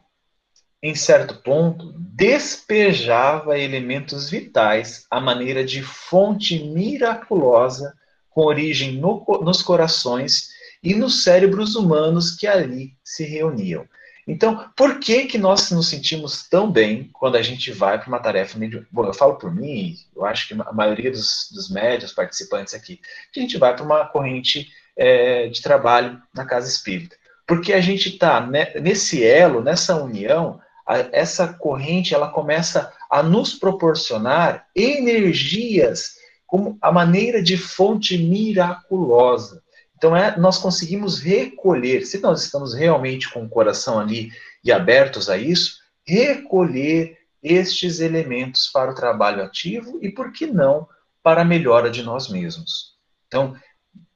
Em 0.81 0.95
certo 0.95 1.43
ponto, 1.43 1.93
despejava 1.97 3.59
elementos 3.59 4.29
vitais 4.29 5.05
à 5.11 5.19
maneira 5.19 5.63
de 5.63 5.83
fonte 5.83 6.63
miraculosa 6.63 7.93
com 8.29 8.41
origem 8.41 8.93
no, 8.93 9.23
nos 9.43 9.61
corações 9.61 10.49
e 10.81 10.93
nos 10.93 11.23
cérebros 11.23 11.75
humanos 11.75 12.35
que 12.35 12.47
ali 12.47 12.93
se 13.03 13.23
reuniam. 13.23 13.85
Então, 14.29 14.69
por 14.75 14.99
que 14.99 15.25
que 15.25 15.39
nós 15.39 15.71
nos 15.71 15.87
sentimos 15.87 16.47
tão 16.47 16.71
bem 16.71 17.09
quando 17.13 17.35
a 17.35 17.41
gente 17.41 17.71
vai 17.71 17.97
para 17.97 18.07
uma 18.07 18.19
tarefa 18.19 18.59
Bom, 18.91 19.05
eu 19.05 19.13
falo 19.13 19.35
por 19.35 19.53
mim, 19.53 19.95
eu 20.15 20.23
acho 20.23 20.47
que 20.47 20.53
a 20.53 20.71
maioria 20.71 21.09
dos, 21.09 21.49
dos 21.51 21.67
médios 21.71 22.13
participantes 22.13 22.75
aqui, 22.75 23.01
que 23.33 23.39
a 23.39 23.43
gente 23.43 23.57
vai 23.57 23.75
para 23.75 23.83
uma 23.83 24.05
corrente 24.05 24.69
é, 24.95 25.47
de 25.47 25.59
trabalho 25.63 26.21
na 26.31 26.45
casa 26.45 26.67
espírita. 26.67 27.15
Porque 27.47 27.73
a 27.73 27.81
gente 27.81 28.09
está 28.09 28.39
né, 28.39 28.71
nesse 28.79 29.23
elo, 29.23 29.63
nessa 29.63 29.95
união, 29.95 30.61
a, 30.85 30.99
essa 31.11 31.47
corrente 31.47 32.13
ela 32.13 32.29
começa 32.29 32.93
a 33.09 33.23
nos 33.23 33.55
proporcionar 33.55 34.67
energias 34.75 36.18
como 36.49 36.77
a 36.81 36.91
maneira 36.91 37.43
de 37.43 37.55
fonte 37.55 38.17
miraculosa. 38.17 39.61
Então, 39.95 40.17
é, 40.17 40.35
nós 40.37 40.57
conseguimos 40.57 41.19
recolher, 41.19 42.05
se 42.05 42.19
nós 42.19 42.43
estamos 42.43 42.73
realmente 42.73 43.31
com 43.31 43.43
o 43.43 43.49
coração 43.49 43.99
ali 43.99 44.31
e 44.63 44.71
abertos 44.71 45.29
a 45.29 45.37
isso, 45.37 45.77
recolher 46.07 47.19
estes 47.43 47.99
elementos 47.99 48.67
para 48.67 48.91
o 48.91 48.95
trabalho 48.95 49.43
ativo 49.43 49.99
e, 50.01 50.09
por 50.09 50.31
que 50.31 50.47
não, 50.47 50.87
para 51.21 51.41
a 51.41 51.45
melhora 51.45 51.91
de 51.91 52.01
nós 52.01 52.29
mesmos. 52.29 52.95
Então, 53.27 53.55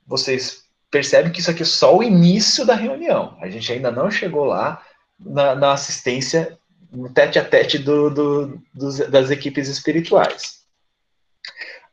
vocês 0.07 0.63
percebem 0.89 1.31
que 1.31 1.39
isso 1.39 1.51
aqui 1.51 1.61
é 1.61 1.65
só 1.65 1.95
o 1.95 2.01
início 2.01 2.65
da 2.65 2.73
reunião. 2.73 3.37
A 3.39 3.47
gente 3.47 3.71
ainda 3.71 3.91
não 3.91 4.09
chegou 4.09 4.45
lá 4.45 4.81
na, 5.19 5.53
na 5.53 5.73
assistência, 5.73 6.57
no 6.91 7.09
tete 7.09 7.37
a 7.37 7.45
tete 7.45 7.77
do, 7.77 8.09
do, 8.09 8.61
dos, 8.73 8.97
das 9.09 9.29
equipes 9.29 9.67
espirituais. 9.67 10.62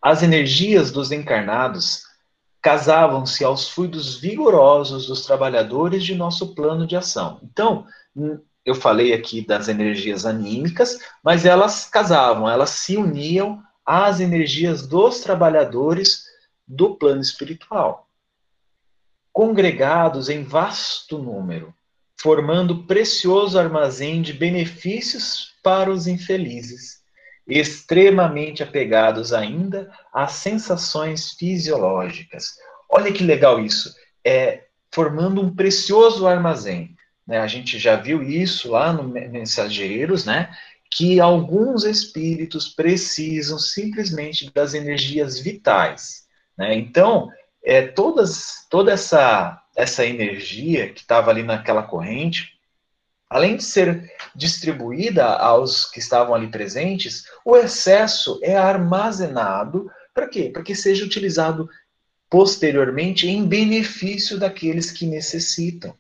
As 0.03 0.23
energias 0.23 0.91
dos 0.91 1.13
encarnados 1.13 2.05
casavam-se 2.63 3.45
aos 3.45 3.69
fluidos 3.69 4.17
vigorosos 4.17 5.07
dos 5.07 5.27
trabalhadores 5.27 6.03
de 6.05 6.15
nosso 6.15 6.55
plano 6.55 6.87
de 6.87 6.97
ação. 6.97 7.39
Então, 7.43 7.87
eu 8.65 8.75
falei 8.75 9.13
aqui 9.13 9.45
das 9.45 9.69
energias 9.69 10.25
anímicas, 10.25 10.99
mas 11.23 11.45
elas 11.45 11.87
casavam, 11.87 12.49
elas 12.49 12.71
se 12.71 12.97
uniam 12.97 13.63
às 13.85 14.21
energias 14.21 14.87
dos 14.87 15.21
trabalhadores 15.21 16.25
do 16.67 16.97
plano 16.97 17.21
espiritual. 17.21 18.09
Congregados 19.33 20.29
em 20.29 20.43
vasto 20.45 21.19
número, 21.19 21.75
formando 22.17 22.85
precioso 22.85 23.59
armazém 23.59 24.23
de 24.23 24.33
benefícios 24.33 25.55
para 25.63 25.91
os 25.91 26.07
infelizes 26.07 27.00
extremamente 27.51 28.63
apegados 28.63 29.33
ainda 29.33 29.91
às 30.13 30.33
sensações 30.33 31.33
fisiológicas. 31.33 32.55
Olha 32.89 33.13
que 33.13 33.25
legal 33.25 33.61
isso, 33.61 33.95
é 34.25 34.65
formando 34.93 35.41
um 35.41 35.55
precioso 35.55 36.27
armazém. 36.27 36.95
Né? 37.27 37.39
A 37.39 37.47
gente 37.47 37.79
já 37.79 37.97
viu 37.97 38.23
isso 38.23 38.71
lá 38.71 38.93
no 38.93 39.05
Mensageiros, 39.05 40.25
né? 40.25 40.51
Que 40.93 41.21
alguns 41.21 41.85
espíritos 41.85 42.69
precisam 42.69 43.59
simplesmente 43.59 44.51
das 44.53 44.75
energias 44.75 45.39
vitais. 45.39 46.27
Né? 46.59 46.75
Então, 46.75 47.31
é, 47.63 47.87
todas, 47.87 48.67
toda 48.69 48.91
essa, 48.91 49.63
essa 49.77 50.05
energia 50.05 50.93
que 50.93 51.01
estava 51.01 51.31
ali 51.31 51.45
naquela 51.45 51.85
corrente, 51.85 52.59
além 53.31 53.57
de 53.57 53.63
ser 53.63 54.13
distribuída 54.35 55.25
aos 55.25 55.89
que 55.89 56.01
estavam 56.01 56.35
ali 56.35 56.49
presentes, 56.49 57.25
o 57.45 57.57
excesso 57.57 58.41
é 58.43 58.57
armazenado 58.57 59.89
para 60.13 60.29
quê? 60.29 60.51
Para 60.53 60.63
que 60.63 60.75
seja 60.75 61.05
utilizado 61.05 61.69
posteriormente 62.29 63.29
em 63.29 63.47
benefício 63.47 64.39
daqueles 64.39 64.91
que 64.91 65.07
necessitam. 65.07 65.95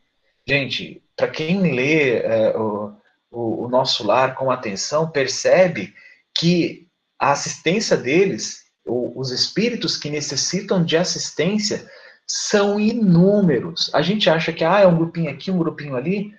Gente, 0.46 1.02
para 1.16 1.28
quem 1.28 1.72
lê 1.72 2.18
é, 2.18 2.56
o, 2.56 2.92
o, 3.30 3.64
o 3.64 3.68
nosso 3.68 4.04
lar 4.04 4.34
com 4.34 4.50
atenção, 4.50 5.10
percebe 5.10 5.94
que 6.34 6.88
a 7.18 7.32
assistência 7.32 7.96
deles, 7.96 8.64
os 8.84 9.30
espíritos 9.30 9.96
que 9.96 10.10
necessitam 10.10 10.84
de 10.84 10.96
assistência, 10.96 11.88
são 12.26 12.80
inúmeros. 12.80 13.90
A 13.92 14.02
gente 14.02 14.30
acha 14.30 14.52
que 14.52 14.64
ah, 14.64 14.80
é 14.80 14.86
um 14.86 14.96
grupinho 14.96 15.30
aqui, 15.30 15.50
um 15.50 15.58
grupinho 15.58 15.96
ali. 15.96 16.32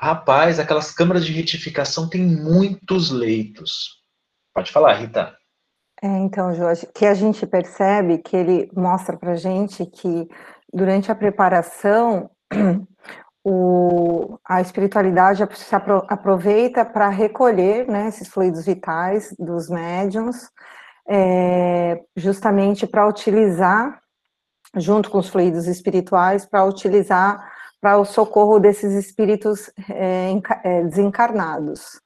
Rapaz, 0.00 0.58
aquelas 0.58 0.90
câmaras 0.92 1.26
de 1.26 1.32
retificação 1.32 2.08
têm 2.08 2.24
muitos 2.24 3.10
leitos. 3.10 4.00
Pode 4.54 4.72
falar, 4.72 4.94
Rita. 4.94 5.36
É, 6.02 6.06
então, 6.06 6.54
Jorge, 6.54 6.88
que 6.94 7.04
a 7.04 7.12
gente 7.12 7.46
percebe 7.46 8.16
que 8.16 8.34
ele 8.34 8.70
mostra 8.74 9.14
para 9.14 9.36
gente 9.36 9.84
que 9.84 10.26
durante 10.72 11.12
a 11.12 11.14
preparação 11.14 12.30
o, 13.44 14.38
a 14.42 14.62
espiritualidade 14.62 15.46
se 15.54 15.74
aproveita 15.74 16.82
para 16.82 17.10
recolher 17.10 17.86
né, 17.86 18.08
esses 18.08 18.28
fluidos 18.28 18.64
vitais 18.64 19.34
dos 19.38 19.68
médiums, 19.68 20.50
é, 21.06 22.00
justamente 22.16 22.86
para 22.86 23.06
utilizar, 23.06 24.00
junto 24.76 25.10
com 25.10 25.18
os 25.18 25.28
fluidos 25.28 25.66
espirituais, 25.66 26.46
para 26.46 26.64
utilizar 26.64 27.59
para 27.80 27.98
o 27.98 28.04
socorro 28.04 28.58
desses 28.58 28.92
espíritos 28.92 29.70
é, 29.88 30.32
é, 30.64 30.82
desencarnados. 30.84 32.00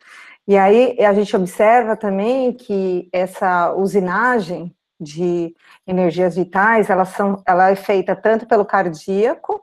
E 0.46 0.56
aí 0.56 0.96
a 1.04 1.12
gente 1.12 1.34
observa 1.34 1.96
também 1.96 2.52
que 2.52 3.08
essa 3.12 3.72
usinagem 3.72 4.74
de 5.00 5.54
energias 5.87 6.37
vitais, 6.37 6.88
elas 6.90 7.08
são, 7.10 7.42
ela 7.46 7.70
é 7.70 7.76
feita 7.76 8.14
tanto 8.14 8.46
pelo 8.46 8.64
cardíaco 8.64 9.60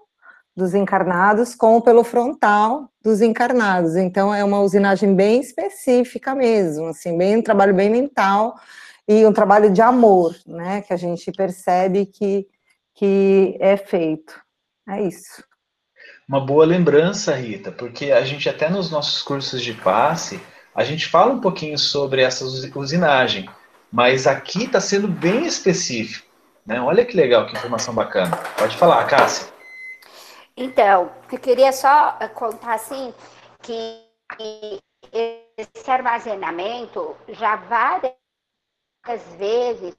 dos 0.56 0.74
encarnados 0.74 1.56
como 1.56 1.82
pelo 1.82 2.04
frontal 2.04 2.90
dos 3.02 3.22
encarnados. 3.22 3.96
Então 3.96 4.34
é 4.34 4.44
uma 4.44 4.60
usinagem 4.60 5.16
bem 5.16 5.40
específica 5.40 6.36
mesmo, 6.36 6.88
assim, 6.88 7.18
bem 7.18 7.38
um 7.38 7.42
trabalho 7.42 7.74
bem 7.74 7.90
mental 7.90 8.56
e 9.08 9.26
um 9.26 9.32
trabalho 9.32 9.72
de 9.72 9.82
amor, 9.82 10.36
né, 10.46 10.82
que 10.82 10.94
a 10.94 10.98
gente 10.98 11.32
percebe 11.32 12.06
que 12.06 12.48
que 12.94 13.58
é 13.60 13.78
feito. 13.78 14.40
É 14.88 15.02
isso. 15.02 15.44
Uma 16.32 16.40
boa 16.40 16.66
lembrança, 16.66 17.36
Rita, 17.36 17.74
porque 17.74 18.10
a 18.10 18.24
gente 18.24 18.48
até 18.48 18.70
nos 18.70 18.90
nossos 18.90 19.22
cursos 19.22 19.62
de 19.62 19.74
passe, 19.74 20.42
a 20.74 20.82
gente 20.82 21.10
fala 21.10 21.34
um 21.34 21.42
pouquinho 21.42 21.78
sobre 21.78 22.22
essa 22.22 22.46
usinagem, 22.46 23.50
mas 23.92 24.26
aqui 24.26 24.64
está 24.64 24.80
sendo 24.80 25.10
bem 25.10 25.46
específico. 25.46 26.26
Né? 26.66 26.80
Olha 26.80 27.06
que 27.06 27.18
legal, 27.18 27.48
que 27.48 27.58
informação 27.58 27.94
bacana. 27.94 28.38
Pode 28.58 28.78
falar, 28.78 29.06
Cássia. 29.08 29.52
Então, 30.56 31.12
eu 31.30 31.38
queria 31.38 31.74
só 31.74 32.18
eh, 32.22 32.30
contar 32.30 32.76
assim 32.76 33.14
que 33.62 34.02
esse 35.12 35.92
armazenamento 35.92 37.14
já 37.28 37.58
várias 37.58 38.16
vezes, 39.38 39.94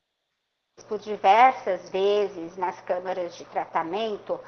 por 0.89 0.99
diversas 0.99 1.91
vezes 1.91 2.57
nas 2.57 2.81
câmaras 2.81 3.37
de 3.37 3.45
tratamento, 3.45 4.41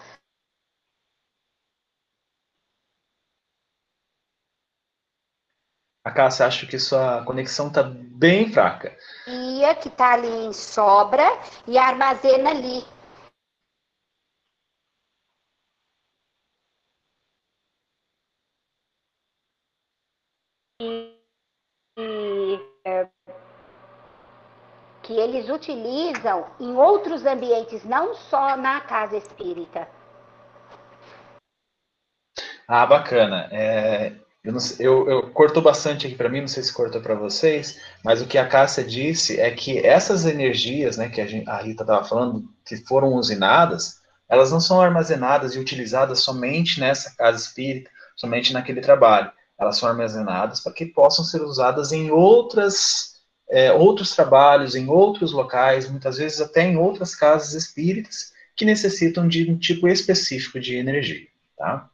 A 6.04 6.10
Cássia, 6.10 6.46
acho 6.46 6.66
que 6.66 6.78
sua 6.78 7.24
conexão 7.24 7.68
está 7.68 7.82
bem 7.82 8.52
fraca. 8.52 8.94
Ia 9.26 9.74
que 9.74 9.88
está 9.88 10.12
ali 10.12 10.28
em 10.28 10.52
sobra 10.52 11.24
e 11.66 11.78
armazena 11.78 12.50
ali. 12.50 12.84
E, 20.82 21.18
e, 21.98 22.60
é, 22.84 23.08
que 25.02 25.14
eles 25.14 25.48
utilizam 25.48 26.50
em 26.60 26.74
outros 26.76 27.24
ambientes, 27.24 27.82
não 27.82 28.14
só 28.14 28.58
na 28.58 28.82
casa 28.82 29.16
espírita. 29.16 29.88
Ah, 32.68 32.84
bacana. 32.84 33.48
É, 33.50 34.23
eu, 34.44 34.52
não, 34.52 34.60
eu, 34.78 35.08
eu 35.08 35.30
cortou 35.30 35.62
bastante 35.62 36.06
aqui 36.06 36.14
para 36.14 36.28
mim, 36.28 36.42
não 36.42 36.48
sei 36.48 36.62
se 36.62 36.72
cortou 36.72 37.00
para 37.00 37.14
vocês, 37.14 37.80
mas 38.04 38.20
o 38.20 38.26
que 38.26 38.36
a 38.36 38.46
Cássia 38.46 38.84
disse 38.84 39.40
é 39.40 39.50
que 39.50 39.78
essas 39.78 40.26
energias, 40.26 40.98
né, 40.98 41.08
que 41.08 41.20
a, 41.20 41.26
gente, 41.26 41.48
a 41.48 41.56
Rita 41.56 41.82
estava 41.82 42.04
falando, 42.04 42.44
que 42.62 42.76
foram 42.76 43.14
usinadas, 43.14 44.02
elas 44.28 44.52
não 44.52 44.60
são 44.60 44.80
armazenadas 44.80 45.54
e 45.54 45.58
utilizadas 45.58 46.20
somente 46.20 46.78
nessa 46.78 47.14
casa 47.16 47.38
espírita, 47.38 47.90
somente 48.14 48.52
naquele 48.52 48.82
trabalho. 48.82 49.32
Elas 49.58 49.78
são 49.78 49.88
armazenadas 49.88 50.60
para 50.60 50.72
que 50.72 50.86
possam 50.86 51.24
ser 51.24 51.40
usadas 51.40 51.90
em 51.90 52.10
outras, 52.10 53.22
é, 53.48 53.72
outros 53.72 54.14
trabalhos, 54.14 54.74
em 54.74 54.88
outros 54.88 55.32
locais, 55.32 55.88
muitas 55.88 56.18
vezes 56.18 56.42
até 56.42 56.64
em 56.64 56.76
outras 56.76 57.14
casas 57.14 57.54
espíritas 57.54 58.34
que 58.54 58.66
necessitam 58.66 59.26
de 59.26 59.50
um 59.50 59.56
tipo 59.56 59.88
específico 59.88 60.60
de 60.60 60.76
energia, 60.76 61.26
tá? 61.56 61.88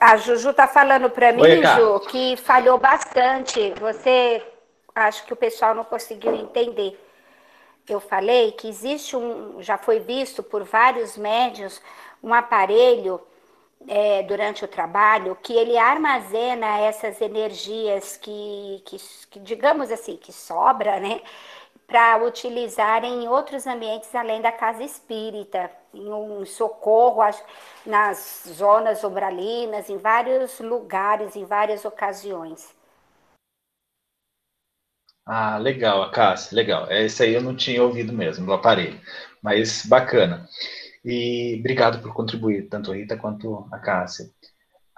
A 0.00 0.16
Juju 0.16 0.52
tá 0.52 0.66
falando 0.66 1.08
para 1.10 1.32
mim, 1.32 1.42
Oi, 1.42 1.62
Ju, 1.64 2.00
que 2.08 2.36
falhou 2.36 2.78
bastante. 2.78 3.72
Você, 3.80 4.42
acho 4.94 5.24
que 5.24 5.32
o 5.32 5.36
pessoal 5.36 5.74
não 5.74 5.84
conseguiu 5.84 6.34
entender. 6.34 6.98
Eu 7.88 8.00
falei 8.00 8.52
que 8.52 8.68
existe 8.68 9.16
um, 9.16 9.62
já 9.62 9.78
foi 9.78 10.00
visto 10.00 10.42
por 10.42 10.64
vários 10.64 11.16
médios, 11.16 11.80
um 12.22 12.34
aparelho 12.34 13.20
é, 13.88 14.22
durante 14.24 14.64
o 14.64 14.68
trabalho 14.68 15.36
que 15.42 15.52
ele 15.52 15.78
armazena 15.78 16.80
essas 16.80 17.20
energias 17.20 18.16
que, 18.16 18.82
que, 18.84 18.96
que 19.30 19.38
digamos 19.40 19.90
assim, 19.92 20.16
que 20.16 20.32
sobra, 20.32 20.98
né? 20.98 21.20
Para 21.86 22.22
utilizar 22.24 23.04
em 23.04 23.28
outros 23.28 23.66
ambientes 23.66 24.14
além 24.14 24.42
da 24.42 24.52
casa 24.52 24.82
espírita, 24.82 25.70
em 25.94 26.12
um 26.12 26.44
socorro 26.44 27.22
nas 27.84 28.44
zonas 28.48 29.04
umbralinas, 29.04 29.88
em 29.88 29.96
vários 29.96 30.58
lugares, 30.60 31.36
em 31.36 31.44
várias 31.44 31.84
ocasiões. 31.84 32.74
Ah, 35.24 35.58
legal, 35.58 36.10
Cássia, 36.12 36.54
legal. 36.56 36.90
Esse 36.90 37.22
aí 37.22 37.34
eu 37.34 37.40
não 37.42 37.56
tinha 37.56 37.82
ouvido 37.82 38.12
mesmo, 38.12 38.46
do 38.46 38.52
aparelho, 38.52 39.00
mas 39.42 39.84
bacana. 39.86 40.48
E 41.04 41.56
obrigado 41.60 42.02
por 42.02 42.14
contribuir, 42.14 42.68
tanto 42.68 42.92
a 42.92 42.96
Rita 42.96 43.16
quanto 43.16 43.68
a 43.72 43.78
Cássia. 43.78 44.30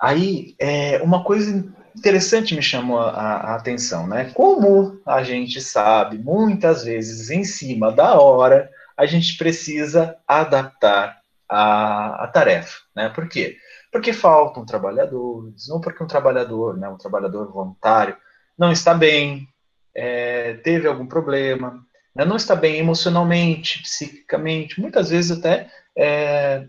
Aí, 0.00 0.54
é, 0.58 1.02
uma 1.02 1.24
coisa 1.24 1.64
interessante 1.96 2.54
me 2.54 2.62
chamou 2.62 3.00
a, 3.00 3.11
a, 3.11 3.54
atenção, 3.56 4.06
né? 4.06 4.30
Como 4.32 5.00
a 5.04 5.22
gente 5.22 5.61
sabe, 5.61 6.18
muitas 6.18 6.84
vezes 6.84 7.30
em 7.30 7.42
cima 7.44 7.90
da 7.90 8.14
hora, 8.14 8.70
a 8.96 9.06
gente 9.06 9.37
precisa 9.37 10.16
adaptar 10.26 11.18
a, 11.48 12.24
a 12.24 12.26
tarefa, 12.28 12.78
né? 12.94 13.08
Por 13.08 13.28
quê? 13.28 13.56
Porque 13.90 14.12
faltam 14.12 14.64
trabalhadores, 14.64 15.68
ou 15.68 15.80
porque 15.80 16.02
um 16.02 16.06
trabalhador, 16.06 16.76
né, 16.76 16.88
um 16.88 16.98
trabalhador 16.98 17.50
voluntário, 17.50 18.16
não 18.56 18.70
está 18.70 18.92
bem, 18.94 19.48
é, 19.94 20.54
teve 20.54 20.87
algum 20.87 21.06
problema, 21.06 21.82
né, 22.14 22.24
não 22.24 22.37
está 22.37 22.54
bem 22.54 22.76
emocionalmente, 22.76 23.82
psiquicamente, 23.82 24.80
muitas 24.80 25.08
vezes 25.11 25.38
até 25.38 25.70
é, 25.96 26.66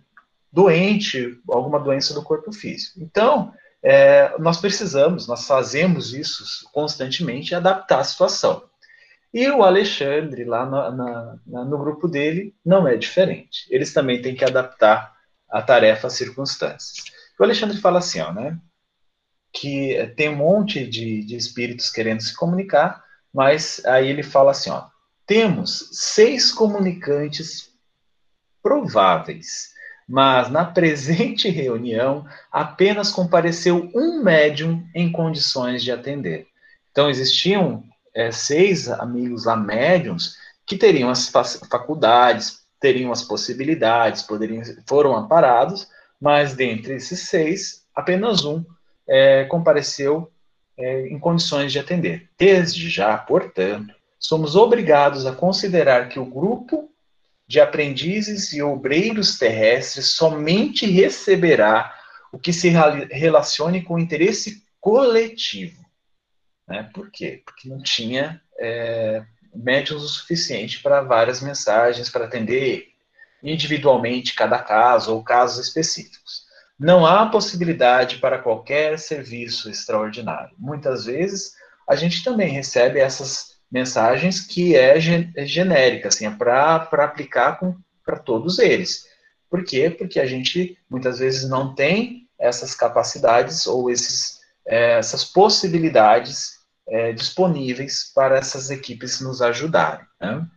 doente, 0.52 1.40
alguma 1.48 1.80
doença 1.80 2.14
do 2.14 2.24
corpo 2.24 2.52
físico. 2.52 3.00
Então, 3.02 3.54
é, 3.82 4.38
nós 4.40 4.60
precisamos, 4.60 5.28
nós 5.28 5.46
fazemos 5.46 6.14
isso 6.14 6.44
constantemente, 6.72 7.56
adaptar 7.56 8.00
a 8.00 8.04
situação. 8.04 8.68
E 9.34 9.48
o 9.50 9.64
Alexandre, 9.64 10.44
lá 10.44 10.66
no, 10.66 10.92
na, 11.46 11.66
no 11.66 11.78
grupo 11.78 12.08
dele, 12.08 12.56
não 12.66 12.88
é 12.88 12.98
diferente. 12.98 13.68
Eles 13.70 13.94
também 13.94 14.22
têm 14.22 14.36
que 14.36 14.44
adaptar 14.44 15.16
a 15.50 15.62
tarefa 15.62 16.08
às 16.08 16.14
circunstâncias. 16.14 17.06
O 17.40 17.44
Alexandre 17.44 17.78
fala 17.78 18.00
assim, 18.00 18.20
ó, 18.20 18.34
né? 18.34 18.60
Que 19.54 20.14
tem 20.16 20.30
um 20.30 20.36
monte 20.36 20.86
de, 20.86 21.24
de 21.24 21.36
espíritos 21.36 21.90
querendo 21.90 22.22
se 22.22 22.36
comunicar, 22.36 23.04
mas 23.34 23.84
aí 23.86 24.10
ele 24.10 24.24
fala 24.24 24.52
assim, 24.52 24.72
ó. 24.72 24.88
Temos 25.28 25.90
seis 25.92 26.52
comunicantes 26.52 27.72
prováveis 28.64 29.70
mas 30.10 30.50
na 30.50 30.66
presente 30.66 31.48
reunião 31.52 32.26
apenas 32.52 33.12
compareceu 33.12 33.92
um 33.94 34.24
médium 34.24 34.84
em 34.96 35.12
condições 35.12 35.84
de 35.84 35.92
atender. 35.92 36.48
Então 36.92 37.12
existiam 37.12 37.84
é, 38.16 38.32
seis 38.32 38.90
amigos 38.90 39.46
lá 39.46 39.56
médiums 39.56 40.36
que 40.66 40.76
teriam 40.76 41.12
as 41.12 41.30
faculdades, 41.30 42.62
teriam 42.80 43.12
as 43.12 43.22
possibilidades, 43.22 44.24
poderiam 44.24 44.64
foram 44.88 45.16
amparados, 45.16 45.88
mas 46.20 46.56
dentre 46.56 46.96
esses 46.96 47.30
seis 47.30 47.84
apenas 47.96 48.44
um 48.44 48.66
é, 49.08 49.46
compareceu 49.46 50.32
é, 50.76 51.08
em 51.08 51.20
condições 51.20 51.72
de 51.72 51.78
atender. 51.78 52.28
Desde 52.36 52.90
já, 52.90 53.16
portanto, 53.16 53.94
somos 54.18 54.56
obrigados 54.56 55.28
a 55.28 55.34
considerar 55.34 56.10
que 56.10 56.20
o 56.20 56.26
grupo 56.26 56.90
de 57.50 57.60
aprendizes 57.60 58.54
e 58.54 58.62
obreiros 58.62 59.40
terrestres 59.40 60.12
somente 60.14 60.86
receberá 60.86 61.92
o 62.32 62.38
que 62.38 62.54
se 62.54 62.70
relacione 62.70 63.82
com 63.82 63.96
o 63.96 64.00
interesse 64.00 64.64
coletivo. 64.80 65.84
Né? 66.68 66.88
Por 66.94 67.10
quê? 67.10 67.42
Porque 67.44 67.68
não 67.68 67.82
tinha 67.82 68.40
é, 68.60 69.24
médios 69.52 70.04
o 70.04 70.08
suficiente 70.08 70.80
para 70.84 71.02
várias 71.02 71.42
mensagens, 71.42 72.08
para 72.08 72.26
atender 72.26 72.90
individualmente 73.42 74.36
cada 74.36 74.60
caso 74.60 75.16
ou 75.16 75.24
casos 75.24 75.66
específicos. 75.66 76.44
Não 76.78 77.04
há 77.04 77.26
possibilidade 77.26 78.18
para 78.18 78.38
qualquer 78.38 79.00
serviço 79.00 79.72
extraordinário. 79.72 80.56
Muitas 80.56 81.06
vezes 81.06 81.54
a 81.90 81.96
gente 81.96 82.24
também 82.24 82.50
recebe 82.50 83.00
essas 83.00 83.59
mensagens 83.72 84.42
que 84.42 84.76
é, 84.76 84.98
é 85.36 85.46
genérica, 85.46 86.08
assim, 86.08 86.26
é 86.26 86.32
para 86.32 86.76
aplicar 86.76 87.60
para 88.06 88.18
todos 88.18 88.60
eles. 88.60 89.08
Por 89.50 89.64
quê? 89.64 89.90
Porque 89.90 90.20
a 90.20 90.26
gente 90.26 90.78
muitas 90.90 91.20
vezes 91.20 91.50
não 91.50 91.74
tem 91.74 92.28
essas 92.38 92.74
capacidades 92.74 93.68
ou 93.68 93.90
esses, 93.90 94.40
é, 94.66 94.94
essas 94.94 95.26
possibilidades 95.26 96.60
é, 96.88 97.12
disponíveis 97.12 98.12
para 98.14 98.38
essas 98.38 98.70
equipes 98.70 99.20
nos 99.22 99.42
ajudarem. 99.42 100.06
Né? 100.20 100.48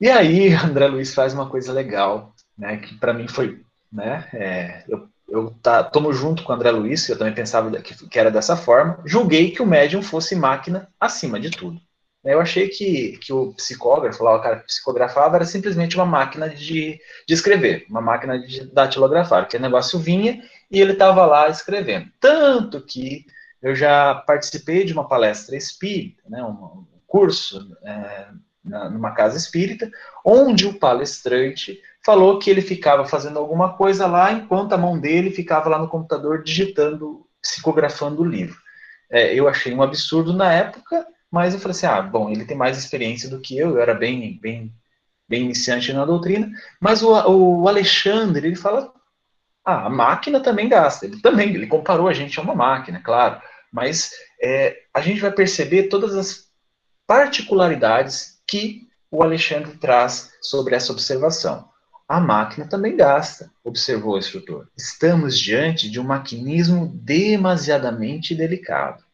E 0.00 0.08
aí, 0.10 0.52
André 0.52 0.86
Luiz 0.88 1.14
faz 1.14 1.32
uma 1.32 1.48
coisa 1.48 1.72
legal, 1.72 2.34
né, 2.56 2.76
que 2.76 2.94
para 2.96 3.12
mim 3.14 3.26
foi, 3.26 3.64
né, 3.90 4.28
é, 4.32 4.84
eu 4.88 5.08
eu 5.28 5.54
tá, 5.62 5.82
tomo 5.82 6.12
junto 6.12 6.42
com 6.42 6.52
o 6.52 6.54
André 6.54 6.70
Luiz, 6.70 7.08
eu 7.08 7.18
também 7.18 7.34
pensava 7.34 7.70
que, 7.80 8.08
que, 8.08 8.18
era 8.18 8.30
dessa 8.30 8.56
forma, 8.56 9.00
julguei 9.04 9.50
que 9.50 9.62
o 9.62 9.66
médium 9.66 10.02
fosse 10.02 10.36
máquina 10.36 10.88
acima 11.00 11.40
de 11.40 11.50
tudo. 11.50 11.80
Eu 12.24 12.40
achei 12.40 12.68
que, 12.68 13.18
que 13.18 13.32
o 13.32 13.52
psicógrafo, 13.52 14.24
lá 14.24 14.36
o 14.36 14.42
cara 14.42 14.56
que 14.56 14.66
psicografava, 14.66 15.36
era 15.36 15.44
simplesmente 15.44 15.96
uma 15.96 16.06
máquina 16.06 16.48
de, 16.48 16.98
de 17.26 17.34
escrever, 17.34 17.86
uma 17.88 18.00
máquina 18.00 18.38
de 18.38 18.66
datilografar, 18.72 19.48
que 19.48 19.56
o 19.56 19.60
negócio 19.60 19.98
vinha 19.98 20.42
e 20.70 20.80
ele 20.80 20.92
estava 20.92 21.24
lá 21.24 21.48
escrevendo. 21.48 22.10
Tanto 22.20 22.80
que 22.80 23.24
eu 23.62 23.76
já 23.76 24.14
participei 24.14 24.84
de 24.84 24.92
uma 24.92 25.06
palestra 25.08 25.56
espírita, 25.56 26.22
né, 26.28 26.42
um, 26.42 26.84
curso 27.06 27.76
é, 27.82 28.26
numa 28.64 29.12
casa 29.12 29.36
espírita, 29.36 29.90
onde 30.24 30.66
o 30.66 30.78
palestrante 30.78 31.80
falou 32.06 32.38
que 32.38 32.48
ele 32.48 32.62
ficava 32.62 33.04
fazendo 33.04 33.36
alguma 33.36 33.76
coisa 33.76 34.06
lá, 34.06 34.30
enquanto 34.30 34.72
a 34.72 34.78
mão 34.78 34.96
dele 34.96 35.32
ficava 35.32 35.68
lá 35.68 35.76
no 35.76 35.88
computador 35.88 36.40
digitando, 36.40 37.26
psicografando 37.42 38.22
o 38.22 38.24
livro. 38.24 38.56
É, 39.10 39.34
eu 39.34 39.48
achei 39.48 39.74
um 39.74 39.82
absurdo 39.82 40.32
na 40.32 40.52
época, 40.52 41.04
mas 41.28 41.52
eu 41.52 41.58
falei 41.58 41.72
assim, 41.72 41.86
ah, 41.86 42.00
bom, 42.00 42.30
ele 42.30 42.44
tem 42.44 42.56
mais 42.56 42.78
experiência 42.78 43.28
do 43.28 43.40
que 43.40 43.58
eu, 43.58 43.70
eu 43.70 43.80
era 43.80 43.92
bem, 43.92 44.38
bem, 44.40 44.72
bem 45.28 45.46
iniciante 45.46 45.92
na 45.92 46.04
doutrina, 46.04 46.48
mas 46.80 47.02
o, 47.02 47.10
o 47.10 47.68
Alexandre, 47.68 48.46
ele 48.46 48.56
fala, 48.56 48.92
ah, 49.64 49.86
a 49.86 49.90
máquina 49.90 50.38
também 50.38 50.68
gasta, 50.68 51.06
ele 51.06 51.20
também, 51.20 51.52
ele 51.52 51.66
comparou 51.66 52.06
a 52.06 52.12
gente 52.12 52.38
a 52.38 52.42
uma 52.42 52.54
máquina, 52.54 53.02
claro, 53.02 53.42
mas 53.72 54.12
é, 54.40 54.76
a 54.94 55.00
gente 55.00 55.20
vai 55.20 55.32
perceber 55.32 55.88
todas 55.88 56.14
as 56.14 56.46
particularidades 57.04 58.40
que 58.46 58.82
o 59.10 59.24
Alexandre 59.24 59.76
traz 59.78 60.30
sobre 60.40 60.76
essa 60.76 60.92
observação. 60.92 61.68
A 62.08 62.20
máquina 62.20 62.68
também 62.68 62.96
gasta, 62.96 63.50
observou 63.64 64.14
o 64.14 64.18
instrutor. 64.18 64.68
Estamos 64.76 65.36
diante 65.38 65.90
de 65.90 65.98
um 65.98 66.04
maquinismo 66.04 66.86
demasiadamente 66.94 68.32
delicado. 68.32 69.04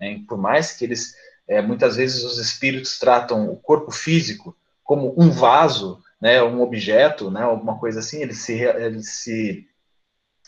Né? 0.00 0.22
Por 0.28 0.38
mais 0.38 0.72
que 0.72 0.84
eles, 0.84 1.16
é, 1.48 1.60
muitas 1.60 1.96
vezes, 1.96 2.22
os 2.22 2.38
espíritos 2.38 3.00
tratam 3.00 3.50
o 3.50 3.56
corpo 3.56 3.90
físico 3.90 4.56
como 4.84 5.12
um 5.20 5.30
vaso, 5.30 6.00
né, 6.20 6.40
um 6.42 6.62
objeto, 6.62 7.30
né, 7.30 7.42
alguma 7.42 7.78
coisa 7.78 7.98
assim, 7.98 8.22
eles 8.22 8.38
se, 8.38 8.52
eles 8.52 9.10
se 9.10 9.66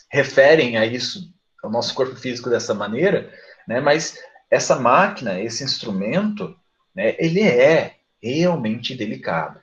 referem 0.09 0.77
a 0.77 0.85
isso, 0.85 1.33
ao 1.61 1.69
nosso 1.69 1.93
corpo 1.93 2.15
físico 2.15 2.49
dessa 2.49 2.73
maneira, 2.73 3.31
né, 3.67 3.81
mas 3.81 4.17
essa 4.49 4.79
máquina, 4.79 5.39
esse 5.39 5.63
instrumento, 5.63 6.57
né, 6.95 7.15
ele 7.19 7.41
é 7.41 7.97
realmente 8.23 8.95
delicado. 8.95 9.59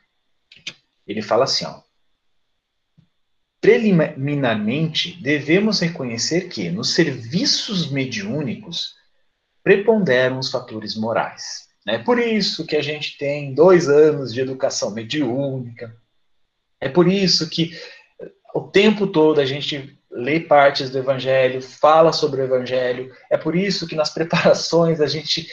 Ele 1.07 1.23
fala 1.23 1.45
assim, 1.45 1.65
ó, 1.65 1.81
Preliminarmente, 3.61 5.21
devemos 5.23 5.81
reconhecer 5.81 6.49
que, 6.49 6.71
nos 6.71 6.95
serviços 6.95 7.91
mediúnicos, 7.91 8.95
preponderam 9.63 10.39
os 10.39 10.51
fatores 10.51 10.95
morais. 10.95 11.67
É 11.87 11.99
por 11.99 12.19
isso 12.19 12.67
que 12.67 12.77
a 12.77 12.83
gente 12.83 13.17
tem 13.17 13.55
dois 13.55 13.89
anos 13.89 14.33
de 14.33 14.41
educação 14.41 14.91
mediúnica. 14.91 15.97
É 16.81 16.89
por 16.89 17.09
isso 17.09 17.49
que 17.49 17.79
o 18.55 18.63
tempo 18.63 19.07
todo 19.07 19.41
a 19.41 19.45
gente 19.45 19.97
lê 20.11 20.41
partes 20.41 20.91
do 20.91 20.99
Evangelho, 20.99 21.61
fala 21.61 22.13
sobre 22.13 22.41
o 22.41 22.45
Evangelho. 22.45 23.13
É 23.31 23.37
por 23.37 23.55
isso 23.55 23.87
que 23.87 23.95
nas 23.95 24.11
preparações 24.11 25.01
a 25.01 25.07
gente 25.07 25.47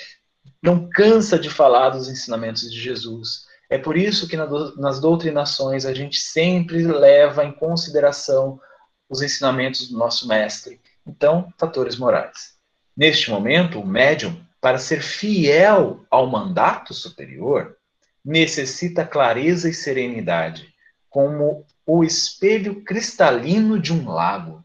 não 0.62 0.90
cansa 0.90 1.38
de 1.38 1.50
falar 1.50 1.90
dos 1.90 2.10
ensinamentos 2.10 2.72
de 2.72 2.80
Jesus. 2.80 3.43
É 3.74 3.78
por 3.80 3.98
isso 3.98 4.28
que 4.28 4.38
nas 4.38 5.00
doutrinações 5.00 5.84
a 5.84 5.96
gente 5.96 6.20
sempre 6.20 6.84
leva 6.84 7.44
em 7.44 7.52
consideração 7.52 8.62
os 9.10 9.24
ensinamentos 9.24 9.90
do 9.90 9.98
nosso 9.98 10.28
mestre. 10.28 10.80
Então, 11.04 11.52
fatores 11.58 11.98
morais. 11.98 12.54
Neste 12.96 13.32
momento, 13.32 13.80
o 13.80 13.88
médium, 13.88 14.40
para 14.62 14.78
ser 14.78 15.02
fiel 15.02 16.06
ao 16.12 16.28
mandato 16.28 16.94
superior, 16.94 17.76
necessita 18.24 19.08
clareza 19.08 19.68
e 19.68 19.74
serenidade, 19.74 20.72
como 21.10 21.66
o 21.84 22.04
espelho 22.04 22.84
cristalino 22.84 23.80
de 23.80 23.92
um 23.92 24.08
lago. 24.08 24.63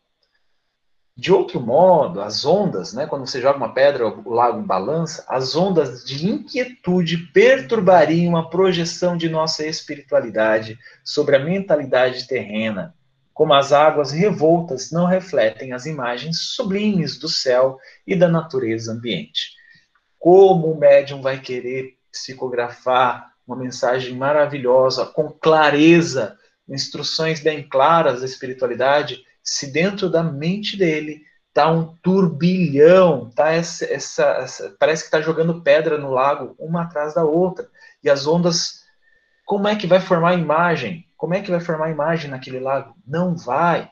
De 1.18 1.32
outro 1.32 1.60
modo, 1.60 2.20
as 2.20 2.44
ondas, 2.44 2.92
né, 2.92 3.04
quando 3.04 3.26
você 3.26 3.40
joga 3.40 3.58
uma 3.58 3.74
pedra, 3.74 4.06
o 4.06 4.30
lago 4.32 4.62
balança, 4.62 5.24
as 5.26 5.56
ondas 5.56 6.04
de 6.04 6.30
inquietude 6.30 7.16
perturbariam 7.32 8.36
a 8.36 8.48
projeção 8.48 9.16
de 9.16 9.28
nossa 9.28 9.66
espiritualidade 9.66 10.78
sobre 11.02 11.34
a 11.34 11.40
mentalidade 11.40 12.28
terrena, 12.28 12.94
como 13.34 13.52
as 13.52 13.72
águas 13.72 14.12
revoltas 14.12 14.92
não 14.92 15.06
refletem 15.06 15.72
as 15.72 15.86
imagens 15.86 16.38
sublimes 16.54 17.18
do 17.18 17.28
céu 17.28 17.80
e 18.06 18.14
da 18.14 18.28
natureza 18.28 18.92
ambiente. 18.92 19.54
Como 20.20 20.70
o 20.70 20.78
médium 20.78 21.20
vai 21.20 21.40
querer 21.40 21.96
psicografar 22.12 23.32
uma 23.44 23.56
mensagem 23.56 24.14
maravilhosa, 24.14 25.04
com 25.04 25.28
clareza, 25.30 26.38
instruções 26.68 27.40
bem 27.40 27.68
claras 27.68 28.20
da 28.20 28.26
espiritualidade, 28.26 29.26
se 29.48 29.66
dentro 29.72 30.10
da 30.10 30.22
mente 30.22 30.76
dele 30.76 31.22
tá 31.54 31.70
um 31.70 31.96
turbilhão, 32.02 33.30
tá 33.30 33.50
essa, 33.50 33.84
essa, 33.86 34.24
essa 34.24 34.76
parece 34.78 35.02
que 35.02 35.06
está 35.08 35.20
jogando 35.20 35.62
pedra 35.62 35.96
no 35.96 36.10
lago 36.10 36.54
uma 36.58 36.82
atrás 36.82 37.14
da 37.14 37.24
outra 37.24 37.68
e 38.04 38.10
as 38.10 38.26
ondas, 38.26 38.84
como 39.46 39.66
é 39.66 39.74
que 39.74 39.86
vai 39.86 40.00
formar 40.00 40.30
a 40.30 40.34
imagem? 40.34 41.08
Como 41.16 41.34
é 41.34 41.40
que 41.40 41.50
vai 41.50 41.60
formar 41.60 41.86
a 41.86 41.90
imagem 41.90 42.30
naquele 42.30 42.60
lago? 42.60 42.94
Não 43.06 43.34
vai, 43.34 43.90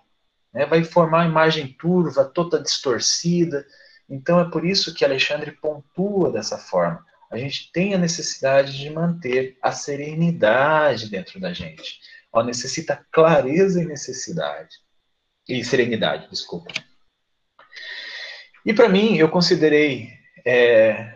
né? 0.53 0.67
Vai 0.67 0.85
formar 0.85 1.23
uma 1.23 1.31
imagem 1.31 1.69
turva, 1.69 2.25
toda 2.25 2.63
distorcida. 2.63 3.67
Então 4.09 4.39
é 4.39 4.49
por 4.49 4.65
isso 4.65 4.95
que 4.95 5.05
Alexandre 5.05 5.53
pontua 5.53 6.31
dessa 6.31 6.59
forma. 6.59 7.05
A 7.31 7.39
gente 7.39 7.73
tem 7.73 7.95
a 7.95 7.99
necessidade 7.99 8.79
de 8.79 8.91
manter 8.91 9.57
a 9.61 9.73
serenidade 9.73 11.11
dentro 11.11 11.41
da 11.41 11.53
gente. 11.53 11.99
Ó, 12.31 12.45
necessita 12.45 13.05
clareza 13.11 13.83
e 13.83 13.87
necessidade 13.87 14.86
e 15.49 15.65
serenidade, 15.65 16.29
desculpa. 16.31 16.73
E 18.65 18.75
para 18.75 18.89
mim, 18.89 19.17
eu 19.17 19.29
considerei 19.29 20.11
é, 20.45 21.15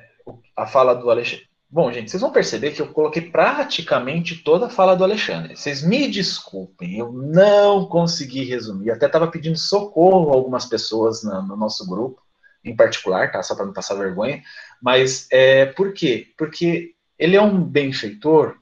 a 0.56 0.66
fala 0.66 0.94
do 0.94 1.10
Alexandre. 1.10 1.48
Bom, 1.72 1.92
gente, 1.92 2.10
vocês 2.10 2.20
vão 2.20 2.32
perceber 2.32 2.72
que 2.72 2.82
eu 2.82 2.92
coloquei 2.92 3.22
praticamente 3.22 4.42
toda 4.42 4.66
a 4.66 4.70
fala 4.70 4.96
do 4.96 5.04
Alexandre. 5.04 5.56
Vocês 5.56 5.82
me 5.82 6.08
desculpem, 6.08 6.98
eu 6.98 7.12
não 7.12 7.86
consegui 7.86 8.42
resumir. 8.42 8.90
Até 8.90 9.06
estava 9.06 9.28
pedindo 9.28 9.56
socorro 9.56 10.30
a 10.30 10.34
algumas 10.34 10.66
pessoas 10.66 11.22
no, 11.22 11.42
no 11.42 11.56
nosso 11.56 11.88
grupo, 11.88 12.20
em 12.64 12.74
particular, 12.74 13.30
tá? 13.30 13.40
Só 13.42 13.54
para 13.54 13.66
não 13.66 13.72
passar 13.72 13.94
vergonha. 13.94 14.42
Mas 14.82 15.28
é, 15.30 15.66
por 15.66 15.92
quê? 15.92 16.26
Porque 16.36 16.92
ele 17.16 17.36
é 17.36 17.42
um 17.42 17.62
benfeitor 17.62 18.56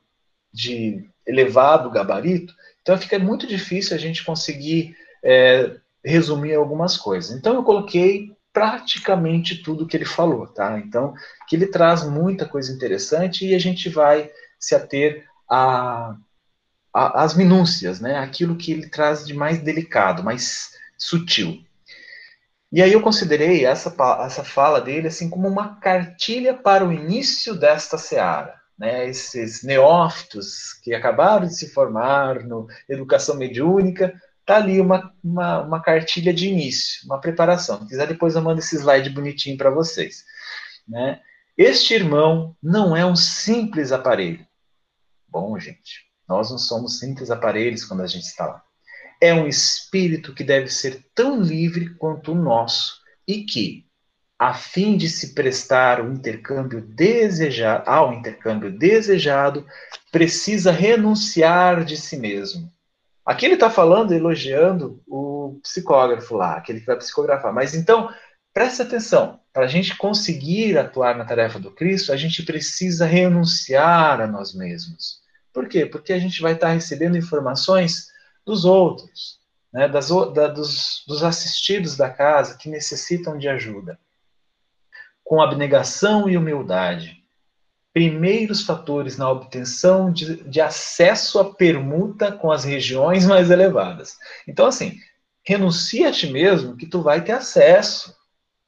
de 0.53 1.09
elevado 1.27 1.91
gabarito, 1.91 2.55
então 2.83 2.97
fica 2.97 3.19
muito 3.19 3.47
difícil 3.47 3.95
a 3.95 3.99
gente 3.99 4.25
conseguir 4.25 4.97
é, 5.23 5.77
resumir 6.05 6.55
algumas 6.55 6.97
coisas. 6.97 7.37
Então 7.37 7.55
eu 7.55 7.63
coloquei 7.63 8.37
praticamente 8.53 9.63
tudo 9.63 9.87
que 9.87 9.97
ele 9.97 10.05
falou, 10.05 10.47
tá? 10.47 10.79
Então, 10.79 11.15
que 11.47 11.55
ele 11.55 11.67
traz 11.67 12.03
muita 12.03 12.45
coisa 12.45 12.73
interessante 12.73 13.47
e 13.47 13.55
a 13.55 13.59
gente 13.59 13.89
vai 13.89 14.31
se 14.59 14.75
ater 14.75 15.25
a, 15.49 16.17
a, 16.93 17.23
as 17.23 17.35
minúcias, 17.35 18.01
né? 18.01 18.19
Aquilo 18.19 18.57
que 18.57 18.73
ele 18.73 18.89
traz 18.89 19.25
de 19.25 19.35
mais 19.35 19.61
delicado, 19.61 20.25
mais 20.25 20.71
sutil. 20.97 21.63
E 22.71 22.83
aí 22.83 22.93
eu 22.93 23.01
considerei 23.01 23.65
essa, 23.65 23.95
essa 24.25 24.45
fala 24.45 24.81
dele 24.81 25.09
assim 25.09 25.31
como 25.31 25.49
uma 25.49 25.77
cartilha 25.77 26.53
para 26.53 26.85
o 26.85 26.93
início 26.93 27.55
desta 27.55 27.97
seara. 27.97 28.59
Né, 28.79 29.09
esses 29.09 29.65
neófitos 29.65 30.73
que 30.85 30.95
acabaram 30.95 31.49
de 31.49 31.57
se 31.57 31.69
formar 31.71 32.45
no 32.45 32.69
educação 32.89 33.35
mediúnica 33.37 34.15
tá 34.49 34.57
ali 34.57 34.81
uma, 34.81 35.15
uma, 35.23 35.61
uma, 35.61 35.83
cartilha 35.83 36.33
de 36.33 36.49
início, 36.49 37.05
uma 37.05 37.21
preparação. 37.21 37.83
Se 37.83 37.89
quiser, 37.89 38.09
depois 38.09 38.35
eu 38.35 38.41
mando 38.41 38.61
esse 38.61 38.77
slide 38.77 39.11
bonitinho 39.11 39.59
para 39.59 39.69
vocês. 39.69 40.25
Né? 40.89 41.21
Este 41.55 41.93
irmão 41.93 42.57
não 42.63 42.97
é 42.97 43.05
um 43.05 43.15
simples 43.15 43.93
aparelho. 43.93 44.47
Bom, 45.29 45.59
gente, 45.59 46.07
nós 46.27 46.51
não 46.51 46.57
somos 46.57 46.99
simples 46.99 47.31
aparelhos 47.31 47.85
quando 47.85 48.01
a 48.01 48.07
gente 48.07 48.25
está 48.25 48.47
lá. 48.47 48.65
É 49.21 49.35
um 49.35 49.47
espírito 49.47 50.35
que 50.35 50.43
deve 50.43 50.69
ser 50.69 51.05
tão 51.15 51.43
livre 51.43 51.95
quanto 51.97 52.33
o 52.33 52.35
nosso 52.35 53.03
e 53.27 53.45
que, 53.45 53.85
a 54.39 54.55
fim 54.55 54.97
de 54.97 55.11
se 55.11 55.35
prestar 55.35 56.01
o 56.01 56.11
intercâmbio 56.11 56.81
desejado, 56.81 57.83
ao 57.87 58.15
intercâmbio 58.15 58.71
desejado, 58.71 59.67
precisa 60.11 60.71
renunciar 60.71 61.85
de 61.85 61.99
si 61.99 62.17
mesmo 62.17 62.73
Aqui 63.29 63.45
ele 63.45 63.55
está 63.55 63.69
falando, 63.69 64.13
elogiando 64.13 65.03
o 65.07 65.61
psicógrafo 65.63 66.35
lá, 66.35 66.57
aquele 66.57 66.81
que 66.81 66.87
vai 66.87 66.97
psicografar. 66.97 67.53
Mas 67.53 67.75
então, 67.75 68.11
preste 68.55 68.81
atenção: 68.81 69.39
para 69.53 69.65
a 69.65 69.69
gente 69.69 69.95
conseguir 69.99 70.79
atuar 70.79 71.15
na 71.15 71.27
tarefa 71.27 71.59
do 71.59 71.71
Cristo, 71.71 72.11
a 72.11 72.17
gente 72.17 72.43
precisa 72.43 73.05
renunciar 73.05 74.23
a 74.23 74.27
nós 74.27 74.55
mesmos. 74.55 75.21
Por 75.53 75.69
quê? 75.69 75.85
Porque 75.85 76.15
a 76.15 76.19
gente 76.19 76.41
vai 76.41 76.55
estar 76.55 76.69
tá 76.69 76.73
recebendo 76.73 77.19
informações 77.19 78.07
dos 78.47 78.65
outros, 78.65 79.39
né, 79.71 79.87
das, 79.87 80.09
da, 80.09 80.49
dos, 80.49 81.05
dos 81.07 81.23
assistidos 81.23 81.99
da 81.99 82.09
casa 82.09 82.57
que 82.57 82.71
necessitam 82.71 83.37
de 83.37 83.47
ajuda. 83.47 83.99
Com 85.23 85.43
abnegação 85.43 86.31
e 86.31 86.39
humildade, 86.39 87.18
primeiros 87.99 88.63
fatores 88.63 89.19
na 89.19 89.29
obtenção 89.29 90.13
de, 90.13 90.45
de, 90.45 90.61
acesso 90.61 91.41
à 91.41 91.53
permuta 91.53 92.31
com 92.31 92.53
as 92.53 92.63
regiões 92.63 93.27
mais 93.27 93.51
elevadas. 93.51 94.17
Então, 94.47 94.67
assim, 94.67 94.95
renuncia 95.45 96.09
a 96.09 96.13
ti 96.13 96.29
mesmo 96.29 96.77
que 96.77 96.87
tu 96.87 97.03
vai 97.03 97.25
ter 97.25 97.33
acesso 97.33 98.17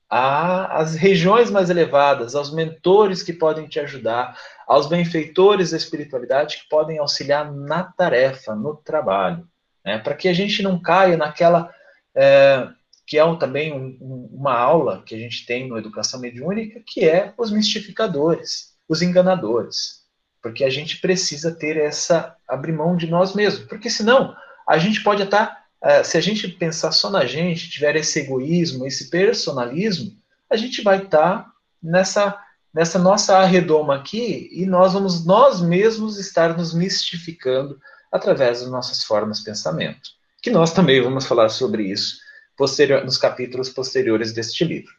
às 0.08 0.96
regiões 0.96 1.48
mais 1.48 1.70
elevadas, 1.70 2.34
aos 2.34 2.52
mentores 2.52 3.22
que 3.22 3.32
podem 3.32 3.68
te 3.68 3.78
ajudar 3.78 4.36
aos 4.66 4.88
benfeitores 4.88 5.70
da 5.70 5.76
espiritualidade 5.76 6.56
que 6.56 6.68
podem 6.68 6.98
auxiliar 6.98 7.52
na 7.52 7.84
tarefa, 7.84 8.56
no 8.56 8.74
trabalho, 8.74 9.46
né? 9.84 9.98
para 10.00 10.16
que 10.16 10.26
a 10.26 10.32
gente 10.32 10.60
não 10.60 10.82
caia 10.82 11.16
naquela. 11.16 11.72
É, 12.16 12.66
que 13.06 13.18
é 13.18 13.36
também 13.36 13.72
um, 13.72 13.96
um, 14.00 14.30
uma 14.32 14.56
aula 14.56 15.02
que 15.04 15.14
a 15.14 15.18
gente 15.18 15.46
tem 15.46 15.68
no 15.68 15.78
Educação 15.78 16.20
Mediúnica, 16.20 16.80
que 16.84 17.04
é 17.08 17.32
os 17.36 17.50
mistificadores, 17.50 18.69
os 18.90 19.00
enganadores. 19.02 20.00
Porque 20.42 20.64
a 20.64 20.70
gente 20.70 21.00
precisa 21.00 21.52
ter 21.52 21.76
essa. 21.76 22.36
abrir 22.48 22.72
mão 22.72 22.96
de 22.96 23.06
nós 23.06 23.34
mesmos. 23.34 23.64
Porque 23.66 23.88
senão 23.88 24.34
a 24.68 24.76
gente 24.78 25.02
pode 25.02 25.22
estar. 25.22 25.60
É, 25.82 26.02
se 26.02 26.18
a 26.18 26.20
gente 26.20 26.48
pensar 26.48 26.92
só 26.92 27.08
na 27.08 27.24
gente, 27.24 27.70
tiver 27.70 27.96
esse 27.96 28.18
egoísmo, 28.18 28.86
esse 28.86 29.08
personalismo, 29.08 30.12
a 30.50 30.56
gente 30.56 30.82
vai 30.82 31.04
estar 31.04 31.50
nessa 31.82 32.38
nessa 32.72 33.00
nossa 33.00 33.36
arredoma 33.36 33.96
aqui 33.96 34.48
e 34.52 34.64
nós 34.64 34.92
vamos 34.92 35.24
nós 35.24 35.60
mesmos 35.60 36.18
estar 36.18 36.56
nos 36.56 36.72
mistificando 36.72 37.80
através 38.12 38.60
das 38.60 38.70
nossas 38.70 39.02
formas 39.02 39.38
de 39.38 39.44
pensamento. 39.44 40.10
Que 40.42 40.50
nós 40.50 40.72
também 40.72 41.00
vamos 41.00 41.26
falar 41.26 41.48
sobre 41.48 41.84
isso 41.84 42.18
posterior, 42.56 43.04
nos 43.04 43.16
capítulos 43.16 43.70
posteriores 43.70 44.32
deste 44.32 44.64
livro. 44.64 44.92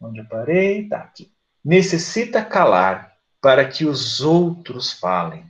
Onde 0.00 0.20
eu 0.20 0.26
parei? 0.26 0.88
Tá 0.88 0.98
aqui. 0.98 1.35
Necessita 1.66 2.44
calar 2.44 3.16
para 3.40 3.66
que 3.66 3.84
os 3.84 4.20
outros 4.20 4.92
falem, 4.92 5.44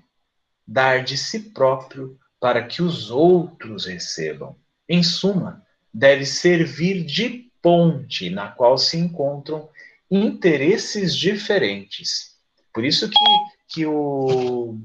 dar 0.66 1.04
de 1.04 1.14
si 1.14 1.50
próprio 1.50 2.18
para 2.40 2.66
que 2.66 2.80
os 2.80 3.10
outros 3.10 3.84
recebam. 3.84 4.56
Em 4.88 5.02
suma, 5.02 5.62
deve 5.92 6.24
servir 6.24 7.04
de 7.04 7.50
ponte 7.60 8.30
na 8.30 8.48
qual 8.48 8.78
se 8.78 8.96
encontram 8.96 9.68
interesses 10.10 11.14
diferentes. 11.14 12.38
Por 12.72 12.82
isso 12.82 13.10
que, 13.10 13.74
que 13.74 13.84
o 13.84 14.80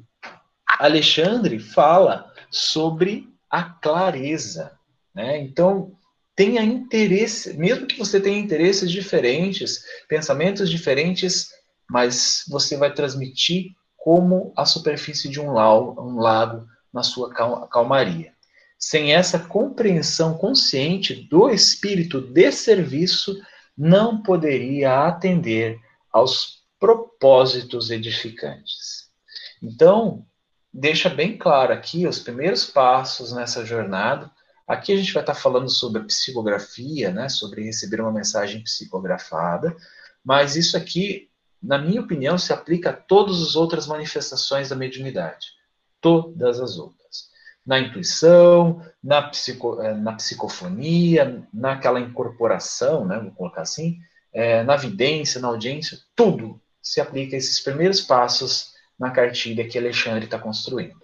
Alexandre 0.68 1.60
fala 1.60 2.30
sobre 2.50 3.34
a 3.50 3.64
clareza. 3.64 4.78
Né? 5.16 5.40
Então, 5.40 5.96
tenha 6.36 6.64
interesse, 6.64 7.54
mesmo 7.58 7.86
que 7.86 7.98
você 7.98 8.20
tenha 8.20 8.40
interesses 8.40 8.90
diferentes, 8.92 9.84
pensamentos 10.08 10.70
diferentes, 10.70 11.50
mas 11.90 12.44
você 12.48 12.78
vai 12.78 12.94
transmitir 12.94 13.72
como 13.98 14.54
a 14.58 14.66
superfície 14.66 15.30
de 15.30 15.40
um 15.40 15.52
lago, 15.52 16.02
um 16.02 16.20
lago 16.20 16.66
na 16.92 17.04
sua 17.04 17.32
calmaria. 17.70 18.34
Sem 18.78 19.14
essa 19.14 19.38
compreensão 19.38 20.38
consciente 20.38 21.28
do 21.30 21.50
espírito 21.50 22.20
de 22.20 22.52
serviço, 22.52 23.40
não 23.78 24.22
poderia 24.24 25.08
atender 25.08 25.80
aos 26.12 26.62
propósitos 26.80 27.92
edificantes. 27.92 29.10
Então, 29.62 30.26
deixa 30.74 31.10
bem 31.10 31.38
claro 31.38 31.72
aqui 31.72 32.08
os 32.08 32.18
primeiros 32.18 32.66
passos 32.66 33.32
nessa 33.32 33.64
jornada. 33.64 34.32
Aqui 34.72 34.94
a 34.94 34.98
gente 34.98 35.14
vai 35.14 35.22
estar 35.22 35.36
falando 35.36 35.70
sobre 35.70 36.02
a 36.02 36.06
psicografia, 36.06 37.12
né, 37.12 37.28
sobre 37.28 37.64
receber 37.64 38.00
uma 38.00 38.12
mensagem 38.12 38.64
psicografada, 38.64 39.76
mas 40.24 40.56
isso 40.56 40.78
aqui, 40.78 41.30
na 41.62 41.78
minha 41.78 42.00
opinião, 42.00 42.38
se 42.38 42.54
aplica 42.54 42.92
a 42.92 42.94
todas 42.94 43.42
as 43.42 43.56
outras 43.56 43.86
manifestações 43.86 44.70
da 44.70 44.76
mediunidade. 44.76 45.48
Todas 46.00 46.60
as 46.62 46.78
outras 46.78 47.02
na 47.66 47.80
intuição, 47.80 48.84
na, 49.04 49.22
psico, 49.22 49.80
eh, 49.82 49.94
na 49.94 50.14
psicofonia, 50.14 51.48
naquela 51.54 52.00
incorporação, 52.00 53.06
né, 53.06 53.20
vou 53.20 53.32
colocar 53.32 53.62
assim, 53.62 54.00
é, 54.34 54.64
na 54.64 54.76
vidência, 54.76 55.42
na 55.42 55.48
audiência, 55.50 56.00
tudo 56.16 56.60
se 56.82 57.00
aplica 57.00 57.36
a 57.36 57.38
esses 57.38 57.60
primeiros 57.60 58.02
passos 58.02 58.74
na 58.98 59.12
cartilha 59.12 59.68
que 59.68 59.78
Alexandre 59.78 60.26
está 60.26 60.40
construindo. 60.40 61.02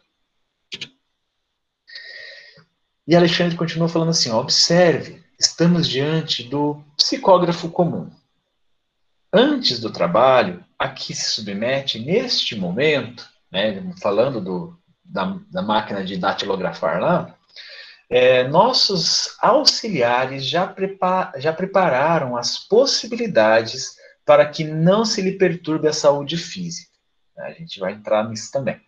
E 3.08 3.16
Alexandre 3.16 3.56
continua 3.56 3.88
falando 3.88 4.10
assim: 4.10 4.32
observe, 4.32 5.24
estamos 5.40 5.88
diante 5.88 6.44
do 6.44 6.84
psicógrafo 6.98 7.70
comum. 7.70 8.10
Antes 9.32 9.80
do 9.80 9.92
trabalho, 9.92 10.64
a 10.78 10.90
que 10.90 11.14
se 11.16 11.32
submete 11.32 12.00
neste 12.00 12.56
momento, 12.56 13.28
né, 13.52 13.94
falando 14.02 14.42
do, 14.42 14.78
da, 15.04 15.38
da 15.50 15.62
máquina 15.62 16.04
de 16.04 16.18
datilografar 16.18 17.00
lá, 17.00 17.36
é, 18.10 18.48
nossos 18.48 19.36
auxiliares 19.42 20.46
já, 20.46 20.74
já 21.38 21.52
prepararam 21.52 22.38
as 22.38 22.58
possibilidades 22.58 23.96
para 24.26 24.46
que 24.46 24.64
não 24.64 25.06
se 25.06 25.22
lhe 25.22 25.34
perturbe 25.34 25.88
a 25.88 25.94
saúde 25.94 26.38
física. 26.38 26.92
A 27.38 27.52
gente 27.52 27.80
vai 27.80 27.94
entrar 27.94 28.28
nisso 28.28 28.52
também. 28.52 28.80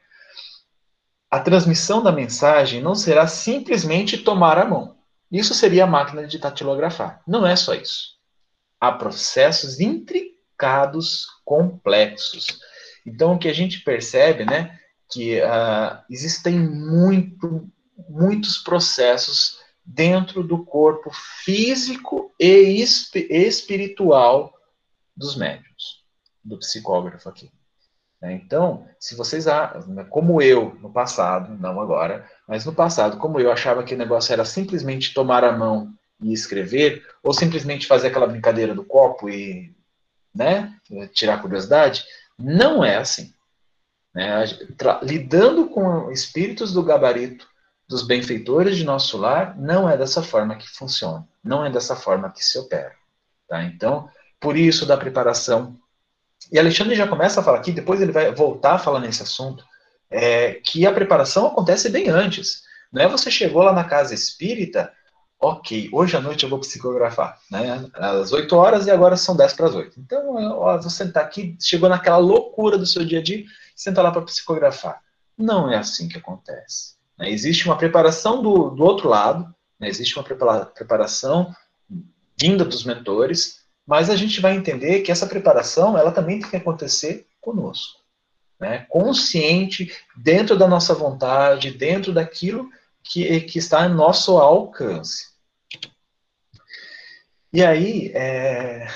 A 1.29 1.39
transmissão 1.39 2.01
da 2.01 2.11
mensagem 2.11 2.81
não 2.81 2.95
será 2.95 3.27
simplesmente 3.27 4.17
tomar 4.17 4.57
a 4.57 4.65
mão. 4.65 4.97
Isso 5.31 5.53
seria 5.53 5.83
a 5.83 5.87
máquina 5.87 6.25
de 6.25 6.39
datilografar. 6.39 7.21
Não 7.27 7.45
é 7.45 7.55
só 7.55 7.75
isso. 7.75 8.17
Há 8.79 8.91
processos 8.91 9.79
intricados, 9.79 11.27
complexos. 11.45 12.59
Então, 13.05 13.33
o 13.33 13.39
que 13.39 13.47
a 13.47 13.53
gente 13.53 13.81
percebe, 13.81 14.43
né, 14.43 14.79
que 15.09 15.39
uh, 15.39 16.03
existem 16.09 16.57
muito, 16.57 17.69
muitos 18.09 18.57
processos 18.57 19.59
dentro 19.85 20.43
do 20.43 20.63
corpo 20.65 21.11
físico 21.43 22.33
e 22.39 22.83
espiritual 23.29 24.53
dos 25.15 25.35
médiums, 25.35 26.03
do 26.43 26.57
psicógrafo 26.57 27.27
aqui. 27.27 27.51
Né? 28.21 28.33
Então, 28.33 28.87
se 28.99 29.15
vocês, 29.15 29.45
como 30.09 30.41
eu 30.41 30.77
no 30.81 30.91
passado, 30.91 31.57
não 31.57 31.79
agora, 31.79 32.29
mas 32.47 32.65
no 32.65 32.73
passado, 32.73 33.17
como 33.17 33.39
eu 33.39 33.51
achava 33.51 33.83
que 33.83 33.95
o 33.95 33.97
negócio 33.97 34.33
era 34.33 34.45
simplesmente 34.45 35.13
tomar 35.13 35.43
a 35.43 35.51
mão 35.51 35.93
e 36.21 36.33
escrever, 36.33 37.05
ou 37.23 37.33
simplesmente 37.33 37.87
fazer 37.87 38.07
aquela 38.07 38.27
brincadeira 38.27 38.75
do 38.75 38.83
copo 38.83 39.29
e 39.29 39.73
né, 40.35 40.75
tirar 41.13 41.41
curiosidade, 41.41 42.03
não 42.37 42.83
é 42.83 42.97
assim. 42.97 43.33
Né? 44.13 44.43
Lidando 45.01 45.69
com 45.69 46.11
espíritos 46.11 46.73
do 46.73 46.83
gabarito 46.83 47.47
dos 47.87 48.03
benfeitores 48.03 48.77
de 48.77 48.83
nosso 48.83 49.17
lar, 49.17 49.57
não 49.57 49.89
é 49.89 49.97
dessa 49.97 50.21
forma 50.21 50.55
que 50.55 50.69
funciona, 50.69 51.27
não 51.43 51.65
é 51.65 51.71
dessa 51.71 51.95
forma 51.95 52.31
que 52.31 52.43
se 52.43 52.57
opera. 52.59 52.93
Tá? 53.47 53.63
Então, 53.63 54.09
por 54.39 54.55
isso 54.55 54.85
da 54.85 54.95
preparação. 54.95 55.77
E 56.51 56.57
Alexandre 56.57 56.95
já 56.95 57.07
começa 57.07 57.39
a 57.39 57.43
falar 57.43 57.59
aqui, 57.59 57.71
depois 57.71 58.01
ele 58.01 58.11
vai 58.11 58.33
voltar 58.33 58.73
a 58.73 58.79
falar 58.79 58.99
nesse 58.99 59.21
assunto, 59.21 59.63
é, 60.09 60.53
que 60.53 60.85
a 60.85 60.93
preparação 60.93 61.47
acontece 61.47 61.89
bem 61.89 62.09
antes. 62.09 62.63
Não 62.91 63.01
é 63.01 63.07
você 63.07 63.29
chegou 63.29 63.61
lá 63.61 63.73
na 63.73 63.83
casa 63.83 64.13
espírita, 64.13 64.91
ok, 65.39 65.89
hoje 65.93 66.17
à 66.17 66.21
noite 66.21 66.43
eu 66.43 66.49
vou 66.49 66.59
psicografar, 66.59 67.39
né? 67.49 67.89
Às 67.93 68.31
8 68.31 68.55
horas 68.55 68.87
e 68.87 68.91
agora 68.91 69.15
são 69.15 69.35
10 69.35 69.53
para 69.53 69.67
as 69.67 69.75
8. 69.75 69.99
Então, 69.99 70.35
você 70.81 71.03
está 71.03 71.21
aqui, 71.21 71.55
chegou 71.61 71.87
naquela 71.87 72.17
loucura 72.17 72.77
do 72.77 72.85
seu 72.85 73.05
dia 73.05 73.19
a 73.19 73.23
dia, 73.23 73.45
senta 73.75 74.01
lá 74.01 74.11
para 74.11 74.23
psicografar. 74.23 75.01
Não 75.37 75.71
é 75.71 75.77
assim 75.77 76.09
que 76.09 76.17
acontece. 76.17 76.95
Né? 77.17 77.29
Existe 77.31 77.65
uma 77.65 77.77
preparação 77.77 78.41
do, 78.41 78.71
do 78.71 78.83
outro 78.83 79.07
lado, 79.07 79.53
né? 79.79 79.87
existe 79.87 80.17
uma 80.17 80.23
prepara 80.23 80.65
preparação 80.65 81.53
vinda 82.37 82.65
dos 82.65 82.83
mentores, 82.83 83.58
mas 83.89 84.11
a 84.11 84.15
gente 84.15 84.39
vai 84.39 84.55
entender 84.55 85.01
que 85.01 85.11
essa 85.11 85.25
preparação 85.25 85.97
ela 85.97 86.11
também 86.11 86.39
tem 86.39 86.47
que 86.47 86.55
acontecer 86.55 87.25
conosco. 87.41 87.99
Né? 88.59 88.85
Consciente, 88.87 89.91
dentro 90.15 90.55
da 90.55 90.67
nossa 90.67 90.93
vontade, 90.93 91.71
dentro 91.71 92.13
daquilo 92.13 92.69
que, 93.01 93.41
que 93.41 93.57
está 93.57 93.87
em 93.87 93.95
nosso 93.95 94.37
alcance. 94.37 95.29
E 97.51 97.65
aí, 97.65 98.11
é, 98.13 98.87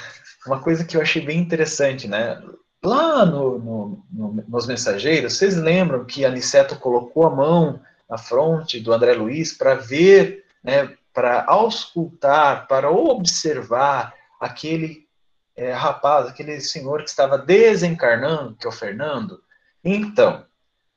uma 0.45 0.61
coisa 0.61 0.85
que 0.85 0.95
eu 0.95 1.01
achei 1.01 1.25
bem 1.25 1.39
interessante, 1.39 2.07
né? 2.07 2.39
Lá 2.83 3.25
no, 3.25 3.57
no, 3.57 4.05
no, 4.11 4.45
nos 4.47 4.67
mensageiros, 4.67 5.33
vocês 5.33 5.57
lembram 5.57 6.05
que 6.05 6.23
Aniceto 6.23 6.75
colocou 6.75 7.25
a 7.25 7.31
mão 7.31 7.81
na 8.07 8.19
fronte 8.19 8.79
do 8.79 8.93
André 8.93 9.13
Luiz 9.13 9.53
para 9.53 9.73
ver, 9.73 10.45
né, 10.63 10.95
para 11.11 11.45
auscultar, 11.47 12.67
para 12.67 12.91
observar 12.91 14.13
aquele 14.43 15.07
é, 15.55 15.71
rapaz, 15.71 16.27
aquele 16.27 16.59
senhor 16.59 17.03
que 17.03 17.09
estava 17.09 17.37
desencarnando, 17.37 18.55
que 18.55 18.65
é 18.65 18.69
o 18.69 18.73
Fernando? 18.73 19.41
Então, 19.83 20.45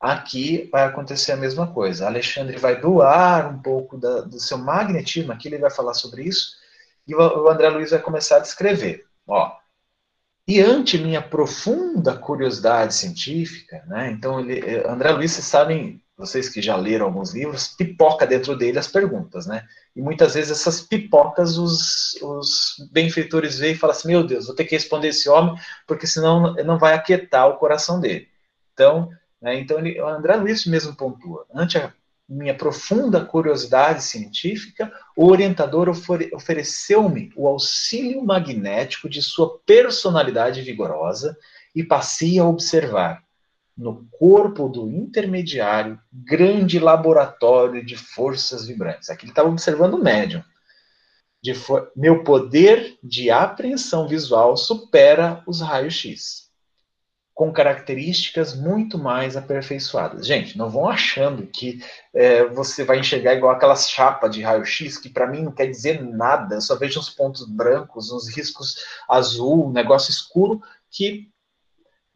aqui 0.00 0.68
vai 0.72 0.84
acontecer 0.84 1.32
a 1.32 1.36
mesma 1.36 1.72
coisa. 1.72 2.06
Alexandre 2.06 2.56
vai 2.58 2.80
doar 2.80 3.52
um 3.52 3.60
pouco 3.60 3.96
da, 3.96 4.22
do 4.22 4.40
seu 4.40 4.58
magnetismo, 4.58 5.32
aqui 5.32 5.48
ele 5.48 5.58
vai 5.58 5.70
falar 5.70 5.94
sobre 5.94 6.24
isso, 6.24 6.56
e 7.06 7.14
o, 7.14 7.48
André 7.48 7.68
Luiz 7.68 7.90
vai 7.90 8.00
começar 8.00 8.36
a 8.36 8.40
descrever. 8.40 9.06
Ó, 9.26 9.52
e 10.48 10.60
ante 10.60 10.98
minha 10.98 11.20
profunda 11.20 12.16
curiosidade 12.16 12.94
científica, 12.94 13.84
né, 13.86 14.10
então 14.10 14.38
ele, 14.40 14.60
eh, 14.60 14.88
André 14.88 15.10
Luiz, 15.10 15.32
vocês 15.32 15.46
sabem, 15.46 16.02
vocês 16.16 16.48
que 16.48 16.62
já 16.62 16.76
leram 16.76 17.06
alguns 17.06 17.34
livros, 17.34 17.68
pipoca 17.68 18.26
dentro 18.26 18.56
dele 18.56 18.78
as 18.78 18.88
perguntas, 18.88 19.46
né? 19.46 19.66
E 19.94 20.00
muitas 20.00 20.34
vezes 20.34 20.50
essas 20.50 20.80
pipocas 20.80 21.58
os, 21.58 22.14
os 22.22 22.88
benfeitores 22.90 23.58
veem 23.58 23.74
e 23.74 23.76
falam 23.76 23.94
assim, 23.94 24.08
meu 24.08 24.26
Deus, 24.26 24.46
vou 24.46 24.56
ter 24.56 24.64
que 24.64 24.74
responder 24.74 25.08
esse 25.08 25.28
homem, 25.28 25.54
porque 25.86 26.06
senão 26.06 26.54
não 26.64 26.78
vai 26.78 26.94
aquietar 26.94 27.48
o 27.48 27.58
coração 27.58 28.00
dele. 28.00 28.28
Então, 28.72 29.10
né, 29.40 29.58
então 29.58 29.78
ele, 29.78 30.00
o 30.00 30.08
André 30.08 30.36
Luiz 30.36 30.64
mesmo 30.64 30.96
pontua. 30.96 31.46
Ante 31.54 31.76
a 31.76 31.92
minha 32.26 32.54
profunda 32.54 33.24
curiosidade 33.24 34.02
científica, 34.02 34.90
o 35.14 35.26
orientador 35.26 35.88
ofere, 35.88 36.30
ofereceu-me 36.34 37.30
o 37.36 37.46
auxílio 37.46 38.24
magnético 38.24 39.08
de 39.08 39.22
sua 39.22 39.58
personalidade 39.66 40.62
vigorosa 40.62 41.36
e 41.74 41.84
passei 41.84 42.38
a 42.38 42.44
observar 42.44 43.25
no 43.76 44.06
corpo 44.10 44.68
do 44.68 44.88
intermediário 44.90 46.00
grande 46.12 46.78
laboratório 46.78 47.84
de 47.84 47.96
forças 47.96 48.66
vibrantes. 48.66 49.10
Aqui 49.10 49.24
ele 49.24 49.32
estava 49.32 49.48
observando 49.48 49.94
o 49.94 50.02
médium. 50.02 50.42
meu 51.94 52.24
poder 52.24 52.98
de 53.02 53.30
apreensão 53.30 54.08
visual 54.08 54.56
supera 54.56 55.42
os 55.46 55.60
raios-x 55.60 56.46
com 57.36 57.52
características 57.52 58.56
muito 58.56 58.96
mais 58.96 59.36
aperfeiçoadas. 59.36 60.26
Gente, 60.26 60.56
não 60.56 60.70
vão 60.70 60.88
achando 60.88 61.46
que 61.46 61.84
é, 62.14 62.46
você 62.46 62.82
vai 62.82 62.98
enxergar 62.98 63.34
igual 63.34 63.52
aquelas 63.52 63.90
chapas 63.90 64.34
de 64.34 64.40
raio-x, 64.40 64.96
que 64.96 65.10
para 65.10 65.26
mim 65.26 65.42
não 65.42 65.52
quer 65.52 65.66
dizer 65.66 66.02
nada, 66.02 66.54
eu 66.54 66.60
só 66.62 66.76
vejo 66.76 66.98
uns 66.98 67.10
pontos 67.10 67.46
brancos, 67.46 68.10
uns 68.10 68.34
riscos 68.34 68.76
azul, 69.06 69.68
um 69.68 69.70
negócio 69.70 70.10
escuro, 70.10 70.62
que 70.90 71.28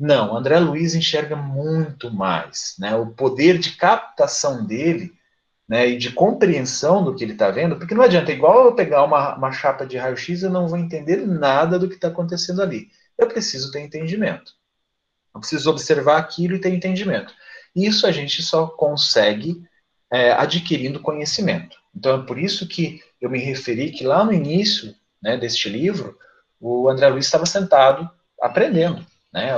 não, 0.00 0.34
André 0.34 0.58
Luiz 0.58 0.94
enxerga 0.94 1.36
muito 1.36 2.10
mais, 2.10 2.74
né? 2.78 2.96
O 2.96 3.08
poder 3.08 3.58
de 3.58 3.76
captação 3.76 4.64
dele, 4.64 5.12
né, 5.68 5.88
e 5.88 5.98
de 5.98 6.10
compreensão 6.10 7.04
do 7.04 7.14
que 7.14 7.22
ele 7.22 7.34
está 7.34 7.50
vendo, 7.50 7.76
porque 7.76 7.94
não 7.94 8.02
adianta, 8.02 8.32
igual 8.32 8.64
eu 8.64 8.74
pegar 8.74 9.04
uma, 9.04 9.36
uma 9.36 9.52
chapa 9.52 9.86
de 9.86 9.98
raio-x, 9.98 10.42
eu 10.42 10.50
não 10.50 10.66
vou 10.66 10.78
entender 10.78 11.18
nada 11.26 11.78
do 11.78 11.86
que 11.86 11.96
está 11.96 12.08
acontecendo 12.08 12.62
ali. 12.62 12.88
Eu 13.16 13.28
preciso 13.28 13.70
ter 13.70 13.80
entendimento. 13.80 14.52
Eu 15.34 15.40
preciso 15.40 15.70
observar 15.70 16.16
aquilo 16.16 16.56
e 16.56 16.60
ter 16.60 16.70
entendimento. 16.70 17.32
Isso 17.76 18.06
a 18.06 18.10
gente 18.10 18.42
só 18.42 18.66
consegue 18.66 19.62
é, 20.10 20.32
adquirindo 20.32 20.98
conhecimento. 21.00 21.76
Então 21.94 22.20
é 22.20 22.26
por 22.26 22.38
isso 22.38 22.66
que 22.66 23.00
eu 23.20 23.28
me 23.28 23.38
referi 23.38 23.90
que 23.90 24.02
lá 24.02 24.24
no 24.24 24.32
início 24.32 24.94
né, 25.22 25.36
deste 25.36 25.68
livro, 25.68 26.18
o 26.58 26.88
André 26.88 27.08
Luiz 27.08 27.26
estava 27.26 27.44
sentado 27.44 28.10
aprendendo, 28.40 29.06
né, 29.32 29.52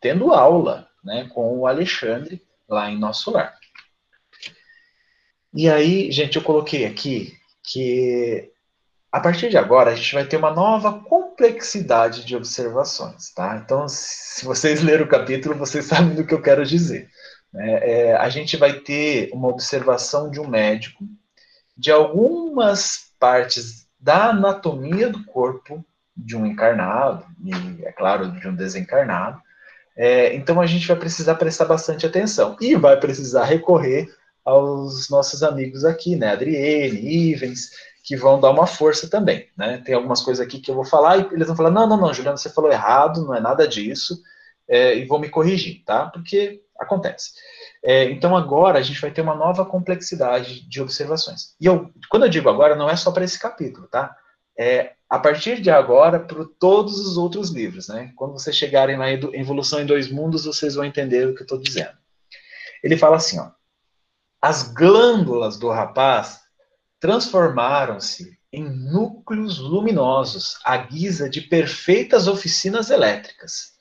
tendo 0.00 0.32
aula 0.32 0.88
né, 1.04 1.28
com 1.32 1.58
o 1.58 1.66
Alexandre 1.66 2.42
lá 2.68 2.90
em 2.90 2.98
nosso 2.98 3.30
lar. 3.30 3.56
E 5.54 5.68
aí, 5.68 6.10
gente, 6.10 6.36
eu 6.36 6.42
coloquei 6.42 6.84
aqui 6.84 7.34
que 7.62 8.52
a 9.16 9.20
partir 9.20 9.48
de 9.48 9.56
agora, 9.56 9.92
a 9.92 9.94
gente 9.94 10.12
vai 10.12 10.26
ter 10.26 10.36
uma 10.36 10.50
nova 10.50 11.00
complexidade 11.00 12.24
de 12.24 12.36
observações, 12.36 13.32
tá? 13.32 13.56
Então, 13.56 13.88
se 13.88 14.44
vocês 14.44 14.82
lerem 14.84 15.06
o 15.06 15.08
capítulo, 15.08 15.54
vocês 15.54 15.86
sabem 15.86 16.14
do 16.14 16.26
que 16.26 16.34
eu 16.34 16.42
quero 16.42 16.66
dizer. 16.66 17.08
É, 17.54 17.90
é, 17.90 18.16
a 18.16 18.28
gente 18.28 18.58
vai 18.58 18.80
ter 18.80 19.30
uma 19.32 19.48
observação 19.48 20.30
de 20.30 20.38
um 20.38 20.46
médico 20.46 21.04
de 21.74 21.90
algumas 21.90 23.10
partes 23.18 23.86
da 23.98 24.30
anatomia 24.30 25.08
do 25.08 25.24
corpo 25.24 25.82
de 26.16 26.36
um 26.36 26.46
encarnado, 26.46 27.24
e, 27.44 27.84
é 27.84 27.92
claro, 27.92 28.30
de 28.32 28.48
um 28.48 28.54
desencarnado. 28.54 29.40
É, 29.96 30.34
então, 30.34 30.60
a 30.60 30.66
gente 30.66 30.86
vai 30.86 30.96
precisar 30.96 31.34
prestar 31.34 31.64
bastante 31.64 32.06
atenção 32.06 32.56
e 32.60 32.74
vai 32.74 32.98
precisar 32.98 33.44
recorrer 33.44 34.08
aos 34.44 35.10
nossos 35.10 35.42
amigos 35.42 35.84
aqui, 35.84 36.14
né? 36.14 36.30
Adriene, 36.30 37.32
Ivens, 37.32 37.70
que 38.04 38.16
vão 38.16 38.40
dar 38.40 38.50
uma 38.50 38.66
força 38.66 39.10
também, 39.10 39.48
né? 39.56 39.82
Tem 39.84 39.94
algumas 39.94 40.22
coisas 40.22 40.44
aqui 40.44 40.60
que 40.60 40.70
eu 40.70 40.76
vou 40.76 40.84
falar 40.84 41.18
e 41.18 41.28
eles 41.32 41.48
vão 41.48 41.56
falar, 41.56 41.70
não, 41.70 41.88
não, 41.88 41.96
não, 41.96 42.14
Juliano, 42.14 42.38
você 42.38 42.48
falou 42.48 42.70
errado, 42.70 43.26
não 43.26 43.34
é 43.34 43.40
nada 43.40 43.66
disso, 43.66 44.22
é, 44.68 44.96
e 44.96 45.04
vão 45.04 45.18
me 45.18 45.28
corrigir, 45.28 45.82
tá? 45.84 46.06
Porque 46.06 46.62
acontece. 46.78 47.32
É, 47.84 48.04
então 48.04 48.36
agora 48.36 48.78
a 48.78 48.82
gente 48.82 49.00
vai 49.00 49.10
ter 49.10 49.22
uma 49.22 49.34
nova 49.34 49.64
complexidade 49.64 50.68
de 50.68 50.80
observações. 50.80 51.54
E 51.60 51.66
eu, 51.66 51.90
quando 52.08 52.24
eu 52.24 52.28
digo 52.28 52.48
agora, 52.48 52.76
não 52.76 52.88
é 52.88 52.94
só 52.94 53.10
para 53.10 53.24
esse 53.24 53.38
capítulo, 53.38 53.88
tá? 53.88 54.14
É 54.58 54.94
a 55.08 55.18
partir 55.18 55.60
de 55.60 55.70
agora 55.70 56.18
para 56.18 56.44
todos 56.58 56.98
os 56.98 57.16
outros 57.16 57.50
livros, 57.50 57.88
né? 57.88 58.12
Quando 58.16 58.32
vocês 58.32 58.56
chegarem 58.56 58.96
na 58.96 59.10
Evolução 59.10 59.80
em 59.80 59.86
Dois 59.86 60.10
Mundos, 60.10 60.44
vocês 60.44 60.74
vão 60.74 60.84
entender 60.84 61.28
o 61.28 61.34
que 61.34 61.42
eu 61.42 61.44
estou 61.44 61.58
dizendo. 61.58 61.96
Ele 62.82 62.96
fala 62.96 63.16
assim, 63.16 63.38
ó, 63.38 63.50
as 64.42 64.72
glândulas 64.72 65.58
do 65.58 65.70
rapaz 65.70 66.40
transformaram-se 66.98 68.36
em 68.52 68.64
núcleos 68.64 69.58
luminosos 69.58 70.58
à 70.64 70.76
guisa 70.76 71.28
de 71.28 71.42
perfeitas 71.42 72.26
oficinas 72.26 72.90
elétricas. 72.90 73.74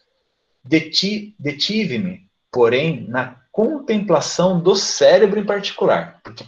Detive-me, 0.63 2.29
porém, 2.51 3.07
na 3.07 3.41
contemplação 3.51 4.61
do 4.61 4.75
cérebro 4.75 5.39
em 5.39 5.45
particular, 5.45 6.19
porque 6.23 6.45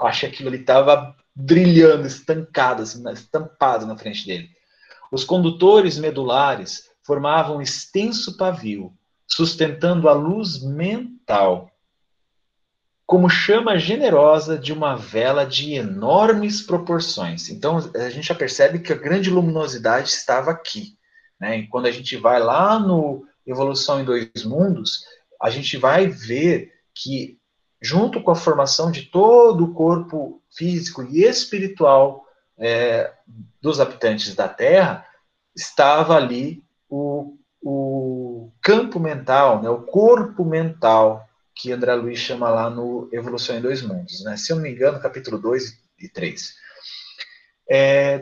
acho 0.00 0.20
que 0.20 0.26
aquilo 0.26 0.48
ali 0.48 0.60
estava 0.60 1.16
brilhando, 1.34 2.06
estancado, 2.06 2.82
assim, 2.82 3.02
estampado 3.10 3.86
na 3.86 3.96
frente 3.96 4.26
dele. 4.26 4.50
Os 5.10 5.24
condutores 5.24 5.98
medulares 5.98 6.90
formavam 7.02 7.56
um 7.56 7.62
extenso 7.62 8.36
pavio, 8.36 8.92
sustentando 9.26 10.08
a 10.08 10.12
luz 10.12 10.62
mental 10.62 11.70
como 13.06 13.28
chama 13.28 13.78
generosa 13.78 14.58
de 14.58 14.72
uma 14.72 14.96
vela 14.96 15.44
de 15.44 15.74
enormes 15.74 16.62
proporções. 16.62 17.50
Então, 17.50 17.78
a 17.94 18.08
gente 18.08 18.28
já 18.28 18.34
percebe 18.34 18.78
que 18.78 18.92
a 18.92 18.96
grande 18.96 19.30
luminosidade 19.30 20.08
estava 20.08 20.50
aqui. 20.50 20.96
Né? 21.38 21.58
E 21.58 21.66
quando 21.68 21.86
a 21.86 21.90
gente 21.90 22.16
vai 22.16 22.40
lá 22.40 22.78
no 22.78 23.26
Evolução 23.46 24.00
em 24.00 24.04
Dois 24.04 24.42
Mundos, 24.44 25.04
a 25.40 25.50
gente 25.50 25.76
vai 25.76 26.06
ver 26.06 26.72
que, 26.94 27.38
junto 27.84 28.22
com 28.22 28.30
a 28.30 28.36
formação 28.36 28.90
de 28.90 29.02
todo 29.02 29.64
o 29.64 29.74
corpo 29.74 30.42
físico 30.50 31.02
e 31.02 31.22
espiritual 31.22 32.24
é, 32.58 33.12
dos 33.60 33.78
habitantes 33.78 34.34
da 34.34 34.48
Terra, 34.48 35.06
estava 35.54 36.16
ali 36.16 36.64
o, 36.88 37.36
o 37.62 38.50
campo 38.62 38.98
mental, 38.98 39.60
né? 39.60 39.68
o 39.68 39.82
corpo 39.82 40.46
mental 40.46 41.28
que 41.54 41.72
André 41.72 41.94
Luiz 41.94 42.18
chama 42.18 42.48
lá 42.48 42.70
no 42.70 43.08
Evolução 43.12 43.56
em 43.56 43.60
Dois 43.60 43.82
Mundos, 43.82 44.24
né? 44.24 44.36
Se 44.36 44.50
eu 44.50 44.56
não 44.56 44.62
me 44.62 44.72
engano, 44.72 44.98
capítulo 44.98 45.38
2 45.38 45.78
e 46.00 46.08
3. 46.08 46.54
É, 47.70 48.20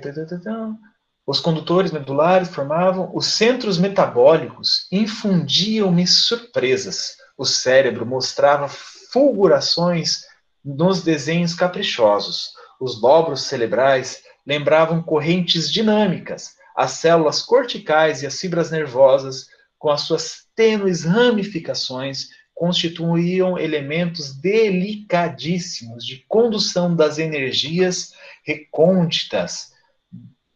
os 1.26 1.40
condutores 1.40 1.92
medulares 1.92 2.48
formavam, 2.48 3.10
os 3.14 3.26
centros 3.26 3.78
metabólicos 3.78 4.86
infundiam-me 4.90 6.06
surpresas. 6.06 7.16
O 7.38 7.46
cérebro 7.46 8.04
mostrava 8.04 8.68
fulgurações 9.12 10.24
nos 10.64 11.02
desenhos 11.02 11.54
caprichosos. 11.54 12.52
Os 12.80 13.00
lóbulos 13.00 13.42
cerebrais 13.42 14.22
lembravam 14.46 15.02
correntes 15.02 15.70
dinâmicas. 15.70 16.54
As 16.76 16.92
células 16.92 17.42
corticais 17.42 18.22
e 18.22 18.26
as 18.26 18.40
fibras 18.40 18.70
nervosas, 18.70 19.46
com 19.78 19.90
as 19.90 20.02
suas 20.02 20.46
tênues 20.54 21.04
ramificações, 21.04 22.28
constituíam 22.54 23.58
elementos 23.58 24.34
delicadíssimos 24.34 26.06
de 26.06 26.24
condução 26.28 26.94
das 26.94 27.18
energias 27.18 28.12
recônditas 28.44 29.72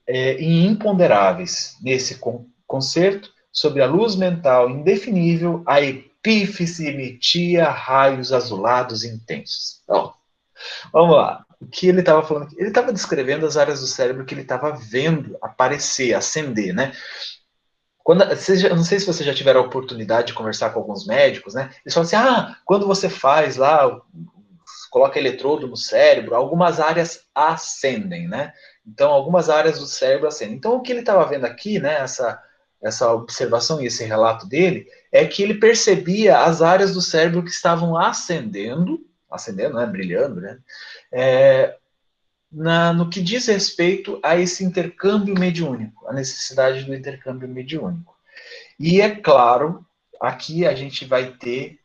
é, 0.07 0.41
e 0.41 0.65
imponderáveis. 0.65 1.77
Nesse 1.83 2.21
concerto, 2.67 3.31
sobre 3.53 3.83
a 3.83 3.87
luz 3.87 4.15
mental 4.15 4.71
indefinível, 4.71 5.63
a 5.67 5.81
epífise 6.27 6.89
emitia 6.89 7.71
raios 7.71 8.33
azulados 8.33 9.05
intensos. 9.05 9.81
Então, 9.85 10.13
vamos 10.93 11.17
lá. 11.17 11.45
O 11.61 11.67
que 11.67 11.89
ele 11.89 12.01
estava 12.01 12.23
falando? 12.27 12.53
Ele 12.59 12.69
estava 12.69 12.93
descrevendo 12.93 13.47
as 13.47 13.57
áreas 13.57 13.81
do 13.81 13.87
cérebro 13.87 14.25
que 14.25 14.35
ele 14.35 14.43
estava 14.43 14.73
vendo 14.73 15.39
aparecer, 15.41 16.13
acender, 16.15 16.75
né? 16.75 16.93
Quando, 18.03 18.25
já, 18.57 18.69
não 18.69 18.85
sei 18.85 19.01
se 19.01 19.07
você 19.07 19.25
já 19.25 19.35
tiver 19.35 19.57
a 19.57 19.61
oportunidade 19.61 20.29
de 20.29 20.35
conversar 20.35 20.71
com 20.71 20.81
alguns 20.81 21.07
médicos, 21.07 21.55
né? 21.55 21.71
Eles 21.85 21.95
falam 21.95 22.07
assim: 22.07 22.17
ah, 22.17 22.57
quando 22.65 22.87
você 22.87 23.09
faz 23.09 23.57
lá, 23.57 24.01
coloca 24.91 25.19
eletrodo 25.19 25.67
no 25.67 25.77
cérebro, 25.77 26.35
algumas 26.35 26.79
áreas 26.79 27.25
acendem, 27.35 28.29
né? 28.29 28.53
Então, 28.87 29.11
algumas 29.11 29.49
áreas 29.49 29.79
do 29.79 29.87
cérebro 29.87 30.29
acendem. 30.29 30.57
Então, 30.57 30.77
o 30.77 30.83
que 30.83 30.93
ele 30.93 31.01
estava 31.01 31.25
vendo 31.25 31.47
aqui, 31.47 31.81
né? 31.81 32.01
Essa, 32.01 32.41
essa 32.83 33.13
observação 33.13 33.81
e 33.81 33.87
esse 33.87 34.05
relato 34.05 34.47
dele, 34.47 34.87
é 35.11 35.25
que 35.27 35.43
ele 35.43 35.55
percebia 35.55 36.41
as 36.41 36.63
áreas 36.63 36.93
do 36.93 37.01
cérebro 37.01 37.43
que 37.43 37.51
estavam 37.51 37.97
acendendo, 37.97 39.05
acendendo, 39.31 39.77
né? 39.77 39.87
Brilhando, 39.87 40.41
né? 40.41 40.59
É, 41.11 41.77
na, 42.51 42.93
no 42.93 43.11
que 43.11 43.21
diz 43.21 43.47
respeito 43.47 44.21
a 44.23 44.37
esse 44.37 44.65
intercâmbio 44.65 45.39
mediúnico, 45.39 46.07
a 46.09 46.13
necessidade 46.13 46.85
do 46.85 46.95
intercâmbio 46.95 47.49
mediúnico. 47.49 48.15
E 48.79 49.01
é 49.01 49.15
claro, 49.15 49.85
aqui 50.21 50.67
a 50.67 50.75
gente 50.75 51.05
vai 51.05 51.33
ter 51.33 51.79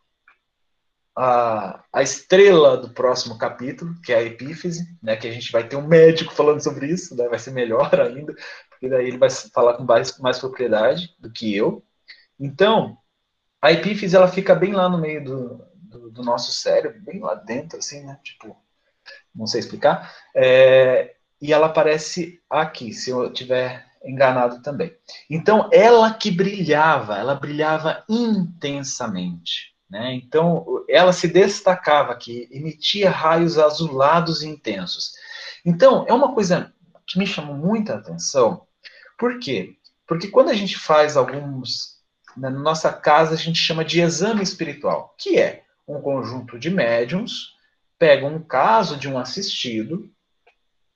a, 1.15 1.83
a 1.91 2.01
estrela 2.01 2.77
do 2.77 2.89
próximo 2.89 3.37
capítulo, 3.37 3.95
que 4.03 4.13
é 4.13 4.17
a 4.17 4.23
epífise, 4.23 4.87
né, 5.01 5.15
que 5.15 5.27
a 5.27 5.31
gente 5.31 5.51
vai 5.51 5.67
ter 5.67 5.75
um 5.75 5.87
médico 5.87 6.33
falando 6.33 6.63
sobre 6.63 6.87
isso, 6.87 7.15
né, 7.15 7.27
vai 7.27 7.39
ser 7.39 7.51
melhor 7.51 7.93
ainda, 7.99 8.33
porque 8.81 8.89
daí 8.89 9.07
ele 9.07 9.19
vai 9.19 9.29
falar 9.29 9.75
com 9.75 9.83
mais, 9.83 10.17
mais 10.19 10.39
propriedade 10.39 11.15
do 11.19 11.31
que 11.31 11.55
eu. 11.55 11.85
Então, 12.39 12.97
A 13.61 13.71
epífise 13.71 14.15
ela 14.15 14.27
fica 14.27 14.55
bem 14.55 14.73
lá 14.73 14.89
no 14.89 14.97
meio 14.99 15.23
do, 15.23 15.65
do, 15.75 16.11
do 16.11 16.23
nosso 16.23 16.51
cérebro, 16.51 17.01
bem 17.01 17.19
lá 17.21 17.35
dentro, 17.35 17.79
assim, 17.79 18.03
né? 18.05 18.19
Tipo, 18.23 18.57
não 19.35 19.47
sei 19.47 19.59
explicar. 19.61 20.13
É, 20.35 21.15
e 21.41 21.53
ela 21.53 21.67
aparece 21.67 22.41
aqui, 22.49 22.93
se 22.93 23.09
eu 23.11 23.31
tiver 23.33 23.85
enganado 24.05 24.61
também. 24.61 24.95
Então, 25.29 25.69
ela 25.73 26.13
que 26.13 26.31
brilhava, 26.31 27.17
ela 27.17 27.35
brilhava 27.35 28.03
intensamente. 28.09 29.75
Né? 29.89 30.15
Então, 30.15 30.65
ela 30.89 31.13
se 31.13 31.27
destacava 31.27 32.13
aqui, 32.13 32.47
emitia 32.51 33.09
raios 33.11 33.57
azulados 33.57 34.43
e 34.43 34.47
intensos. 34.49 35.13
Então, 35.65 36.05
é 36.07 36.13
uma 36.13 36.33
coisa 36.33 36.73
que 37.07 37.19
me 37.19 37.27
chamou 37.27 37.55
muita 37.55 37.95
atenção. 37.95 38.67
Por 39.21 39.37
quê? 39.37 39.75
Porque 40.07 40.29
quando 40.29 40.49
a 40.49 40.55
gente 40.55 40.75
faz 40.79 41.15
alguns. 41.15 42.01
Na 42.35 42.49
nossa 42.49 42.91
casa, 42.91 43.35
a 43.35 43.37
gente 43.37 43.59
chama 43.59 43.85
de 43.85 44.01
exame 44.01 44.41
espiritual, 44.41 45.13
que 45.15 45.37
é 45.37 45.61
um 45.87 46.01
conjunto 46.01 46.57
de 46.57 46.71
médiums, 46.71 47.49
pegam 47.99 48.33
um 48.33 48.41
caso 48.41 48.97
de 48.97 49.07
um 49.07 49.19
assistido, 49.19 50.09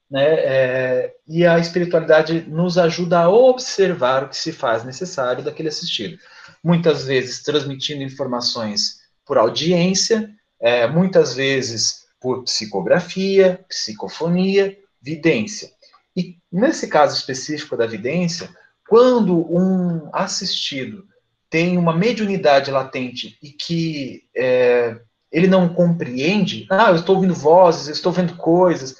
né, 0.10 0.24
é, 0.24 1.16
e 1.28 1.46
a 1.46 1.60
espiritualidade 1.60 2.42
nos 2.48 2.80
ajuda 2.80 3.20
a 3.20 3.30
observar 3.30 4.24
o 4.24 4.30
que 4.30 4.38
se 4.38 4.52
faz 4.52 4.84
necessário 4.84 5.44
daquele 5.44 5.70
assistido. 5.70 6.18
Muitas 6.64 7.06
vezes 7.06 7.44
transmitindo 7.44 8.02
informações 8.02 9.02
por 9.24 9.38
audiência, 9.38 10.34
é, 10.60 10.88
muitas 10.88 11.36
vezes 11.36 12.08
por 12.20 12.44
psicografia, 12.44 13.64
psicofonia, 13.70 14.76
vidência. 15.00 15.75
E 16.16 16.38
nesse 16.52 16.88
caso 16.88 17.16
específico 17.16 17.76
da 17.76 17.86
vidência, 17.86 18.50
quando 18.88 19.36
um 19.52 20.10
assistido 20.14 21.06
tem 21.50 21.78
uma 21.78 21.96
mediunidade 21.96 22.72
latente 22.72 23.38
e 23.42 23.50
que 23.50 24.24
é, 24.36 25.00
ele 25.32 25.48
não 25.48 25.74
compreende, 25.74 26.66
ah, 26.70 26.90
eu 26.90 26.96
estou 26.96 27.16
ouvindo 27.16 27.34
vozes, 27.34 27.88
eu 27.88 27.94
estou 27.94 28.12
vendo 28.12 28.36
coisas, 28.36 28.96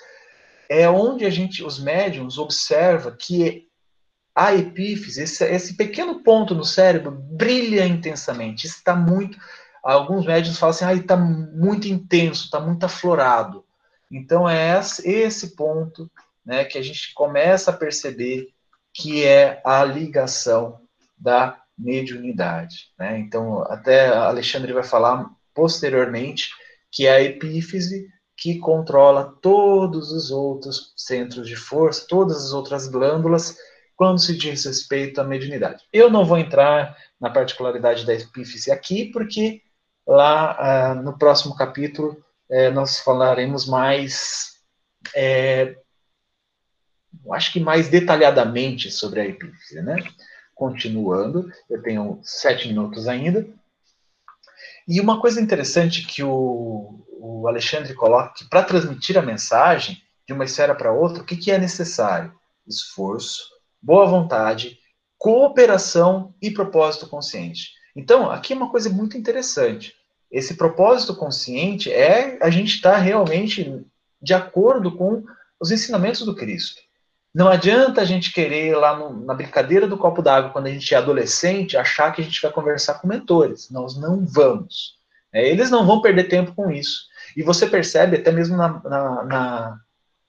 é 0.70 0.90
onde 0.90 1.26
a 1.26 1.30
gente, 1.30 1.64
os 1.64 1.80
médiums, 1.80 2.38
observa 2.38 3.12
que 3.12 3.68
a 4.36 4.54
epífise, 4.54 5.24
esse, 5.24 5.46
esse 5.46 5.78
pequeno 5.78 6.22
ponto 6.22 6.54
no 6.54 6.66
cérebro, 6.66 7.12
brilha 7.12 7.86
intensamente. 7.88 8.68
Está 8.68 8.94
muito. 8.96 9.38
Alguns 9.82 10.26
médiums 10.26 10.58
falam 10.58 10.76
assim, 10.76 10.86
ah, 10.86 10.94
está 10.94 11.16
muito 11.16 11.88
intenso, 11.88 12.46
está 12.46 12.60
muito 12.60 12.86
aflorado. 12.86 13.64
Então 14.12 14.48
é 14.48 14.78
esse 15.04 15.56
ponto 15.56 16.12
né, 16.46 16.64
que 16.66 16.78
a 16.78 16.82
gente 16.82 17.14
começa 17.14 17.72
a 17.72 17.76
perceber 17.76 18.50
que 18.94 19.26
é 19.26 19.62
a 19.66 19.84
ligação 19.84 20.80
da 21.18 21.62
mediunidade. 21.78 22.92
Né? 22.98 23.20
Então, 23.20 23.64
até 23.64 24.08
Alexandre 24.08 24.72
vai 24.72 24.84
falar 24.84 25.30
posteriormente 25.54 26.50
que 26.92 27.08
é 27.08 27.12
a 27.12 27.22
epífise 27.22 28.08
que 28.38 28.58
controla 28.60 29.36
todos 29.42 30.12
os 30.12 30.32
outros 30.32 30.94
centros 30.96 31.48
de 31.48 31.56
força, 31.56 32.06
todas 32.08 32.46
as 32.46 32.54
outras 32.54 32.88
glândulas, 32.88 33.58
quando 33.96 34.20
se 34.20 34.38
diz 34.38 34.66
respeito 34.66 35.22
à 35.22 35.24
mediunidade. 35.24 35.84
Eu 35.92 36.10
não 36.10 36.26
vou 36.26 36.38
entrar 36.38 36.96
na 37.20 37.30
particularidade 37.30 38.06
da 38.06 38.14
epífise 38.14 38.72
aqui, 38.72 39.06
porque 39.06 39.62
lá 40.06 40.56
ah, 40.60 40.96
no 40.96 41.18
próximo 41.18 41.56
capítulo 41.56 42.22
eh, 42.50 42.70
nós 42.72 43.00
falaremos 43.00 43.66
mais, 43.66 44.60
eh, 47.26 47.36
acho 47.36 47.54
que 47.54 47.60
mais 47.60 47.88
detalhadamente 47.88 48.92
sobre 48.92 49.22
a 49.22 49.26
epífise, 49.26 49.82
né? 49.82 49.98
Continuando, 50.54 51.52
eu 51.70 51.82
tenho 51.82 52.20
sete 52.24 52.68
minutos 52.68 53.08
ainda. 53.08 53.48
E 54.88 55.02
uma 55.02 55.20
coisa 55.20 55.42
interessante 55.42 56.06
que 56.06 56.24
o, 56.24 57.06
o 57.20 57.48
Alexandre 57.48 57.94
coloca 57.94 58.34
que 58.36 58.50
para 58.50 58.64
transmitir 58.64 59.18
a 59.18 59.22
mensagem 59.22 60.02
de 60.28 60.34
uma 60.34 60.46
esfera 60.46 60.76
para 60.76 60.92
outra, 60.92 61.22
o 61.22 61.26
que, 61.26 61.36
que 61.36 61.52
é 61.52 61.58
necessário? 61.58 62.34
Esforço, 62.68 63.50
boa 63.82 64.06
vontade, 64.06 64.80
cooperação 65.18 66.34
e 66.42 66.52
propósito 66.52 67.08
consciente. 67.08 67.72
Então, 67.96 68.30
aqui 68.30 68.54
é 68.54 68.56
uma 68.56 68.70
coisa 68.70 68.90
muito 68.90 69.18
interessante. 69.18 69.94
Esse 70.32 70.56
propósito 70.56 71.16
consciente 71.16 71.92
é 71.92 72.38
a 72.42 72.50
gente 72.50 72.76
estar 72.76 72.94
tá 72.94 72.98
realmente 72.98 73.86
de 74.22 74.34
acordo 74.34 74.96
com 74.96 75.24
os 75.60 75.72
ensinamentos 75.72 76.22
do 76.22 76.36
Cristo. 76.36 76.82
Não 77.36 77.50
adianta 77.50 78.00
a 78.00 78.06
gente 78.06 78.32
querer, 78.32 78.78
lá 78.78 78.96
no, 78.96 79.26
na 79.26 79.34
brincadeira 79.34 79.86
do 79.86 79.98
copo 79.98 80.22
d'água, 80.22 80.52
quando 80.52 80.68
a 80.68 80.70
gente 80.70 80.96
é 80.96 80.98
adolescente, 80.98 81.76
achar 81.76 82.14
que 82.14 82.22
a 82.22 82.24
gente 82.24 82.42
vai 82.42 82.50
conversar 82.50 82.94
com 82.94 83.10
mentores. 83.10 83.70
Nós 83.70 84.00
não 84.00 84.26
vamos. 84.26 84.96
É, 85.34 85.46
eles 85.46 85.70
não 85.70 85.86
vão 85.86 86.00
perder 86.00 86.30
tempo 86.30 86.56
com 86.56 86.72
isso. 86.72 87.08
E 87.36 87.44
você 87.44 87.68
percebe 87.68 88.16
até 88.16 88.32
mesmo 88.32 88.56
na, 88.56 88.82
na, 88.86 89.24
na, 89.26 89.80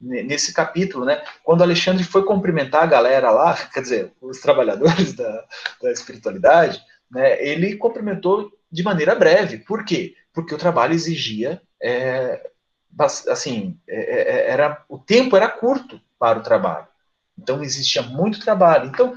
nesse 0.01 0.53
capítulo, 0.53 1.05
né? 1.05 1.23
Quando 1.45 1.63
Alexandre 1.63 2.03
foi 2.03 2.25
cumprimentar 2.25 2.83
a 2.83 2.87
galera 2.87 3.31
lá, 3.31 3.55
quer 3.73 3.83
dizer, 3.83 4.13
os 4.21 4.41
trabalhadores 4.41 5.13
da, 5.13 5.45
da 5.81 5.93
espiritualidade, 5.93 6.83
né? 7.09 7.41
Ele 7.41 7.77
cumprimentou 7.77 8.51
de 8.69 8.83
maneira 8.83 9.15
breve. 9.15 9.59
Por 9.59 9.85
quê? 9.85 10.17
Porque 10.35 10.53
o 10.53 10.59
trabalho 10.59 10.93
exigia, 10.95 11.63
é, 11.81 12.51
assim, 13.29 13.79
é, 13.89 13.95
é, 13.95 14.39
é, 14.39 14.51
era 14.51 14.85
o 14.89 14.99
tempo 14.99 15.37
era 15.37 15.49
curto 15.49 16.01
para 16.19 16.41
o 16.41 16.43
trabalho. 16.43 16.89
Então 17.39 17.62
existia 17.62 18.03
muito 18.03 18.41
trabalho. 18.41 18.89
Então 18.89 19.16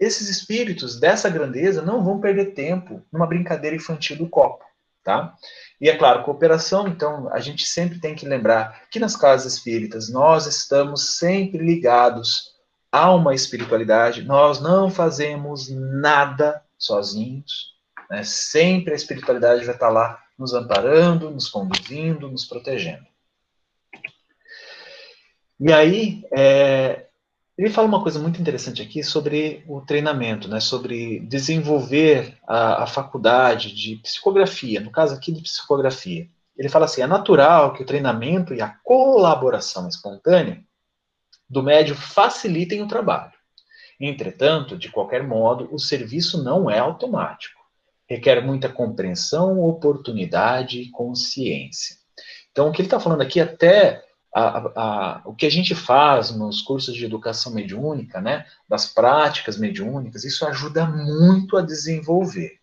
esses 0.00 0.30
espíritos 0.30 0.98
dessa 0.98 1.28
grandeza 1.28 1.82
não 1.82 2.02
vão 2.02 2.18
perder 2.18 2.54
tempo 2.54 3.04
numa 3.12 3.26
brincadeira 3.26 3.76
infantil 3.76 4.16
do 4.16 4.28
copo, 4.28 4.64
tá? 5.04 5.36
E 5.78 5.90
é 5.90 5.96
claro, 5.96 6.24
cooperação, 6.24 6.88
então 6.88 7.30
a 7.30 7.38
gente 7.38 7.66
sempre 7.66 8.00
tem 8.00 8.14
que 8.14 8.26
lembrar 8.26 8.88
que 8.90 8.98
nas 8.98 9.14
casas 9.14 9.52
espíritas 9.52 10.08
nós 10.08 10.46
estamos 10.46 11.18
sempre 11.18 11.58
ligados 11.58 12.50
a 12.90 13.14
uma 13.14 13.34
espiritualidade, 13.34 14.22
nós 14.22 14.58
não 14.58 14.90
fazemos 14.90 15.68
nada 15.70 16.62
sozinhos, 16.78 17.74
né? 18.08 18.24
sempre 18.24 18.94
a 18.94 18.96
espiritualidade 18.96 19.64
vai 19.64 19.74
estar 19.74 19.90
lá 19.90 20.18
nos 20.36 20.54
amparando, 20.54 21.30
nos 21.30 21.48
conduzindo, 21.48 22.30
nos 22.30 22.46
protegendo. 22.46 23.06
E 25.60 25.70
aí, 25.70 26.24
é, 26.32 27.06
ele 27.64 27.74
fala 27.74 27.86
uma 27.86 28.02
coisa 28.02 28.18
muito 28.18 28.40
interessante 28.40 28.80
aqui 28.80 29.02
sobre 29.02 29.62
o 29.68 29.82
treinamento, 29.82 30.48
né, 30.48 30.60
sobre 30.60 31.20
desenvolver 31.20 32.38
a, 32.48 32.84
a, 32.84 32.86
faculdade 32.86 33.74
de 33.74 33.96
psicografia, 33.96 34.80
no 34.80 34.90
caso 34.90 35.14
aqui 35.14 35.30
de 35.30 35.42
psicografia. 35.42 36.26
Ele 36.56 36.68
fala 36.70 36.86
assim: 36.86 37.02
é 37.02 37.06
natural 37.06 37.74
que 37.74 37.82
o 37.82 37.86
treinamento 37.86 38.54
e 38.54 38.62
a 38.62 38.68
colaboração 38.82 39.86
espontânea 39.86 40.64
do 41.48 41.62
médio 41.62 41.94
facilitem 41.94 42.82
o 42.82 42.88
trabalho. 42.88 43.32
Entretanto, 44.00 44.78
de 44.78 44.88
qualquer 44.90 45.22
modo, 45.22 45.68
o 45.70 45.78
serviço 45.78 46.42
não 46.42 46.70
é 46.70 46.78
automático. 46.78 47.60
Requer 48.08 48.40
muita 48.40 48.70
compreensão, 48.70 49.60
oportunidade 49.60 50.80
e 50.80 50.90
consciência. 50.90 51.96
Então, 52.50 52.68
o 52.68 52.72
que 52.72 52.80
ele 52.80 52.86
está 52.86 52.98
falando 52.98 53.20
aqui 53.20 53.38
até 53.38 54.02
a, 54.34 54.58
a, 54.80 55.22
o 55.24 55.34
que 55.34 55.46
a 55.46 55.50
gente 55.50 55.74
faz 55.74 56.30
nos 56.30 56.62
cursos 56.62 56.94
de 56.94 57.04
educação 57.04 57.52
mediúnica, 57.52 58.20
né, 58.20 58.46
das 58.68 58.86
práticas 58.86 59.56
mediúnicas, 59.56 60.24
isso 60.24 60.46
ajuda 60.46 60.86
muito 60.86 61.56
a 61.56 61.62
desenvolver. 61.62 62.60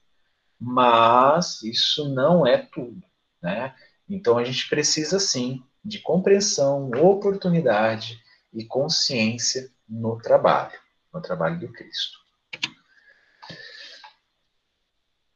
Mas 0.59 1.61
isso 1.63 2.13
não 2.13 2.47
é 2.47 2.57
tudo, 2.57 3.03
né? 3.41 3.75
Então 4.09 4.37
a 4.37 4.43
gente 4.43 4.67
precisa 4.69 5.19
sim 5.19 5.61
de 5.83 5.99
compreensão, 5.99 6.89
oportunidade 6.91 8.19
e 8.53 8.65
consciência 8.65 9.69
no 9.87 10.17
trabalho, 10.17 10.77
no 11.13 11.21
trabalho 11.21 11.59
do 11.59 11.71
Cristo. 11.71 12.26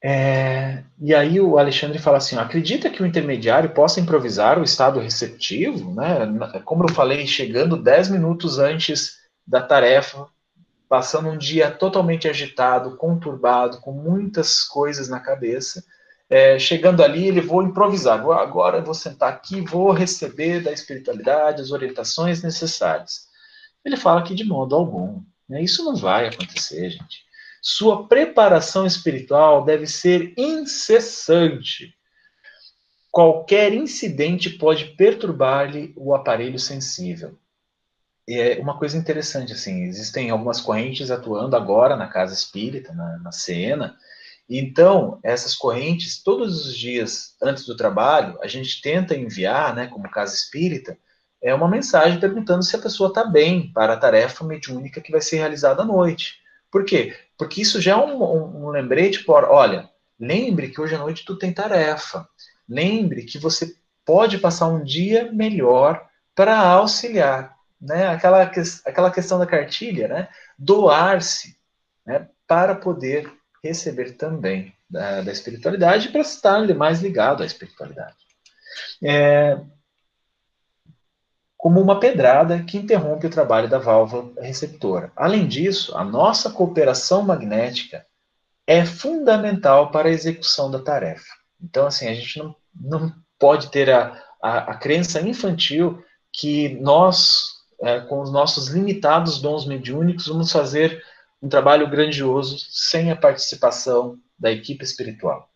É, 0.04 0.84
e 1.00 1.14
aí 1.14 1.40
o 1.40 1.60
Alexandre 1.60 2.00
fala 2.00 2.18
assim: 2.18 2.36
acredita 2.38 2.90
que 2.90 3.04
o 3.04 3.06
intermediário 3.06 3.70
possa 3.70 4.00
improvisar 4.00 4.58
o 4.58 4.64
estado 4.64 5.00
receptivo, 5.00 5.94
né? 5.94 6.28
Como 6.66 6.84
eu 6.84 6.94
falei, 6.94 7.28
chegando 7.28 7.78
10 7.78 8.10
minutos 8.10 8.58
antes 8.58 9.20
da 9.46 9.62
tarefa, 9.62 10.28
passando 10.90 11.30
um 11.30 11.38
dia 11.38 11.70
totalmente 11.70 12.28
agitado, 12.28 12.98
conturbado, 12.98 13.80
com 13.80 13.92
muitas 13.92 14.64
coisas 14.64 15.08
na 15.08 15.20
cabeça. 15.20 15.84
É, 16.30 16.58
chegando 16.58 17.04
ali, 17.04 17.28
ele 17.28 17.42
vou 17.42 17.62
improvisar. 17.62 18.22
Vou, 18.22 18.32
agora 18.32 18.82
vou 18.82 18.94
sentar 18.94 19.30
aqui, 19.30 19.62
vou 19.62 19.92
receber 19.92 20.62
da 20.62 20.72
espiritualidade 20.72 21.62
as 21.62 21.72
orientações 21.72 22.42
necessárias. 22.42 23.28
Ele 23.84 23.98
fala 23.98 24.24
que 24.24 24.34
de 24.34 24.46
modo 24.46 24.76
algum. 24.76 25.22
Né? 25.48 25.62
Isso 25.62 25.84
não 25.84 25.96
vai 25.96 26.28
acontecer, 26.28 26.90
gente. 26.90 27.26
Sua 27.62 28.08
preparação 28.08 28.88
espiritual 28.88 29.64
deve 29.64 29.86
ser 29.86 30.34
incessante. 30.36 31.94
Qualquer 33.12 33.72
incidente 33.74 34.50
pode 34.50 34.96
perturbar-lhe 34.96 35.94
o 35.96 36.16
aparelho 36.16 36.58
sensível. 36.58 37.38
E 38.28 38.40
é 38.40 38.60
uma 38.60 38.78
coisa 38.80 38.98
interessante, 38.98 39.54
assim, 39.54 39.84
existem 39.84 40.30
algumas 40.30 40.62
correntes 40.62 41.12
atuando 41.12 41.56
agora 41.56 41.96
na 41.96 42.08
casa 42.08 42.34
espírita, 42.34 42.94
na, 42.94 43.18
na 43.20 43.32
cena, 43.32 43.98
Então, 44.50 45.20
essas 45.24 45.56
correntes, 45.56 46.22
todos 46.22 46.66
os 46.66 46.76
dias 46.76 47.36
antes 47.42 47.66
do 47.66 47.76
trabalho, 47.76 48.38
a 48.42 48.48
gente 48.48 48.82
tenta 48.82 49.16
enviar, 49.16 49.76
né, 49.76 49.88
como 49.88 50.10
casa 50.10 50.36
espírita, 50.36 50.98
é 51.42 51.54
uma 51.54 51.70
mensagem 51.70 52.20
perguntando 52.20 52.64
se 52.64 52.76
a 52.76 52.80
pessoa 52.80 53.10
está 53.10 53.24
bem 53.24 53.72
para 53.72 53.94
a 53.94 53.98
tarefa 53.98 54.44
mediúnica 54.44 55.02
que 55.02 55.12
vai 55.12 55.22
ser 55.22 55.38
realizada 55.38 55.84
à 55.84 55.86
noite. 55.86 56.41
Por 56.72 56.86
quê? 56.86 57.16
Porque 57.38 57.62
isso 57.62 57.82
já 57.82 57.94
é 57.94 57.96
um, 57.98 58.24
um, 58.24 58.66
um 58.66 58.70
lembrete 58.70 59.24
por, 59.24 59.44
olha, 59.44 59.90
lembre 60.20 60.70
que 60.70 60.80
hoje 60.80 60.96
à 60.96 61.00
noite 61.00 61.26
tu 61.26 61.38
tem 61.38 61.54
tarefa. 61.54 62.28
Lembre 62.68 63.24
que 63.24 63.38
você 63.38 63.76
pode 64.06 64.38
passar 64.38 64.68
um 64.68 64.84
dia 64.84 65.32
melhor 65.32 66.08
para 66.34 66.58
auxiliar, 66.58 67.56
né? 67.80 68.08
Aquela, 68.08 68.44
aquela 68.86 69.12
questão 69.12 69.38
da 69.38 69.46
cartilha, 69.46 70.08
né? 70.08 70.30
Doar-se, 70.58 71.58
né? 72.06 72.28
Para 72.48 72.76
poder 72.76 73.32
receber 73.64 74.14
também 74.14 74.74
da, 74.90 75.22
da 75.22 75.32
espiritualidade 75.32 76.10
para 76.10 76.22
estar 76.22 76.62
mais 76.76 77.02
ligado 77.02 77.44
à 77.44 77.46
espiritualidade. 77.46 78.16
É, 79.04 79.60
como 81.62 81.80
uma 81.80 82.00
pedrada 82.00 82.64
que 82.64 82.76
interrompe 82.76 83.28
o 83.28 83.30
trabalho 83.30 83.70
da 83.70 83.78
válvula 83.78 84.34
receptora. 84.42 85.12
Além 85.16 85.48
disso, 85.48 85.96
a 85.96 86.04
nossa 86.04 86.50
cooperação 86.50 87.22
magnética 87.22 88.04
é 88.66 88.84
fundamental 88.84 89.92
para 89.92 90.10
a 90.10 90.12
execução 90.12 90.72
da 90.72 90.80
tarefa. 90.80 91.28
Então, 91.62 91.86
assim, 91.86 92.08
a 92.08 92.16
gente 92.16 92.40
não, 92.40 92.56
não 92.74 93.14
pode 93.38 93.70
ter 93.70 93.92
a, 93.92 94.20
a, 94.42 94.72
a 94.72 94.76
crença 94.76 95.22
infantil 95.22 96.04
que 96.34 96.70
nós, 96.82 97.52
é, 97.80 98.00
com 98.00 98.22
os 98.22 98.34
nossos 98.34 98.70
limitados 98.70 99.40
dons 99.40 99.68
mediúnicos, 99.68 100.26
vamos 100.26 100.52
fazer 100.52 101.00
um 101.40 101.48
trabalho 101.48 101.88
grandioso 101.88 102.58
sem 102.72 103.12
a 103.12 103.16
participação 103.16 104.18
da 104.38 104.52
equipe 104.52 104.84
espiritual. 104.84 105.48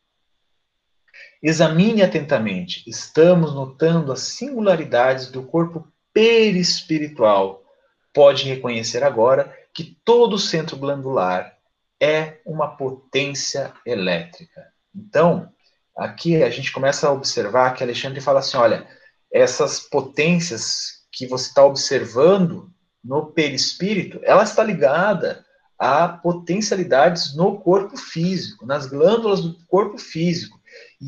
Examine 1.42 2.04
atentamente. 2.04 2.88
Estamos 2.88 3.56
notando 3.56 4.12
as 4.12 4.20
singularidades 4.20 5.32
do 5.32 5.42
corpo 5.42 5.92
perispiritual. 6.16 7.62
Pode 8.14 8.46
reconhecer 8.46 9.04
agora 9.04 9.54
que 9.74 10.00
todo 10.06 10.38
o 10.38 10.40
centro 10.40 10.78
glandular 10.78 11.54
é 12.02 12.40
uma 12.46 12.78
potência 12.78 13.74
elétrica. 13.86 14.66
Então, 14.96 15.50
aqui 15.98 16.42
a 16.42 16.50
gente 16.50 16.72
começa 16.72 17.08
a 17.08 17.12
observar 17.12 17.74
que 17.74 17.84
Alexandre 17.84 18.22
fala 18.22 18.40
assim: 18.40 18.56
olha, 18.56 18.88
essas 19.30 19.82
potências 19.82 21.06
que 21.12 21.28
você 21.28 21.50
está 21.50 21.66
observando 21.66 22.72
no 23.04 23.28
perispírito, 23.34 24.20
ela 24.24 24.44
está 24.44 24.64
ligada 24.64 25.46
a 25.78 26.08
potencialidades 26.08 27.36
no 27.36 27.60
corpo 27.60 27.98
físico, 27.98 28.66
nas 28.66 28.88
glândulas 28.88 29.42
do 29.42 29.58
corpo 29.68 29.98
físico, 29.98 30.58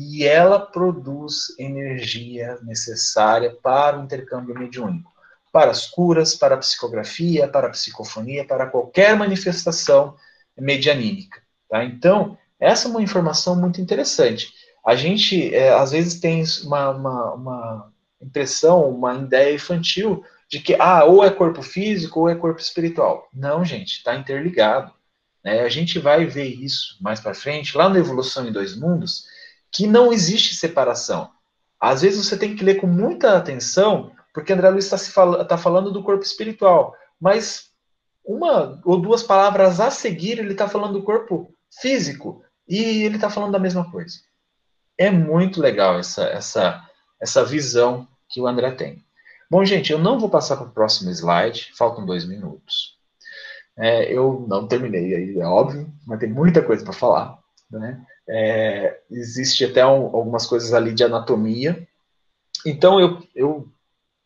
e 0.00 0.24
ela 0.24 0.60
produz 0.60 1.58
energia 1.58 2.56
necessária 2.62 3.50
para 3.60 3.98
o 3.98 4.04
intercâmbio 4.04 4.56
mediúnico, 4.56 5.12
para 5.52 5.72
as 5.72 5.88
curas, 5.88 6.36
para 6.36 6.54
a 6.54 6.58
psicografia, 6.58 7.48
para 7.48 7.66
a 7.66 7.70
psicofonia, 7.70 8.44
para 8.44 8.68
qualquer 8.68 9.16
manifestação 9.16 10.14
medianímica. 10.56 11.42
Tá? 11.68 11.82
Então, 11.82 12.38
essa 12.60 12.86
é 12.86 12.90
uma 12.92 13.02
informação 13.02 13.56
muito 13.56 13.80
interessante. 13.80 14.52
A 14.86 14.94
gente, 14.94 15.52
é, 15.52 15.74
às 15.74 15.90
vezes, 15.90 16.20
tem 16.20 16.44
uma, 16.62 16.90
uma, 16.90 17.34
uma 17.34 17.92
impressão, 18.22 18.88
uma 18.88 19.14
ideia 19.16 19.52
infantil 19.52 20.24
de 20.48 20.60
que 20.60 20.76
ah, 20.78 21.04
ou 21.04 21.24
é 21.24 21.30
corpo 21.30 21.60
físico 21.60 22.20
ou 22.20 22.28
é 22.28 22.36
corpo 22.36 22.60
espiritual. 22.60 23.28
Não, 23.34 23.64
gente, 23.64 23.96
está 23.96 24.14
interligado. 24.14 24.92
Né? 25.44 25.62
A 25.62 25.68
gente 25.68 25.98
vai 25.98 26.24
ver 26.24 26.46
isso 26.46 26.96
mais 27.00 27.18
para 27.18 27.34
frente, 27.34 27.76
lá 27.76 27.88
na 27.88 27.98
Evolução 27.98 28.46
em 28.46 28.52
Dois 28.52 28.76
Mundos, 28.76 29.26
que 29.72 29.86
não 29.86 30.12
existe 30.12 30.54
separação. 30.54 31.30
Às 31.80 32.02
vezes 32.02 32.24
você 32.24 32.36
tem 32.36 32.56
que 32.56 32.64
ler 32.64 32.76
com 32.76 32.86
muita 32.86 33.36
atenção, 33.36 34.12
porque 34.34 34.52
André 34.52 34.70
Luiz 34.70 34.84
está 34.84 34.98
fal 34.98 35.44
tá 35.44 35.56
falando 35.56 35.92
do 35.92 36.02
corpo 36.02 36.24
espiritual, 36.24 36.94
mas 37.20 37.68
uma 38.24 38.80
ou 38.84 39.00
duas 39.00 39.22
palavras 39.22 39.80
a 39.80 39.90
seguir 39.90 40.38
ele 40.38 40.52
está 40.52 40.68
falando 40.68 40.94
do 40.94 41.02
corpo 41.02 41.54
físico 41.80 42.42
e 42.68 43.02
ele 43.04 43.14
está 43.14 43.30
falando 43.30 43.52
da 43.52 43.58
mesma 43.58 43.90
coisa. 43.90 44.18
É 44.98 45.10
muito 45.10 45.60
legal 45.60 45.98
essa, 45.98 46.24
essa, 46.24 46.84
essa 47.20 47.44
visão 47.44 48.06
que 48.28 48.40
o 48.40 48.46
André 48.46 48.72
tem. 48.72 49.04
Bom, 49.50 49.64
gente, 49.64 49.92
eu 49.92 49.98
não 49.98 50.18
vou 50.18 50.28
passar 50.28 50.56
para 50.56 50.66
o 50.66 50.72
próximo 50.72 51.10
slide, 51.10 51.72
faltam 51.74 52.04
dois 52.04 52.26
minutos. 52.26 52.98
É, 53.78 54.12
eu 54.12 54.44
não 54.46 54.66
terminei 54.66 55.14
aí, 55.14 55.38
é 55.38 55.46
óbvio, 55.46 55.90
mas 56.06 56.18
tem 56.18 56.28
muita 56.28 56.62
coisa 56.62 56.84
para 56.84 56.92
falar. 56.92 57.38
Né? 57.70 58.04
É, 58.28 59.00
existe 59.10 59.64
até 59.64 59.84
um, 59.86 60.14
algumas 60.14 60.46
coisas 60.46 60.72
ali 60.74 60.92
de 60.92 61.04
anatomia. 61.04 61.86
Então, 62.66 63.00
eu, 63.00 63.22
eu 63.34 63.68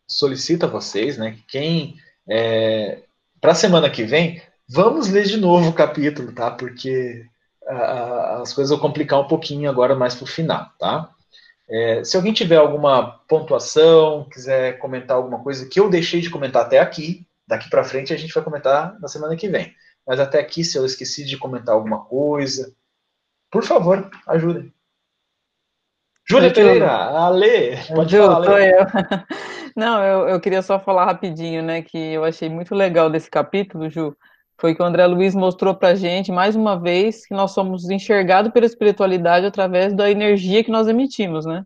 solicito 0.07 0.65
a 0.65 0.69
vocês, 0.69 1.17
né, 1.17 1.37
quem, 1.47 1.95
é, 2.27 3.03
para 3.39 3.51
a 3.51 3.55
semana 3.55 3.89
que 3.89 4.03
vem, 4.03 4.41
vamos 4.67 5.09
ler 5.09 5.23
de 5.23 5.37
novo 5.37 5.69
o 5.69 5.73
capítulo, 5.73 6.31
tá? 6.33 6.51
Porque 6.51 7.25
a, 7.67 8.41
as 8.41 8.53
coisas 8.53 8.71
vão 8.71 8.79
complicar 8.79 9.19
um 9.19 9.27
pouquinho 9.27 9.69
agora 9.69 9.95
mais 9.95 10.15
para 10.15 10.23
o 10.23 10.27
final, 10.27 10.69
tá? 10.79 11.09
É, 11.69 12.03
se 12.03 12.17
alguém 12.17 12.33
tiver 12.33 12.57
alguma 12.57 13.19
pontuação, 13.27 14.27
quiser 14.29 14.77
comentar 14.79 15.17
alguma 15.17 15.41
coisa 15.41 15.65
que 15.67 15.79
eu 15.79 15.89
deixei 15.89 16.21
de 16.21 16.29
comentar 16.29 16.65
até 16.65 16.79
aqui, 16.79 17.25
daqui 17.47 17.69
para 17.69 17.83
frente 17.83 18.13
a 18.13 18.17
gente 18.17 18.33
vai 18.33 18.43
comentar 18.43 18.99
na 18.99 19.07
semana 19.07 19.35
que 19.35 19.47
vem. 19.47 19.73
Mas 20.05 20.19
até 20.19 20.39
aqui, 20.39 20.63
se 20.63 20.77
eu 20.77 20.85
esqueci 20.85 21.23
de 21.23 21.37
comentar 21.37 21.73
alguma 21.73 22.03
coisa, 22.03 22.73
por 23.53 23.63
favor, 23.63 24.09
ajudem. 24.27 24.73
Júlia 26.27 26.51
Pereira, 26.51 26.91
Ale, 26.91 27.77
pode 27.93 28.11
Ju, 28.11 28.23
falar, 28.23 28.51
Ale. 28.51 28.71
eu. 28.71 28.85
Não, 29.77 30.03
eu, 30.03 30.27
eu 30.29 30.39
queria 30.39 30.61
só 30.63 30.79
falar 30.79 31.05
rapidinho, 31.05 31.61
né, 31.61 31.83
que 31.83 31.97
eu 31.97 32.23
achei 32.23 32.49
muito 32.49 32.73
legal 32.73 33.11
desse 33.11 33.29
capítulo, 33.29 33.89
Ju, 33.89 34.15
foi 34.59 34.73
que 34.73 34.81
o 34.81 34.85
André 34.85 35.05
Luiz 35.05 35.35
mostrou 35.35 35.75
para 35.75 35.93
gente, 35.93 36.31
mais 36.31 36.55
uma 36.55 36.79
vez, 36.79 37.27
que 37.27 37.33
nós 37.33 37.51
somos 37.51 37.89
enxergados 37.89 38.51
pela 38.51 38.65
espiritualidade 38.65 39.45
através 39.45 39.93
da 39.93 40.09
energia 40.09 40.63
que 40.63 40.71
nós 40.71 40.87
emitimos, 40.87 41.45
né? 41.45 41.63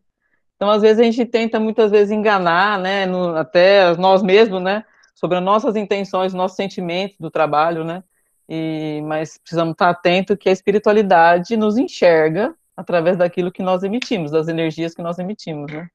Então, 0.55 0.69
às 0.69 0.81
vezes, 0.81 0.99
a 0.99 1.03
gente 1.03 1.23
tenta, 1.25 1.59
muitas 1.59 1.91
vezes, 1.91 2.11
enganar, 2.11 2.79
né, 2.79 3.05
no, 3.05 3.35
até 3.37 3.95
nós 3.95 4.21
mesmos, 4.21 4.61
né, 4.61 4.83
sobre 5.15 5.37
as 5.37 5.43
nossas 5.43 5.75
intenções, 5.77 6.33
nossos 6.33 6.57
sentimentos 6.57 7.15
do 7.17 7.31
trabalho, 7.31 7.85
né? 7.85 8.03
E, 8.49 9.01
mas 9.05 9.37
precisamos 9.37 9.73
estar 9.73 9.89
atentos 9.89 10.37
que 10.39 10.49
a 10.49 10.51
espiritualidade 10.51 11.57
nos 11.57 11.77
enxerga 11.77 12.55
através 12.75 13.17
daquilo 13.17 13.51
que 13.51 13.63
nós 13.63 13.83
emitimos, 13.83 14.31
das 14.31 14.47
energias 14.47 14.93
que 14.93 15.01
nós 15.01 15.19
emitimos, 15.19 15.71
né? 15.71 15.89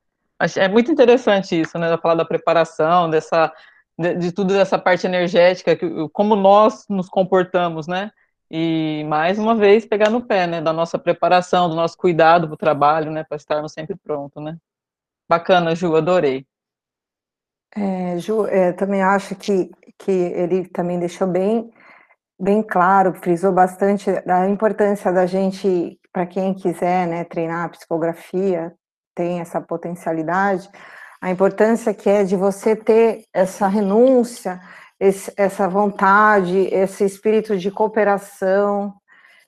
É 0.57 0.69
muito 0.69 0.91
interessante 0.91 1.61
isso, 1.61 1.79
né? 1.79 1.97
Falar 1.99 2.17
da 2.17 2.25
preparação, 2.25 3.09
dessa 3.09 3.53
de, 3.97 4.15
de 4.17 4.33
tudo 4.33 4.53
dessa 4.55 4.79
parte 4.79 5.07
energética, 5.07 5.77
que, 5.77 5.87
como 6.13 6.35
nós 6.35 6.85
nos 6.89 7.09
comportamos, 7.09 7.87
né? 7.87 8.11
E 8.51 9.05
mais 9.09 9.39
uma 9.39 9.55
vez 9.55 9.87
pegar 9.87 10.11
no 10.11 10.23
pé, 10.23 10.47
né? 10.47 10.61
Da 10.61 10.73
nossa 10.73 10.99
preparação, 10.99 11.69
do 11.69 11.77
nosso 11.77 11.97
cuidado 11.97 12.49
para 12.49 12.55
o 12.55 12.59
trabalho, 12.59 13.11
né? 13.11 13.25
Para 13.25 13.37
estarmos 13.37 13.73
sempre 13.73 13.97
prontos, 13.97 14.43
né? 14.43 14.57
Bacana, 15.29 15.75
Ju, 15.75 15.95
adorei. 15.97 16.45
É, 17.75 18.19
Ju, 18.19 18.47
é, 18.47 18.73
também 18.73 19.03
acho 19.03 19.35
que, 19.37 19.71
que 19.99 20.11
ele 20.11 20.67
também 20.69 20.99
deixou 20.99 21.27
bem, 21.27 21.73
bem 22.43 22.61
claro, 22.61 23.15
frisou 23.15 23.53
bastante 23.53 24.11
a 24.27 24.49
importância 24.49 25.13
da 25.13 25.27
gente, 25.27 25.97
para 26.13 26.27
quem 26.27 26.53
quiser 26.53 27.07
né, 27.07 27.23
treinar 27.23 27.67
a 27.67 27.69
psicografia, 27.69 28.75
tem 29.15 29.39
essa 29.39 29.61
potencialidade, 29.61 30.69
a 31.21 31.31
importância 31.31 31.95
que 31.95 32.11
é 32.11 32.25
de 32.25 32.35
você 32.35 32.75
ter 32.75 33.27
essa 33.33 33.69
renúncia, 33.69 34.61
esse, 34.99 35.33
essa 35.37 35.69
vontade, 35.69 36.67
esse 36.75 37.05
espírito 37.05 37.57
de 37.57 37.71
cooperação, 37.71 38.93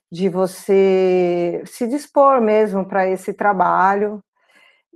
de 0.09 0.29
você 0.29 1.61
se 1.65 1.85
dispor 1.87 2.39
mesmo 2.39 2.85
para 2.85 3.05
esse 3.09 3.33
trabalho, 3.33 4.23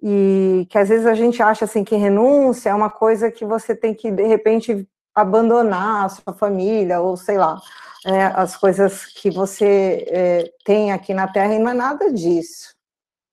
e 0.02 0.66
que 0.70 0.78
às 0.78 0.88
vezes 0.88 1.06
a 1.06 1.14
gente 1.14 1.44
acha 1.44 1.66
assim 1.66 1.84
que 1.84 1.98
renúncia 1.98 2.70
é 2.70 2.74
uma 2.74 2.90
coisa 2.90 3.30
que 3.30 3.44
você 3.44 3.76
tem 3.76 3.94
que 3.94 4.10
de 4.10 4.24
repente 4.24 4.88
abandonar 5.14 6.06
a 6.06 6.10
sua 6.10 6.34
família 6.34 7.02
ou 7.02 7.18
sei 7.18 7.38
lá 7.38 7.60
é, 8.06 8.26
as 8.26 8.56
coisas 8.56 9.06
que 9.06 9.30
você 9.30 10.06
é, 10.08 10.54
tem 10.64 10.92
aqui 10.92 11.14
na 11.14 11.28
Terra 11.28 11.54
e 11.54 11.60
não 11.60 11.72
é 11.72 11.74
nada 11.74 12.12
disso. 12.14 12.74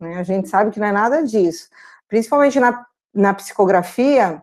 Né? 0.01 0.19
A 0.19 0.23
gente 0.23 0.49
sabe 0.49 0.71
que 0.71 0.81
não 0.81 0.89
é 0.89 0.93
nada 0.93 1.23
disso. 1.23 1.69
Principalmente 2.09 2.59
na 2.59 2.85
na 3.17 3.33
psicografia, 3.33 4.43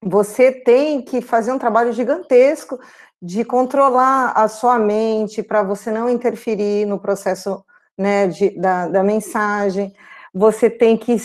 você 0.00 0.52
tem 0.52 1.02
que 1.02 1.20
fazer 1.20 1.52
um 1.52 1.58
trabalho 1.58 1.92
gigantesco 1.92 2.78
de 3.20 3.44
controlar 3.44 4.30
a 4.36 4.46
sua 4.46 4.78
mente 4.78 5.42
para 5.42 5.62
você 5.64 5.90
não 5.90 6.08
interferir 6.08 6.86
no 6.86 7.00
processo 7.00 7.64
né, 7.98 8.28
de, 8.28 8.50
da, 8.50 8.86
da 8.86 9.02
mensagem. 9.02 9.92
Você 10.32 10.70
tem 10.70 10.96
que 10.96 11.18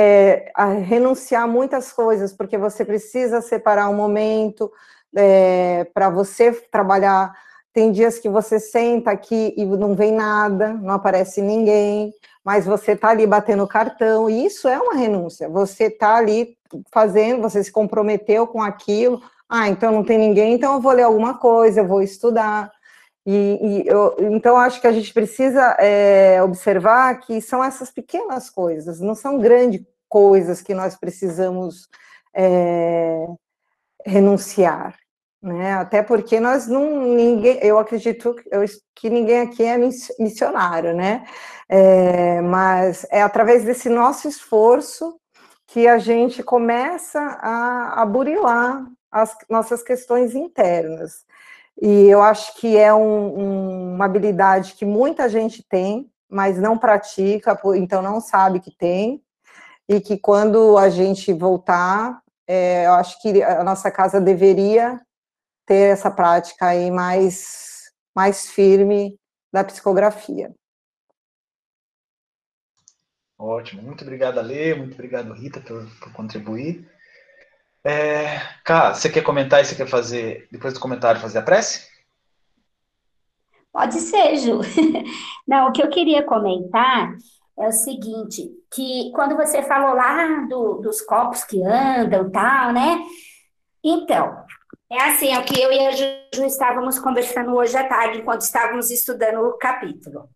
é, 0.00 0.52
renunciar 0.84 1.48
muitas 1.48 1.92
coisas, 1.92 2.32
porque 2.32 2.56
você 2.56 2.84
precisa 2.84 3.42
separar 3.42 3.88
um 3.88 3.96
momento 3.96 4.70
é, 5.16 5.84
para 5.92 6.08
você 6.08 6.52
trabalhar 6.52 7.34
tem 7.72 7.92
dias 7.92 8.18
que 8.18 8.28
você 8.28 8.58
senta 8.58 9.10
aqui 9.10 9.54
e 9.56 9.64
não 9.64 9.94
vem 9.94 10.10
nada, 10.10 10.72
não 10.72 10.94
aparece 10.94 11.40
ninguém, 11.40 12.12
mas 12.44 12.64
você 12.64 12.92
está 12.92 13.10
ali 13.10 13.26
batendo 13.26 13.66
cartão, 13.68 14.28
e 14.28 14.46
isso 14.46 14.66
é 14.66 14.78
uma 14.78 14.94
renúncia. 14.94 15.48
Você 15.48 15.84
está 15.84 16.16
ali 16.16 16.56
fazendo, 16.92 17.42
você 17.42 17.62
se 17.62 17.70
comprometeu 17.70 18.46
com 18.46 18.62
aquilo. 18.62 19.20
Ah, 19.48 19.68
então 19.68 19.92
não 19.92 20.02
tem 20.02 20.18
ninguém, 20.18 20.54
então 20.54 20.74
eu 20.74 20.80
vou 20.80 20.92
ler 20.92 21.02
alguma 21.02 21.38
coisa, 21.38 21.80
eu 21.80 21.86
vou 21.86 22.02
estudar. 22.02 22.70
E, 23.30 23.58
e 23.60 23.88
eu, 23.88 24.16
então 24.20 24.56
acho 24.56 24.80
que 24.80 24.86
a 24.86 24.92
gente 24.92 25.12
precisa 25.12 25.76
é, 25.78 26.42
observar 26.42 27.20
que 27.20 27.40
são 27.42 27.62
essas 27.62 27.90
pequenas 27.90 28.48
coisas, 28.48 29.00
não 29.00 29.14
são 29.14 29.38
grandes 29.38 29.82
coisas 30.08 30.62
que 30.62 30.72
nós 30.72 30.96
precisamos 30.96 31.88
é, 32.34 33.26
renunciar 34.06 34.96
né? 35.42 35.74
Até 35.74 36.02
porque 36.02 36.40
nós 36.40 36.66
não 36.66 37.14
ninguém, 37.14 37.58
eu 37.62 37.78
acredito 37.78 38.34
eu, 38.50 38.64
que 38.94 39.08
ninguém 39.08 39.40
aqui 39.40 39.62
é 39.62 39.76
missionário, 40.18 40.94
né? 40.94 41.24
É, 41.68 42.40
mas 42.40 43.06
é 43.10 43.22
através 43.22 43.64
desse 43.64 43.88
nosso 43.88 44.28
esforço 44.28 45.18
que 45.66 45.86
a 45.86 45.98
gente 45.98 46.42
começa 46.42 47.20
a, 47.20 48.02
a 48.02 48.06
burilar 48.06 48.84
as 49.10 49.36
nossas 49.48 49.82
questões 49.82 50.34
internas. 50.34 51.24
E 51.80 52.08
eu 52.08 52.20
acho 52.22 52.54
que 52.56 52.76
é 52.76 52.92
um, 52.92 53.38
um, 53.38 53.94
uma 53.94 54.04
habilidade 54.04 54.74
que 54.74 54.84
muita 54.84 55.28
gente 55.28 55.62
tem, 55.62 56.10
mas 56.28 56.58
não 56.58 56.76
pratica, 56.76 57.58
então 57.76 58.02
não 58.02 58.20
sabe 58.20 58.60
que 58.60 58.76
tem, 58.76 59.22
e 59.88 60.00
que 60.00 60.18
quando 60.18 60.76
a 60.76 60.90
gente 60.90 61.32
voltar, 61.32 62.20
é, 62.46 62.86
eu 62.86 62.92
acho 62.94 63.20
que 63.22 63.42
a 63.42 63.62
nossa 63.62 63.90
casa 63.90 64.20
deveria 64.20 65.00
ter 65.64 65.92
essa 65.92 66.10
prática 66.10 66.66
aí 66.66 66.90
mais, 66.90 67.92
mais 68.14 68.50
firme 68.50 69.18
da 69.52 69.62
psicografia. 69.62 70.52
Ótimo, 73.38 73.82
muito 73.82 74.02
obrigado, 74.02 74.38
Ale, 74.38 74.74
muito 74.74 74.94
obrigado, 74.94 75.32
Rita, 75.32 75.60
por, 75.60 75.86
por 76.00 76.12
contribuir. 76.12 76.90
É, 77.88 78.42
você 78.92 79.08
quer 79.08 79.22
comentar 79.22 79.62
e 79.62 79.64
você 79.64 79.74
quer 79.74 79.88
fazer, 79.88 80.46
depois 80.52 80.74
do 80.74 80.80
comentário, 80.80 81.22
fazer 81.22 81.38
a 81.38 81.42
prece? 81.42 81.88
Pode 83.72 83.94
ser, 83.94 84.36
Ju. 84.36 84.60
Não, 85.48 85.68
o 85.68 85.72
que 85.72 85.82
eu 85.82 85.88
queria 85.88 86.22
comentar 86.22 87.16
é 87.58 87.66
o 87.66 87.72
seguinte, 87.72 88.46
que 88.70 89.10
quando 89.14 89.34
você 89.36 89.62
falou 89.62 89.94
lá 89.94 90.46
do, 90.50 90.74
dos 90.82 91.00
copos 91.00 91.44
que 91.44 91.62
andam 91.64 92.30
tal, 92.30 92.74
né? 92.74 93.00
Então, 93.82 94.36
é 94.92 95.04
assim, 95.04 95.32
é 95.32 95.38
o 95.38 95.44
que 95.44 95.58
eu 95.58 95.72
e 95.72 95.86
a 95.86 95.92
Juju 95.92 96.46
estávamos 96.46 96.98
conversando 96.98 97.54
hoje 97.54 97.74
à 97.74 97.88
tarde, 97.88 98.18
enquanto 98.18 98.42
estávamos 98.42 98.90
estudando 98.90 99.40
o 99.40 99.56
capítulo. 99.56 100.28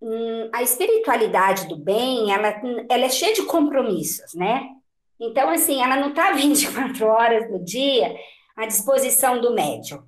Hum, 0.00 0.50
a 0.52 0.64
espiritualidade 0.64 1.68
do 1.68 1.76
bem, 1.76 2.32
ela, 2.32 2.48
ela 2.90 3.04
é 3.04 3.08
cheia 3.08 3.34
de 3.34 3.42
compromissos, 3.42 4.34
né? 4.34 4.81
Então, 5.24 5.48
assim, 5.50 5.80
ela 5.80 5.96
não 5.96 6.10
está 6.10 6.32
24 6.32 7.06
horas 7.06 7.48
do 7.48 7.64
dia 7.64 8.12
à 8.56 8.66
disposição 8.66 9.40
do 9.40 9.54
médium. 9.54 10.02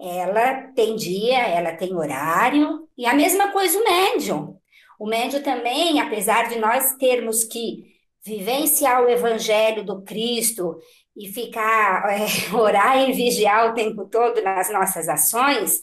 Ela 0.00 0.72
tem 0.74 0.96
dia, 0.96 1.38
ela 1.38 1.76
tem 1.76 1.94
horário, 1.94 2.88
e 2.96 3.04
a 3.04 3.12
mesma 3.12 3.52
coisa 3.52 3.78
o 3.78 3.84
médium. 3.84 4.58
O 4.98 5.06
médium 5.06 5.42
também, 5.42 6.00
apesar 6.00 6.48
de 6.48 6.58
nós 6.58 6.94
termos 6.94 7.44
que 7.44 7.84
vivenciar 8.24 9.02
o 9.02 9.10
evangelho 9.10 9.84
do 9.84 10.02
Cristo 10.02 10.78
e 11.14 11.28
ficar, 11.28 12.04
é, 12.10 12.56
orar 12.56 13.08
e 13.08 13.12
vigiar 13.12 13.70
o 13.70 13.74
tempo 13.74 14.06
todo 14.06 14.42
nas 14.42 14.72
nossas 14.72 15.06
ações, 15.06 15.82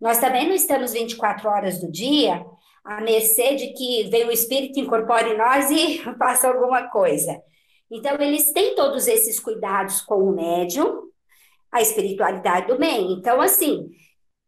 nós 0.00 0.18
também 0.18 0.46
não 0.48 0.54
estamos 0.54 0.92
24 0.92 1.48
horas 1.48 1.78
do 1.78 1.90
dia 1.90 2.42
à 2.82 3.02
mercê 3.02 3.54
de 3.54 3.74
que 3.74 4.08
vem 4.08 4.24
o 4.24 4.32
Espírito, 4.32 4.80
incorpore 4.80 5.36
nós 5.36 5.70
e 5.70 5.98
faça 6.18 6.48
alguma 6.48 6.88
coisa. 6.88 7.38
Então, 7.90 8.14
eles 8.20 8.52
têm 8.52 8.74
todos 8.74 9.06
esses 9.06 9.40
cuidados 9.40 10.00
com 10.02 10.16
o 10.16 10.34
médium, 10.34 11.08
a 11.72 11.80
espiritualidade 11.80 12.66
do 12.66 12.78
bem. 12.78 13.12
Então, 13.12 13.40
assim, 13.40 13.90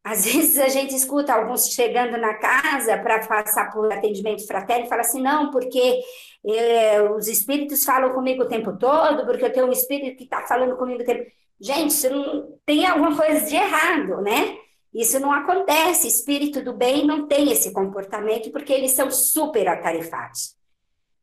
às 0.05 0.25
vezes 0.31 0.59
a 0.59 0.69
gente 0.69 0.95
escuta 0.95 1.35
alguns 1.35 1.69
chegando 1.69 2.17
na 2.17 2.35
casa 2.35 2.99
para 2.99 3.27
passar 3.27 3.71
por 3.73 3.91
atendimento 3.93 4.47
fraterno 4.47 4.87
e 4.87 4.89
fala 4.89 5.03
assim, 5.03 5.23
não, 5.23 5.51
porque 5.51 6.01
é, 6.47 7.03
os 7.03 7.29
espíritos 7.29 7.85
falam 7.85 8.13
comigo 8.13 8.43
o 8.43 8.49
tempo 8.49 8.77
todo, 8.77 9.25
porque 9.27 9.45
eu 9.45 9.53
tenho 9.53 9.67
um 9.67 9.73
espírito 9.73 10.17
que 10.17 10.25
está 10.25 10.47
falando 10.47 10.77
comigo 10.77 11.03
o 11.03 11.07
tempo. 11.07 11.31
Gente, 11.61 11.91
isso 11.91 12.11
não 12.11 12.59
tem 12.65 12.87
alguma 12.87 13.15
coisa 13.15 13.47
de 13.47 13.55
errado, 13.55 14.23
né? 14.23 14.57
Isso 14.95 15.21
não 15.21 15.33
acontece. 15.33 16.09
Espírito 16.09 16.63
do 16.63 16.73
bem 16.73 17.07
não 17.07 17.27
tem 17.29 17.53
esse 17.53 17.73
comportamento 17.73 18.51
porque 18.51 18.73
eles 18.73 18.93
são 18.93 19.11
super 19.11 19.69
atarefados. 19.69 20.60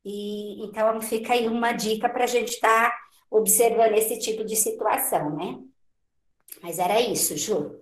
E 0.10 0.64
então 0.64 1.02
fica 1.02 1.34
aí 1.34 1.50
uma 1.50 1.74
dica 1.74 2.08
para 2.08 2.24
a 2.24 2.28
gente 2.28 2.52
estar 2.54 2.92
tá 2.92 2.98
observando 3.30 3.92
esse 3.92 4.18
tipo 4.18 4.46
de 4.46 4.56
situação, 4.56 5.36
né? 5.36 5.60
Mas 6.64 6.80
era 6.80 7.02
isso, 7.02 7.36
Ju. 7.36 7.78